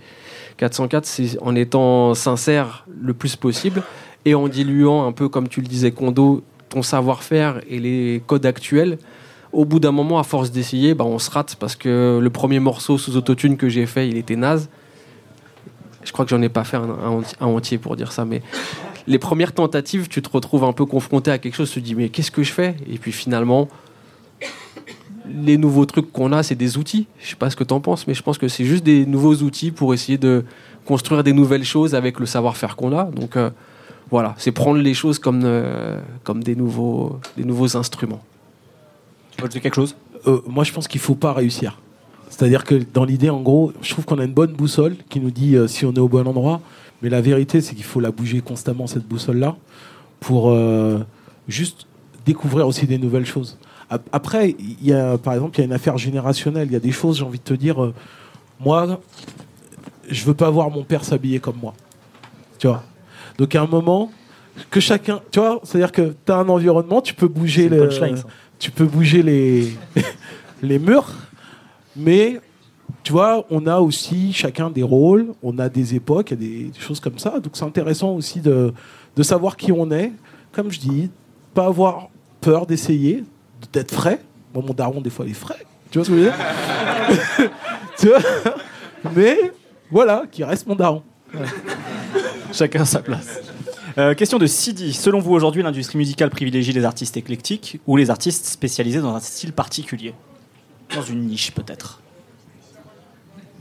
[0.56, 3.82] 404, c'est en étant sincère le plus possible
[4.28, 8.46] et en diluant un peu, comme tu le disais, Kondo, ton savoir-faire et les codes
[8.46, 8.98] actuels.
[9.52, 12.60] Au bout d'un moment, à force d'essayer, bah, on se rate parce que le premier
[12.60, 14.68] morceau sous autotune que j'ai fait, il était naze.
[16.04, 18.24] Je crois que j'en ai pas fait un, un enti- un entier pour dire ça,
[18.24, 18.42] mais
[19.06, 21.94] les premières tentatives, tu te retrouves un peu confronté à quelque chose, tu te dis
[21.94, 22.76] mais qu'est-ce que je fais?
[22.90, 23.68] Et puis finalement,
[25.26, 27.06] les nouveaux trucs qu'on a, c'est des outils.
[27.18, 29.06] Je sais pas ce que tu en penses, mais je pense que c'est juste des
[29.06, 30.44] nouveaux outils pour essayer de
[30.86, 33.04] construire des nouvelles choses avec le savoir-faire qu'on a.
[33.04, 33.50] Donc euh,
[34.10, 38.22] voilà, c'est prendre les choses comme, euh, comme des, nouveaux, des nouveaux instruments.
[39.36, 39.94] Tu veux dire quelque chose?
[40.26, 41.78] Euh, Moi, je pense qu'il faut pas réussir.
[42.30, 45.30] C'est-à-dire que dans l'idée, en gros, je trouve qu'on a une bonne boussole qui nous
[45.30, 46.60] dit euh, si on est au bon endroit.
[47.02, 49.56] Mais la vérité, c'est qu'il faut la bouger constamment, cette boussole-là,
[50.20, 50.98] pour euh,
[51.46, 51.86] juste
[52.26, 53.56] découvrir aussi des nouvelles choses.
[53.90, 56.66] Ap- Après, il y a, par exemple, il y a une affaire générationnelle.
[56.68, 57.94] Il y a des choses, j'ai envie de te dire, euh,
[58.60, 59.00] moi,
[60.08, 61.74] je veux pas voir mon père s'habiller comme moi.
[62.58, 62.82] Tu vois?
[63.38, 64.10] Donc, à un moment,
[64.70, 65.20] que chacun.
[65.30, 67.88] Tu vois C'est-à-dire que tu as un environnement, tu peux bouger, le,
[68.58, 69.72] tu peux bouger les,
[70.62, 71.14] les murs,
[71.96, 72.40] mais
[73.02, 76.70] tu vois, on a aussi chacun des rôles, on a des époques, il y a
[76.70, 77.38] des, choses comme ça.
[77.40, 78.72] Donc c'est intéressant aussi de,
[79.16, 80.12] de savoir qui on est.
[80.52, 81.10] Comme je dis,
[81.54, 82.08] pas avoir
[82.40, 83.24] peur d'essayer,
[83.72, 84.20] d'être frais.
[84.52, 85.64] Bon, mon daron, des fois, il est frais.
[85.90, 87.50] Tu vois ce que je veux dire?
[87.98, 88.20] Tu vois?
[89.16, 89.36] Mais
[89.90, 91.02] voilà, qui reste mon daron.
[92.52, 93.40] Chacun sa place.
[93.98, 94.92] Euh, question de Sidi.
[94.92, 99.20] Selon vous, aujourd'hui, l'industrie musicale privilégie les artistes éclectiques ou les artistes spécialisés dans un
[99.20, 100.14] style particulier?
[100.94, 102.00] Dans une niche, peut-être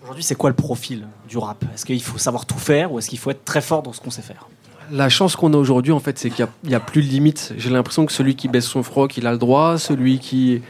[0.03, 1.65] Aujourd'hui, c'est quoi le profil du rap?
[1.73, 3.99] Est-ce qu'il faut savoir tout faire ou est-ce qu'il faut être très fort dans ce
[3.99, 4.47] qu'on sait faire?
[4.89, 7.53] La chance qu'on a aujourd'hui, en fait, c'est qu'il n'y a, plus de limite.
[7.57, 9.77] J'ai l'impression que celui qui baisse son froc, il a le droit.
[9.77, 10.61] Celui qui,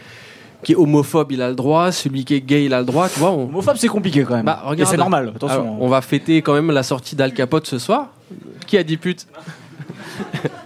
[0.63, 1.91] qui est homophobe, il a le droit.
[1.91, 3.09] Celui qui est gay, il a le droit.
[3.09, 3.45] Tu vois, on...
[3.45, 4.45] Homophobe, c'est compliqué quand même.
[4.45, 5.61] Bah, Et c'est normal, attention.
[5.61, 8.09] Alors, on va fêter quand même la sortie d'Al Capote ce soir.
[8.65, 9.27] Qui a dit pute?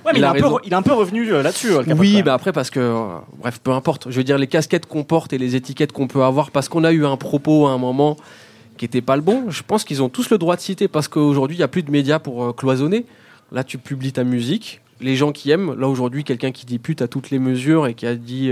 [0.05, 1.72] Ouais, mais il, a un peu, il est un peu revenu euh, là-dessus.
[1.97, 2.26] Oui, même.
[2.26, 4.09] bah après parce que euh, bref, peu importe.
[4.09, 6.84] Je veux dire les casquettes qu'on porte et les étiquettes qu'on peut avoir parce qu'on
[6.84, 8.18] a eu un propos à un moment
[8.77, 9.49] qui était pas le bon.
[9.49, 11.84] Je pense qu'ils ont tous le droit de citer parce qu'aujourd'hui il y a plus
[11.84, 13.05] de médias pour euh, cloisonner.
[13.51, 15.77] Là, tu publies ta musique, les gens qui aiment.
[15.77, 18.51] Là aujourd'hui, quelqu'un qui dit pute à toutes les mesures et qui a dit.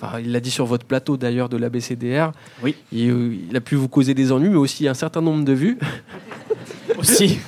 [0.00, 2.32] Enfin, il l'a dit sur votre plateau d'ailleurs de l'ABCDR.
[2.62, 2.76] Oui.
[2.92, 5.78] Il, il a pu vous causer des ennuis, mais aussi un certain nombre de vues.
[6.98, 7.38] Aussi.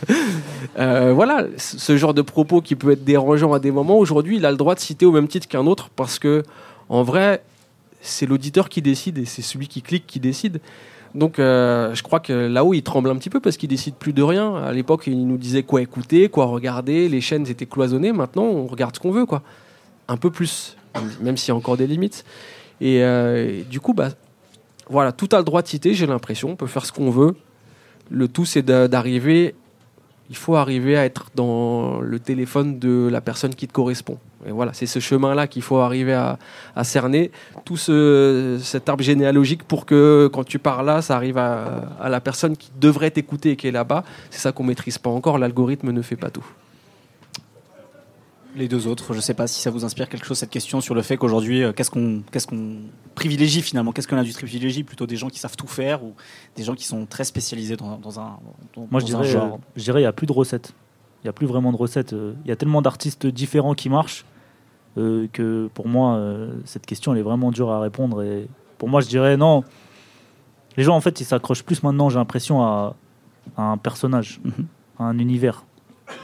[0.79, 4.47] Euh, voilà, ce genre de propos qui peut être dérangeant à des moments, aujourd'hui, il
[4.47, 6.45] a le droit de citer au même titre qu'un autre parce que,
[6.89, 7.43] en vrai,
[8.01, 10.61] c'est l'auditeur qui décide et c'est celui qui clique qui décide.
[11.15, 14.13] Donc euh, je crois que là-haut, il tremble un petit peu parce qu'il décide plus
[14.13, 14.57] de rien.
[14.57, 17.09] À l'époque, il nous disait quoi écouter, quoi regarder.
[17.09, 18.13] Les chaînes étaient cloisonnées.
[18.13, 19.43] Maintenant, on regarde ce qu'on veut, quoi.
[20.09, 20.77] Un peu plus,
[21.21, 22.25] même s'il y a encore des limites.
[22.81, 24.09] Et, euh, et du coup, bah,
[24.89, 26.51] voilà, tout a le droit de citer, j'ai l'impression.
[26.51, 27.35] On peut faire ce qu'on veut.
[28.11, 29.55] Le tout, c'est d'a- d'arriver.
[30.31, 34.17] Il faut arriver à être dans le téléphone de la personne qui te correspond.
[34.47, 36.39] Et voilà, c'est ce chemin-là qu'il faut arriver à,
[36.77, 37.31] à cerner.
[37.65, 42.09] Tout ce, cet arbre généalogique pour que quand tu pars là, ça arrive à, à
[42.09, 44.05] la personne qui devrait t'écouter et qui est là-bas.
[44.31, 45.37] C'est ça qu'on maîtrise pas encore.
[45.37, 46.47] L'algorithme ne fait pas tout.
[48.57, 50.81] Les deux autres, je ne sais pas si ça vous inspire quelque chose cette question
[50.81, 52.79] sur le fait qu'aujourd'hui, euh, qu'est-ce qu'on qu'est-ce qu'on
[53.15, 53.93] privilégie finalement?
[53.93, 54.83] Qu'est-ce que l'industrie privilégie?
[54.83, 56.15] Plutôt des gens qui savent tout faire ou
[56.57, 58.39] des gens qui sont très spécialisés dans, dans un,
[58.75, 59.61] dans, Moi, je dans un dirais, genre?
[59.77, 60.73] je dirais, il n'y a plus de recettes.
[61.23, 62.13] Il n'y a plus vraiment de recettes.
[62.13, 64.25] Il y a tellement d'artistes différents qui marchent
[64.99, 68.23] euh, que pour moi, euh, cette question, elle est vraiment dure à répondre.
[68.25, 68.49] Et
[68.79, 69.63] pour moi, je dirais non.
[70.77, 72.97] Les gens, en fait, ils s'accrochent plus maintenant, j'ai l'impression, à,
[73.57, 74.67] à un personnage, Mhm.
[74.99, 75.65] à un univers,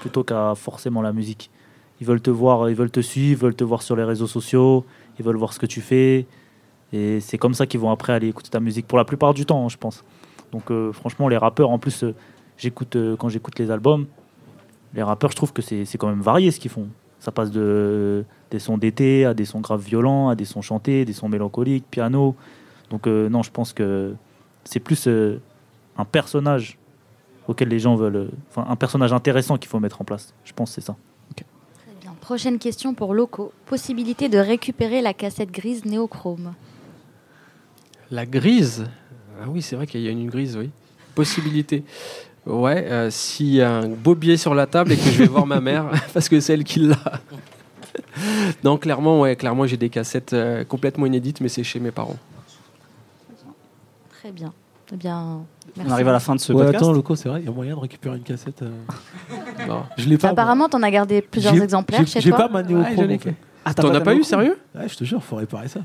[0.00, 1.50] plutôt qu'à forcément la musique.
[2.00, 4.26] Ils veulent te voir, ils veulent te suivre, ils veulent te voir sur les réseaux
[4.26, 4.84] sociaux,
[5.18, 6.26] ils veulent voir ce que tu fais.
[6.92, 9.46] Et c'est comme ça qu'ils vont après aller écouter ta musique, pour la plupart du
[9.46, 10.04] temps, hein, je pense.
[10.52, 12.14] Donc euh, franchement, les rappeurs, en plus, euh,
[12.56, 14.06] j'écoute euh, quand j'écoute les albums,
[14.94, 16.88] les rappeurs, je trouve que c'est quand même varié ce qu'ils font.
[17.18, 21.04] Ça passe de des sons d'été à des sons graves violents, à des sons chantés,
[21.04, 22.36] des sons mélancoliques, piano.
[22.90, 24.14] Donc non, je pense que
[24.64, 26.78] c'est plus un personnage
[27.48, 30.34] auquel les gens veulent, enfin un personnage intéressant qu'il faut mettre en place.
[30.44, 30.94] Je pense c'est ça.
[32.26, 33.52] Prochaine question pour Loco.
[33.66, 36.54] Possibilité de récupérer la cassette grise néochrome.
[38.10, 38.86] La grise?
[39.40, 40.70] Ah oui, c'est vrai qu'il y a une grise, oui.
[41.14, 41.84] Possibilité.
[42.44, 45.28] Ouais, euh, s'il y a un beau billet sur la table et que je vais
[45.28, 46.98] voir ma mère, parce que c'est elle qui l'a.
[48.64, 52.18] non, clairement, ouais, clairement, j'ai des cassettes euh, complètement inédites, mais c'est chez mes parents.
[54.10, 54.52] Très bien.
[54.92, 55.40] Eh bien,
[55.76, 55.90] merci.
[55.90, 56.84] On arrive à la fin de ce Ouais, podcast.
[56.84, 58.62] attends, Loco, c'est vrai, il y a moyen de récupérer une cassette.
[58.62, 58.70] euh.
[59.68, 59.82] Non.
[59.96, 60.28] Je l'ai pas.
[60.28, 60.32] moi.
[60.32, 62.46] Apparemment, t'en as gardé plusieurs J'ai- exemplaires j'ai- chez J'ai toi.
[62.46, 62.84] pas ma ai en
[63.18, 63.34] fait.
[63.64, 65.80] Ah, T'en as pas eu, sérieux Ouais, je te jure, faut réparer ça.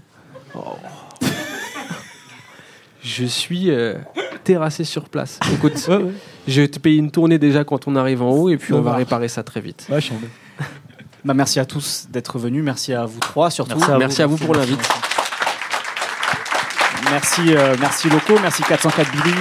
[3.03, 3.95] Je suis euh,
[4.44, 5.40] terrassé sur place.
[5.53, 6.11] Écoute, Ouais, ouais.
[6.48, 8.82] je vais te payer une tournée déjà quand on arrive en haut, et puis on
[8.82, 9.88] va réparer ça très vite.
[9.90, 10.19] Ouais, je suis en
[11.26, 12.64] Bah, merci à tous d'être venus.
[12.64, 13.76] Merci à vous trois surtout.
[13.78, 14.80] Merci à Merci à vous pour l'invite.
[17.12, 19.36] Merci, euh, merci Loco, merci 404 Billy,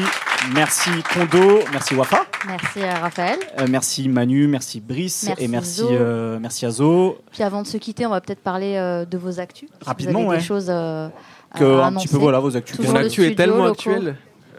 [0.54, 3.38] merci Kondo, merci Wafa, Merci à Raphaël.
[3.60, 7.18] euh, merci Manu, merci Brice Merci et merci, euh, merci à Zo.
[7.30, 9.68] Puis avant de se quitter, on va peut-être parler euh, de vos actus.
[9.80, 10.36] Si Rapidement, vous avez ouais.
[10.38, 11.08] des choses euh,
[11.52, 12.78] à, Que, à un petit peu voilà vos actus.
[12.80, 13.70] Mon actu est tellement Loco.
[13.72, 14.16] actuel.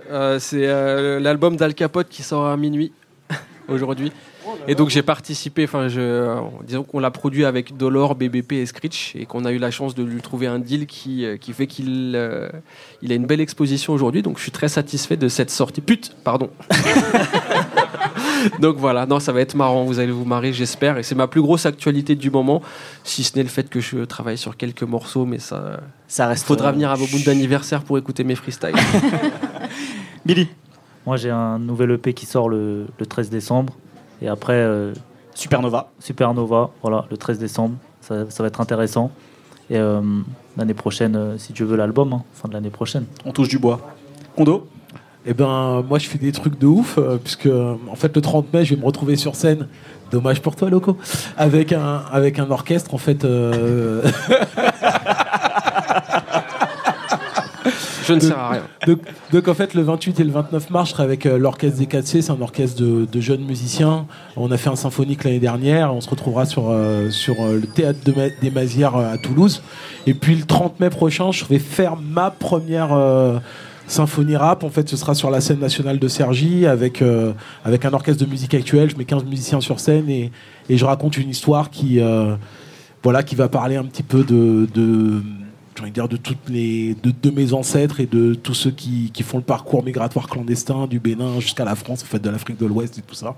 [0.10, 2.94] Euh, c'est euh, l'album d'Al Capote qui sort à minuit
[3.68, 4.12] aujourd'hui.
[4.68, 8.66] Et donc j'ai participé, enfin je, euh, disons qu'on l'a produit avec Dolor, BBP et
[8.66, 11.52] Screech et qu'on a eu la chance de lui trouver un deal qui, euh, qui
[11.54, 12.50] fait qu'il euh,
[13.02, 14.22] il a une belle exposition aujourd'hui.
[14.22, 15.82] Donc je suis très satisfait de cette sortie.
[15.82, 16.52] Pute, pardon.
[18.60, 21.00] donc voilà, non ça va être marrant, vous allez vous marrer j'espère.
[21.00, 22.62] Et c'est ma plus grosse actualité du moment,
[23.04, 25.80] si ce n'est le fait que je travaille sur quelques morceaux, mais ça...
[26.08, 26.46] Ça reste.
[26.46, 28.76] Faudra euh, venir à vos bouts d'anniversaire pour écouter mes freestyles.
[30.26, 30.50] Billy,
[31.06, 33.74] Moi, j'ai un nouvel EP qui sort le, le 13 décembre.
[34.22, 34.94] Et après, euh,
[35.34, 35.90] Supernova.
[36.00, 37.76] Supernova, voilà, le 13 décembre.
[38.02, 39.12] Ça, ça va être intéressant.
[39.70, 40.02] Et euh,
[40.58, 43.06] l'année prochaine, euh, si tu veux l'album, hein, fin de l'année prochaine.
[43.26, 43.80] On touche du bois.
[44.36, 44.68] Kondo?
[45.26, 48.52] Eh ben, moi, je fais des trucs de ouf, euh, puisque, en fait, le 30
[48.54, 49.68] mai, je vais me retrouver sur scène.
[50.12, 50.98] Dommage pour toi, Loco.
[51.38, 53.24] Avec un, avec un orchestre, en fait.
[53.24, 54.02] euh,
[58.20, 58.62] Je ne sers à rien.
[58.88, 59.00] donc,
[59.32, 61.86] donc, en fait, le 28 et le 29 mars, je serai avec euh, l'orchestre des
[61.86, 62.22] 4C.
[62.22, 64.06] C'est un orchestre de, de jeunes musiciens.
[64.38, 65.94] On a fait un symphonique l'année dernière.
[65.94, 69.62] On se retrouvera sur, euh, sur euh, le théâtre de Ma- des Mazières à Toulouse.
[70.08, 72.94] Et puis, le 30 mai prochain, je vais faire ma première.
[72.94, 73.40] euh,
[73.88, 77.34] Symphonie rap, en fait, ce sera sur la scène nationale de Cergy avec, euh,
[77.66, 78.90] avec un orchestre de musique actuelle.
[78.90, 80.32] Je mets 15 musiciens sur scène et,
[80.70, 82.36] et je raconte une histoire qui, euh,
[83.04, 85.22] voilà, qui va parler un petit peu de, de,
[85.76, 88.72] j'ai envie de dire de, toutes les, de, de mes ancêtres et de tous ceux
[88.72, 92.30] qui, qui font le parcours migratoire clandestin du Bénin jusqu'à la France, en fait, de
[92.30, 93.36] l'Afrique de l'Ouest et tout ça,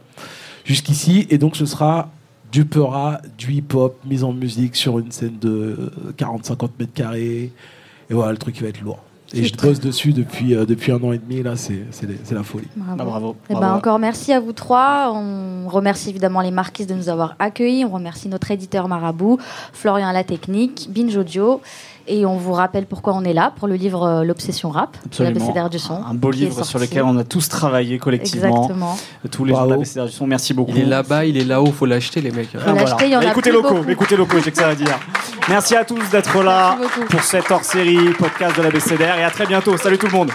[0.65, 1.27] jusqu'ici.
[1.29, 2.09] Et donc, ce sera
[2.51, 7.51] du peura, du hip-hop, mise en musique sur une scène de 40-50 mètres carrés.
[8.09, 8.99] Et voilà, le truc qui va être lourd.
[9.33, 11.85] Et je bosse dessus depuis, euh, depuis un an et demi, là, c'est
[12.31, 12.67] la folie.
[12.75, 12.97] Bravo.
[12.99, 13.35] Ah, bravo.
[13.49, 15.11] Eh ben, encore merci à vous trois.
[15.11, 17.83] On remercie évidemment les marquises de nous avoir accueillis.
[17.83, 19.39] On remercie notre éditeur Marabout,
[19.73, 21.61] Florian à la technique, Binge Audio.
[22.07, 25.69] Et on vous rappelle pourquoi on est là pour le livre euh, L'Obsession Rap, l'ABCDR
[25.69, 26.03] du son.
[26.03, 28.63] Un beau livre sur lequel on a tous travaillé collectivement.
[28.63, 28.97] Exactement.
[29.31, 29.81] Tous les gens de Bravo.
[29.81, 30.27] la BCDR du son.
[30.27, 30.71] Merci beaucoup.
[30.75, 32.49] Il est là-bas, il est là-haut, faut l'acheter les mecs.
[32.49, 34.99] Faut l'acheter, il y en a Écoutez locaux, écoutez locaux, j'ai que ça à dire.
[35.47, 36.77] Merci à tous d'être là
[37.09, 39.77] pour cette hors-série podcast de la BCDR et à très bientôt.
[39.77, 40.31] Salut tout le monde.